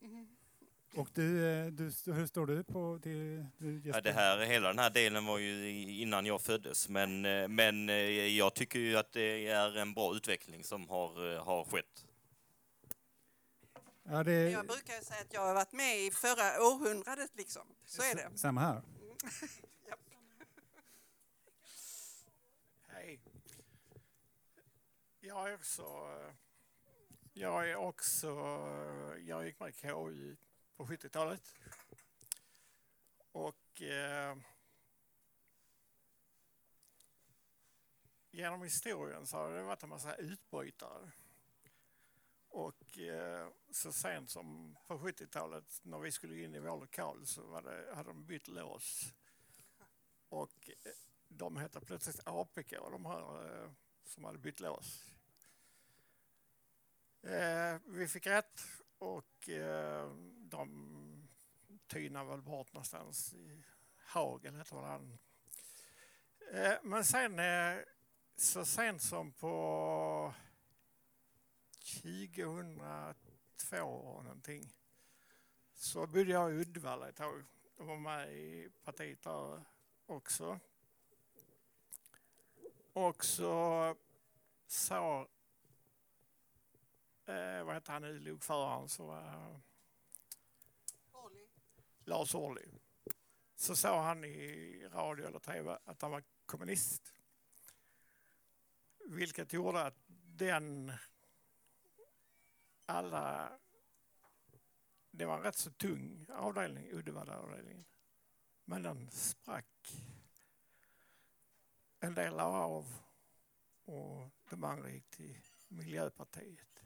Och 0.94 1.08
du, 1.14 1.48
eh, 1.48 1.66
du, 1.66 1.84
hur 2.12 2.26
står 2.26 2.46
du 2.46 2.64
på 2.64 2.98
det? 3.02 3.46
Du, 3.58 3.82
Ja, 3.84 4.00
det 4.00 4.12
här, 4.12 4.38
hela 4.38 4.68
den 4.68 4.78
här 4.78 4.90
delen 4.90 5.26
var 5.26 5.38
ju 5.38 5.70
innan 6.00 6.26
jag 6.26 6.40
föddes, 6.40 6.88
men, 6.88 7.24
eh, 7.24 7.48
men 7.48 7.88
eh, 7.88 7.96
jag 8.36 8.54
tycker 8.54 8.78
ju 8.78 8.96
att 8.96 9.12
det 9.12 9.46
är 9.48 9.76
en 9.76 9.94
bra 9.94 10.14
utveckling 10.16 10.64
som 10.64 10.88
har, 10.88 11.38
har 11.38 11.64
skett. 11.64 12.06
Ja, 14.02 14.24
det, 14.24 14.50
Jag 14.50 14.66
brukar 14.66 15.04
säga 15.04 15.20
att 15.20 15.32
jag 15.32 15.40
har 15.40 15.54
varit 15.54 15.72
med 15.72 16.00
i 16.00 16.10
förra 16.10 16.62
århundradet 16.62 17.30
liksom. 17.34 17.62
Så 17.84 18.02
är 18.02 18.14
det. 18.14 18.38
Samma 18.38 18.60
här. 18.60 18.82
Japp. 19.88 20.00
Hej. 22.88 23.20
Jag 25.28 25.50
är 25.50 25.54
också... 25.54 25.84
Jag 27.32 27.70
är 27.70 27.76
också... 27.76 28.28
Jag 29.18 29.46
gick 29.46 29.60
med 29.60 29.68
i 29.68 29.72
KI 29.72 30.36
på 30.76 30.86
70-talet. 30.86 31.54
Och... 33.32 33.82
Eh, 33.82 34.36
genom 38.30 38.62
historien 38.62 39.26
så 39.26 39.36
har 39.36 39.50
det 39.50 39.62
varit 39.62 39.82
en 39.82 39.88
massa 39.88 40.14
utbrytare. 40.14 41.10
Och 42.48 42.98
eh, 42.98 43.48
så 43.70 43.92
sent 43.92 44.30
som 44.30 44.76
på 44.86 44.98
70-talet 44.98 45.80
när 45.82 45.98
vi 45.98 46.12
skulle 46.12 46.42
in 46.44 46.54
i 46.54 46.58
vår 46.58 46.80
lokal 46.80 47.26
så 47.26 47.42
var 47.42 47.62
det, 47.62 47.94
hade 47.94 48.08
de 48.08 48.24
bytt 48.24 48.48
lås. 48.48 49.14
Och 50.28 50.70
eh, 50.84 50.92
de 51.28 51.56
hette 51.56 51.80
plötsligt 51.80 52.20
APK, 52.26 52.70
de 52.70 53.06
här 53.06 53.54
eh, 53.62 53.70
som 54.04 54.24
hade 54.24 54.38
bytt 54.38 54.60
lås. 54.60 55.08
Eh, 57.28 57.76
vi 57.86 58.08
fick 58.08 58.26
rätt 58.26 58.60
och 58.98 59.48
eh, 59.48 60.10
de 60.38 61.28
tynade 61.86 62.30
väl 62.30 62.42
bort 62.42 62.72
någonstans 62.72 63.34
i 63.34 63.62
Hagel, 63.96 64.54
heter 64.54 64.76
väl 64.76 64.84
han. 64.84 65.18
Eh, 66.52 66.74
men 66.82 67.04
sen 67.04 67.38
eh, 67.38 67.78
så 68.36 68.64
sent 68.64 69.02
som 69.02 69.32
på 69.32 70.34
2002 72.02 73.76
och 73.82 74.24
någonting 74.24 74.74
så 75.74 76.06
bodde 76.06 76.32
jag 76.32 76.50
i 76.50 76.54
Uddevalla 76.54 77.08
ett 77.08 77.16
tag. 77.16 77.44
och 77.76 77.86
var 77.86 77.96
med 77.96 78.32
i 78.32 78.68
partiet 78.84 79.22
där 79.22 79.64
också. 80.06 80.60
Och 82.92 83.24
så 83.24 83.96
sa, 84.66 85.28
eh, 87.28 87.64
vad 87.64 87.74
heter 87.74 87.92
han 87.92 88.02
nu, 88.02 88.18
lokföraren, 88.18 88.88
så 88.88 89.06
var 89.06 89.60
Lars 92.04 92.34
Ohly. 92.34 92.68
Så 93.54 93.76
sa 93.76 94.02
han 94.02 94.24
i 94.24 94.88
radio 94.92 95.26
eller 95.26 95.38
tv 95.38 95.78
att 95.84 96.02
han 96.02 96.10
var 96.10 96.24
kommunist. 96.46 97.14
Vilket 99.06 99.52
gjorde 99.52 99.82
att 99.82 99.96
den 100.36 100.92
alla... 102.86 103.58
Det 105.10 105.24
var 105.24 105.36
en 105.36 105.42
rätt 105.42 105.56
så 105.56 105.70
tung 105.70 106.26
avdelning, 106.28 106.92
Uddevallaavdelningen. 106.92 107.84
Men 108.64 108.82
den 108.82 109.10
sprack. 109.10 110.04
En 112.00 112.14
del 112.14 112.36
la 112.36 112.44
av 112.44 113.02
och 113.84 114.30
de 114.50 114.64
andra 114.64 114.90
gick 114.90 115.10
till 115.10 115.36
Miljöpartiet. 115.68 116.77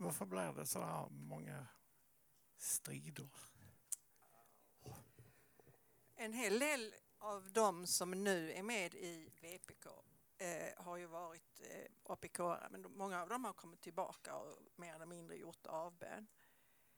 Varför 0.00 0.26
blir 0.26 0.52
det 0.52 0.66
så 0.66 0.80
här 0.80 1.08
många 1.08 1.66
strider? 2.58 3.28
En 6.16 6.32
hel 6.32 6.58
del 6.58 6.94
av 7.18 7.52
de 7.52 7.86
som 7.86 8.10
nu 8.24 8.52
är 8.52 8.62
med 8.62 8.94
i 8.94 9.30
VPK 9.40 9.86
eh, 10.38 10.84
har 10.84 10.96
ju 10.96 11.06
varit 11.06 11.60
eh, 11.60 12.12
apk 12.12 12.38
men 12.70 12.82
de, 12.82 12.98
många 12.98 13.22
av 13.22 13.28
dem 13.28 13.44
har 13.44 13.52
kommit 13.52 13.80
tillbaka 13.80 14.36
och 14.36 14.58
mer 14.76 14.94
eller 14.94 15.06
mindre 15.06 15.36
gjort 15.36 15.66
avbön. 15.66 16.26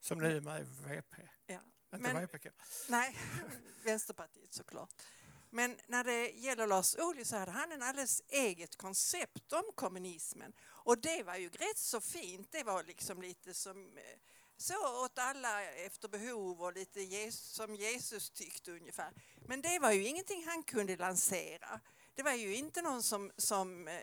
Som 0.00 0.18
nu 0.18 0.36
är 0.36 0.40
med 0.40 0.60
i 0.60 0.64
VP. 0.64 1.28
Ja. 1.46 1.60
Inte 1.92 2.12
Men- 2.12 2.26
VPK. 2.26 2.46
Nej, 2.88 3.16
Vänsterpartiet 3.84 4.52
såklart. 4.52 5.02
Men 5.50 5.76
när 5.86 6.04
det 6.04 6.30
gäller 6.30 6.66
Lars 6.66 6.94
Ohly 6.94 7.24
så 7.24 7.36
hade 7.36 7.50
han 7.52 7.72
en 7.72 7.82
alldeles 7.82 8.22
eget 8.28 8.76
koncept 8.76 9.52
om 9.52 9.64
kommunismen. 9.74 10.52
Och 10.62 10.98
det 10.98 11.22
var 11.22 11.36
ju 11.36 11.48
rätt 11.48 11.78
så 11.78 12.00
fint. 12.00 12.48
Det 12.50 12.62
var 12.62 12.84
liksom 12.84 13.22
lite 13.22 13.54
som 13.54 13.98
eh, 13.98 14.18
så 14.56 15.04
åt 15.04 15.18
alla 15.18 15.64
efter 15.64 16.08
behov 16.08 16.62
och 16.62 16.72
lite 16.72 17.00
Jesus, 17.00 17.52
som 17.52 17.74
Jesus 17.74 18.30
tyckte 18.30 18.72
ungefär. 18.72 19.12
Men 19.46 19.62
det 19.62 19.78
var 19.78 19.92
ju 19.92 20.06
ingenting 20.06 20.44
han 20.46 20.62
kunde 20.62 20.96
lansera. 20.96 21.80
Det 22.14 22.22
var 22.22 22.32
ju 22.32 22.54
inte 22.54 22.82
någon 22.82 23.02
som, 23.02 23.32
som 23.36 23.88
eh, 23.88 23.94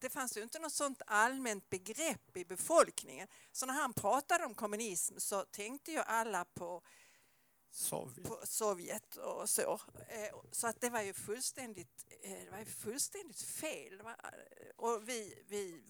det 0.00 0.10
fanns 0.10 0.36
ju 0.36 0.42
inte 0.42 0.58
något 0.58 0.72
sånt 0.72 1.02
allmänt 1.06 1.70
begrepp 1.70 2.36
i 2.36 2.44
befolkningen. 2.44 3.28
Så 3.52 3.66
när 3.66 3.74
han 3.74 3.92
pratade 3.92 4.44
om 4.44 4.54
kommunism 4.54 5.18
så 5.18 5.42
tänkte 5.42 5.92
ju 5.92 5.98
alla 5.98 6.44
på 6.44 6.82
Sovjet. 7.70 8.28
på 8.28 8.38
Sovjet 8.46 9.16
och 9.16 9.48
så. 9.50 9.80
Eh, 10.08 10.38
Så 10.50 10.66
att 10.66 10.80
det 10.80 10.90
var 10.90 11.02
ju 11.02 11.12
fullständigt, 11.14 12.06
eh, 12.22 12.30
det 12.44 12.50
var 12.50 12.58
ju 12.58 12.64
fullständigt 12.64 13.42
fel. 13.42 14.02
Var- 14.02 14.16
Och 14.76 15.08
vi, 15.08 15.44
vi, 15.48 15.82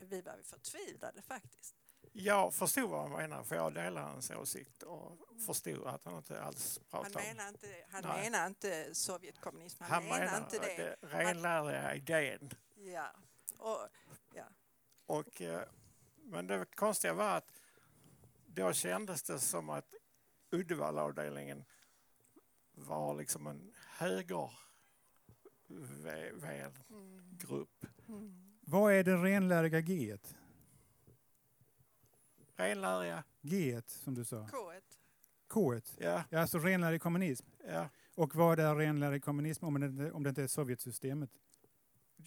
vi 0.00 0.20
var 0.20 0.42
förtvivlade 0.42 1.22
faktiskt. 1.22 1.74
Jag 2.12 2.54
förstod 2.54 2.90
vad 2.90 3.00
han 3.02 3.10
menade 3.12 3.44
för 3.44 3.56
jag 3.56 3.74
delar 3.74 4.02
hans 4.02 4.30
åsikt 4.30 4.82
och 4.82 5.18
förstod 5.46 5.86
att 5.86 6.04
han 6.04 6.16
inte 6.16 6.42
alls 6.42 6.78
Han 6.90 7.02
pratade 7.04 7.14
om 7.28 7.36
menar 7.36 7.48
inte, 7.48 7.86
han 7.90 8.02
Nej. 8.04 8.22
menar 8.30 8.46
inte 8.46 8.94
Sovjetkommunism, 8.94 9.82
han, 9.82 9.90
Han 9.90 10.04
menar, 10.04 10.18
menar 10.18 10.38
inte 10.38 10.58
det. 10.58 10.76
det 10.76 10.96
renläriga 11.08 11.94
idén. 11.94 12.50
Ja. 12.76 13.10
Och, 13.56 13.88
ja. 14.34 14.44
Och, 15.06 15.40
eh, 15.40 15.62
men 16.16 16.46
det 16.46 16.64
konstiga 16.74 17.14
var 17.14 17.36
att 17.36 17.52
då 18.46 18.72
kändes 18.72 19.22
det 19.22 19.38
som 19.38 19.70
att 19.70 19.94
Uddevallaavdelningen 20.50 21.64
var 22.74 23.14
liksom 23.14 23.46
en 23.46 23.72
högergrupp. 23.98 24.50
Vad 28.60 28.92
är 28.92 29.04
det 29.04 29.16
renläriga 29.16 29.80
G? 29.80 30.16
Renläriga? 32.56 33.24
G 33.40 33.82
som 33.86 34.14
du 34.14 34.24
sa. 34.24 34.36
K1. 34.46 34.80
K? 35.48 35.74
Ja. 35.98 36.24
ja 36.30 36.40
alltså 36.40 36.58
renlärig 36.58 37.02
kommunism. 37.02 37.46
Ja. 37.66 37.88
Och 38.14 38.34
vad 38.34 38.60
är 38.60 38.74
renlärig 38.76 39.24
kommunism 39.24 39.64
om 39.64 39.80
det, 39.80 39.86
inte- 39.86 40.12
om 40.12 40.22
det 40.22 40.28
inte 40.28 40.42
är 40.42 40.46
Sovjetsystemet? 40.46 41.30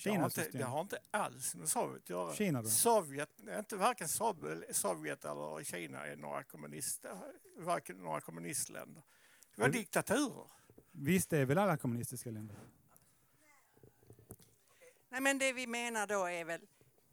Det 0.04 0.10
har, 0.10 0.26
inte, 0.26 0.50
det 0.52 0.64
har 0.64 0.82
inte 0.82 1.00
alls 1.12 1.56
med 1.56 1.70
Sovjet 1.70 2.04
att 2.04 2.10
göra. 2.10 2.34
Kina 2.36 2.62
då? 2.62 2.70
Sovjet, 2.70 3.30
inte 3.60 3.76
varken 3.76 4.08
Sov- 4.08 4.64
Sovjet 4.72 5.26
eller 5.26 5.64
Kina 5.64 6.06
är 6.08 6.16
några, 6.16 6.44
kommunist, 6.44 7.06
varken 7.58 7.98
några 7.98 8.22
kommunistländer. 8.22 9.04
Det 9.56 9.62
var 9.62 9.70
diktaturer. 9.70 10.48
Visst 10.92 11.34
är 11.34 11.46
väl 11.46 11.58
alla 11.58 11.78
kommunistiska 11.78 12.32
länder? 12.32 12.56
Nej, 15.10 15.22
men 15.22 15.38
det 15.38 15.54
vi 15.54 15.68
menar 15.68 16.08
då 16.08 16.26
är 16.26 16.46
väl 16.46 16.62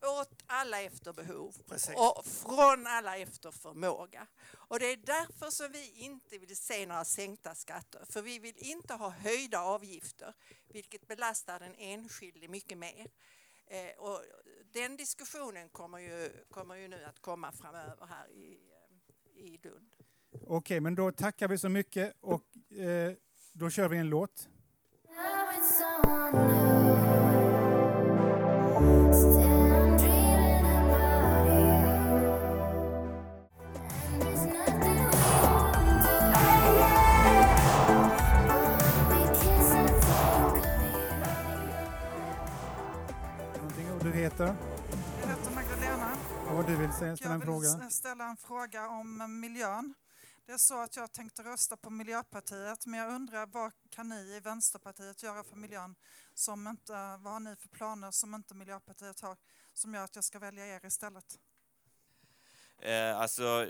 åt 0.03 0.42
alla 0.46 0.80
efter 0.80 1.12
behov 1.12 1.55
Precis. 1.68 1.94
och 1.96 2.26
från 2.26 2.86
alla 2.86 3.16
efter 3.16 3.51
förmåga. 3.51 4.26
Och 4.55 4.78
det 4.78 4.86
är 4.86 4.96
därför 4.96 5.51
som 5.51 5.72
vi 5.72 5.90
inte 6.05 6.38
vill 6.38 6.57
se 6.57 6.86
några 6.86 7.05
sänkta 7.05 7.55
skatter. 7.55 8.05
För 8.09 8.22
vi 8.22 8.38
vill 8.38 8.57
inte 8.57 8.94
ha 8.94 9.11
höjda 9.11 9.61
avgifter, 9.61 10.34
vilket 10.68 11.07
belastar 11.07 11.59
den 11.61 11.74
enskilde 11.78 12.48
mycket 12.48 12.78
mer. 12.78 13.07
Eh, 13.66 13.98
och 13.98 14.22
den 14.72 14.96
diskussionen 14.96 15.68
kommer 15.68 15.98
ju, 15.98 16.30
kommer 16.51 16.74
ju 16.74 16.88
nu 16.88 17.05
att 17.05 17.20
komma 17.20 17.53
framöver 17.53 18.07
här 18.07 18.30
i, 18.30 18.59
eh, 19.34 19.44
i 19.44 19.61
Lund. 19.62 19.94
Okej, 20.46 20.80
men 20.80 20.94
då 20.94 21.12
tackar 21.12 21.48
vi 21.48 21.59
så 21.59 21.68
mycket 21.68 22.16
och 22.20 22.76
eh, 22.78 23.12
då 23.53 23.70
kör 23.70 23.88
vi 23.88 23.96
en 23.96 24.09
låt. 24.09 24.48
Heter? 44.41 44.57
Jag 45.20 45.28
heter 45.28 45.51
Magdalena. 45.55 46.16
Och 46.49 46.57
vad 46.57 46.66
du 46.66 46.76
vill 46.76 46.93
säga, 46.93 47.16
ställa 47.16 47.34
en 47.34 47.41
jag 47.41 47.47
vill 47.61 47.70
fråga? 47.70 47.91
ställa 47.91 48.24
en 48.24 48.36
fråga 48.36 48.88
om 48.88 49.20
eh, 49.20 49.28
miljön. 49.28 49.95
Det 50.47 50.53
är 50.53 50.59
så 50.59 50.82
att 50.82 50.97
jag 50.97 51.12
tänkte 51.12 51.43
rösta 51.43 51.76
på 51.76 51.91
Miljöpartiet, 51.91 52.86
men 52.86 53.01
jag 53.01 53.12
undrar 53.12 53.47
vad 53.47 53.72
kan 53.91 54.09
ni 54.09 54.36
i 54.36 54.41
Vänsterpartiet 54.41 55.22
göra 55.22 55.45
för 55.45 55.57
miljön? 55.57 55.95
Som 56.34 56.68
inte, 56.68 56.93
vad 56.93 57.32
har 57.32 57.41
ni 57.41 57.57
för 57.57 57.68
planer 57.68 58.11
som 58.11 58.34
inte 58.34 58.55
Miljöpartiet 58.55 59.20
har, 59.20 59.36
som 59.72 59.95
gör 59.95 60.05
att 60.05 60.14
jag 60.14 60.24
ska 60.24 60.38
välja 60.38 60.66
er 60.66 60.86
istället? 60.86 61.38
Eh, 62.78 63.18
alltså, 63.18 63.66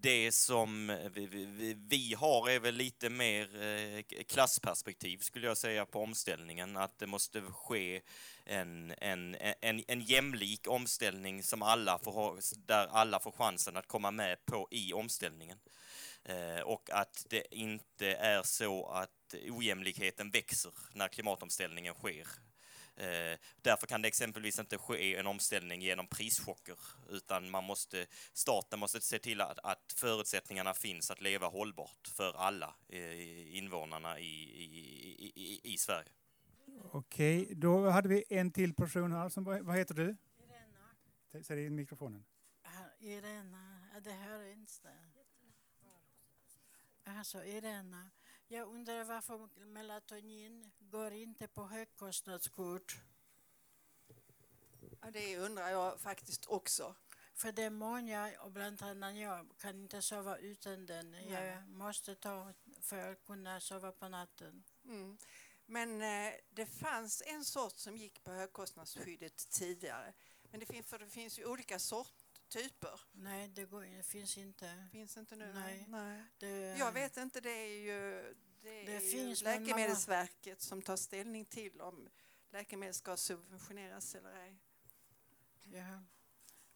det 0.00 0.32
som 0.32 0.96
vi, 1.14 1.26
vi- 1.26 1.74
vi, 1.88 2.14
har 2.14 2.50
är 2.50 2.58
väl 2.60 2.74
lite 2.74 3.10
mer 3.10 3.62
eh, 3.62 4.02
klassperspektiv 4.28 5.18
skulle 5.18 5.46
jag 5.46 5.56
säga 5.58 5.86
på 5.86 6.02
omställningen. 6.02 6.76
Att 6.76 6.98
det 6.98 7.06
måste 7.06 7.40
ske 7.42 8.00
en, 8.44 8.94
en, 9.00 9.36
en, 9.60 9.84
en 9.88 10.00
jämlik 10.00 10.66
omställning 10.68 11.42
som 11.42 11.62
alla 11.62 11.98
får 11.98 12.12
ha, 12.12 12.36
där 12.66 12.86
alla 12.86 13.20
får 13.20 13.32
chansen 13.32 13.76
att 13.76 13.86
komma 13.88 14.10
med 14.10 14.44
på 14.44 14.68
i 14.70 14.92
omställningen. 14.92 15.58
Eh, 16.24 16.60
och 16.60 16.90
att 16.90 17.26
det 17.28 17.54
inte 17.54 18.06
är 18.14 18.42
så 18.42 18.86
att 18.86 19.34
ojämlikheten 19.50 20.30
växer 20.30 20.72
när 20.92 21.08
klimatomställningen 21.08 21.94
sker. 21.94 22.26
Eh, 22.98 23.38
därför 23.62 23.86
kan 23.86 24.02
det 24.02 24.08
exempelvis 24.08 24.58
inte 24.58 24.78
ske 24.78 25.16
en 25.16 25.26
omställning 25.26 25.82
genom 25.82 26.06
prischocker, 26.06 26.78
utan 27.10 27.50
man 27.50 27.64
måste, 27.64 28.06
staten 28.32 28.78
måste 28.78 29.00
se 29.00 29.18
till 29.18 29.40
att, 29.40 29.58
att 29.62 29.92
förutsättningarna 29.96 30.74
finns 30.74 31.10
att 31.10 31.20
leva 31.20 31.46
hållbart 31.46 32.08
för 32.16 32.32
alla 32.36 32.74
eh, 32.88 33.56
invånarna 33.56 34.18
i, 34.18 34.24
i, 34.24 35.32
i, 35.34 35.60
i 35.74 35.78
Sverige. 35.78 36.08
Okej, 36.92 37.54
då 37.54 37.90
hade 37.90 38.08
vi 38.08 38.24
en 38.28 38.52
till 38.52 38.74
person 38.74 39.12
här. 39.12 39.28
Som, 39.28 39.44
vad 39.44 39.76
heter 39.76 39.94
du? 39.94 40.16
Irena. 40.38 41.44
Säg 41.44 41.56
det 41.56 41.62
i 41.62 41.70
mikrofonen. 41.70 42.24
Irena, 43.00 43.88
ja, 43.94 44.00
det 44.00 44.12
hör 44.12 44.52
inte. 44.52 44.88
Alltså 47.04 47.44
Irena, 47.44 48.10
jag 48.48 48.68
undrar 48.68 49.04
varför 49.04 49.48
melatonin 49.64 50.70
går 50.78 51.12
inte 51.12 51.48
på 51.48 51.66
högkostnadskort. 51.66 52.96
Ja, 55.00 55.10
det 55.10 55.38
undrar 55.38 55.68
jag 55.68 56.00
faktiskt 56.00 56.46
också. 56.46 56.94
För 57.34 57.52
det 57.52 57.62
är 57.62 57.70
många, 57.70 58.32
och 58.40 58.50
bland 58.52 58.82
annat 58.82 59.16
jag, 59.16 59.48
kan 59.58 59.82
inte 59.82 60.02
sova 60.02 60.36
utan 60.36 60.86
den. 60.86 61.10
Nej. 61.10 61.30
Jag 61.30 61.68
måste 61.68 62.14
ta 62.14 62.52
för 62.80 63.12
att 63.12 63.24
kunna 63.24 63.60
sova 63.60 63.92
på 63.92 64.08
natten. 64.08 64.64
Mm. 64.84 65.18
Men 65.66 66.02
eh, 66.02 66.34
det 66.50 66.66
fanns 66.66 67.22
en 67.26 67.44
sort 67.44 67.76
som 67.76 67.96
gick 67.96 68.24
på 68.24 68.30
högkostnadsskyddet 68.30 69.50
tidigare. 69.50 70.12
Men 70.50 70.60
det 70.60 70.66
finns, 70.66 70.86
för 70.86 70.98
det 70.98 71.08
finns 71.08 71.38
ju 71.38 71.44
olika 71.44 71.78
sorttyper. 72.52 73.00
Nej, 73.12 73.48
det, 73.48 73.64
går, 73.64 73.82
det 73.82 74.02
finns 74.02 74.38
inte. 74.38 74.88
Finns 74.92 75.16
inte 75.16 75.36
nu? 75.36 75.52
Nej. 75.54 75.84
Nej. 75.88 76.24
Det, 76.38 76.78
Jag 76.78 76.92
vet 76.92 77.16
inte, 77.16 77.40
det 77.40 77.50
är 77.50 77.78
ju, 77.78 78.34
det 78.62 78.84
Det 78.84 78.96
är 78.96 79.00
ju 79.00 79.10
finns, 79.10 79.42
men 79.42 79.62
Läkemedelsverket 79.64 80.60
som 80.60 80.82
tar 80.82 80.96
ställning 80.96 81.44
till 81.44 81.80
om 81.80 82.08
läkemedel 82.50 82.94
ska 82.94 83.16
subventioneras 83.16 84.14
eller 84.14 84.32
ej. 84.32 84.58
Ja. 85.64 86.02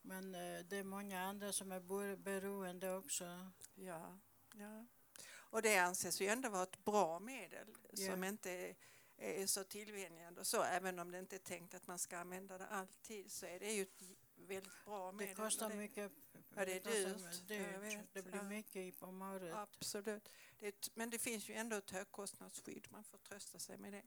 Men 0.02 0.34
eh, 0.34 0.64
det 0.64 0.76
är 0.76 0.84
många 0.84 1.22
andra 1.22 1.52
som 1.52 1.72
är 1.72 2.16
beroende 2.16 2.94
också. 2.94 3.50
Ja, 3.74 4.18
ja. 4.54 4.86
Och 5.34 5.62
det 5.62 5.78
anses 5.78 6.20
ju 6.20 6.26
ändå 6.26 6.48
vara 6.48 6.62
ett 6.62 6.84
bra 6.84 7.18
medel 7.18 7.66
Ja. 7.92 8.10
som 8.12 8.24
inte 8.24 8.50
är, 8.50 8.76
är 9.16 9.46
så 9.46 9.64
tillvänjande 9.64 10.40
och 10.40 10.46
så. 10.46 10.62
Även 10.62 10.98
om 10.98 11.10
det 11.10 11.18
inte 11.18 11.36
är 11.36 11.38
tänkt 11.38 11.74
att 11.74 11.86
man 11.86 11.98
ska 11.98 12.18
använda 12.18 12.58
det 12.58 12.66
alltid 12.66 13.32
så 13.32 13.46
är 13.46 13.60
det 13.60 13.72
ju 13.72 13.82
ett 13.82 14.02
väldigt 14.48 14.84
bra 14.84 15.12
medel. 15.12 15.28
Det 15.28 15.42
kostar 15.42 15.70
och 15.70 15.76
mycket. 15.76 16.12
Ja, 16.56 16.64
det 16.64 16.72
är 16.72 16.80
dyrt. 16.80 17.48
dyrt. 17.48 17.98
Det 18.12 18.22
blir 18.22 18.42
mycket 18.42 19.02
om 19.02 19.22
året. 19.22 19.54
Absolut. 19.54 20.28
Det 20.58 20.88
men 20.94 21.10
det 21.10 21.18
finns 21.18 21.48
ju 21.48 21.54
ändå 21.54 21.76
ett 21.76 21.90
högkostnadsskydd. 21.90 22.86
Man 22.90 23.04
får 23.04 23.18
trösta 23.18 23.58
sig 23.58 23.78
med 23.78 23.92
det. 23.92 24.02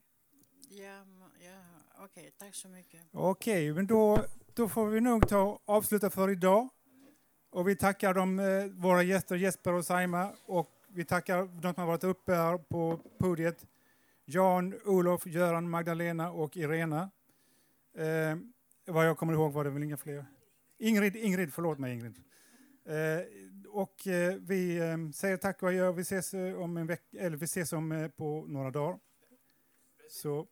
Ja, 0.68 1.04
ja. 1.40 2.04
okej, 2.04 2.32
tack 2.38 2.54
så 2.54 2.68
mycket. 2.68 3.00
Okej, 3.12 3.72
men 3.72 3.86
då, 3.86 4.24
då 4.54 4.68
får 4.68 4.86
vi 4.86 5.00
nog 5.00 5.28
ta 5.28 5.60
avsluta 5.64 6.10
för 6.10 6.30
idag. 6.30 6.68
Och 7.50 7.68
vi 7.68 7.76
tackar 7.76 8.14
de, 8.14 8.38
eh, 8.38 8.64
våra 8.64 9.02
gäster 9.02 9.36
Jesper 9.36 9.72
och 9.72 9.84
Saima 9.84 10.32
och 10.44 10.84
vi 10.88 11.04
tackar 11.04 11.44
de 11.44 11.74
som 11.74 11.80
har 11.80 11.86
varit 11.86 12.04
uppe 12.04 12.34
här 12.34 12.58
på 12.58 13.00
podiet. 13.18 13.66
Jan, 14.24 14.74
Olof, 14.84 15.26
Göran, 15.26 15.70
Magdalena 15.70 16.30
och 16.30 16.56
Irena. 16.56 17.10
Eh, 17.94 18.36
vad 18.86 19.06
jag 19.06 19.18
kommer 19.18 19.32
ihåg 19.32 19.52
var 19.52 19.64
det 19.64 19.70
väl 19.70 19.82
inga 19.82 19.96
fler. 19.96 20.26
Ingrid, 20.78 21.16
Ingrid 21.16 21.54
förlåt 21.54 21.78
mig 21.78 21.94
Ingrid. 21.94 22.22
Eh, 22.86 23.24
och 23.68 24.06
eh, 24.06 24.34
vi 24.34 24.76
eh, 24.76 25.10
säger 25.14 25.36
tack 25.36 25.62
och 25.62 25.68
adjö. 25.68 25.92
Vi 25.92 26.02
ses 26.02 26.34
eh, 26.34 26.54
om 26.54 26.76
en 26.76 26.86
vecka, 26.86 27.18
eller 27.18 27.36
vi 27.36 27.44
ses 27.44 27.72
om 27.72 27.92
eh, 27.92 28.08
på 28.08 28.44
några 28.48 28.70
dagar. 28.70 28.98
Så 30.10 30.46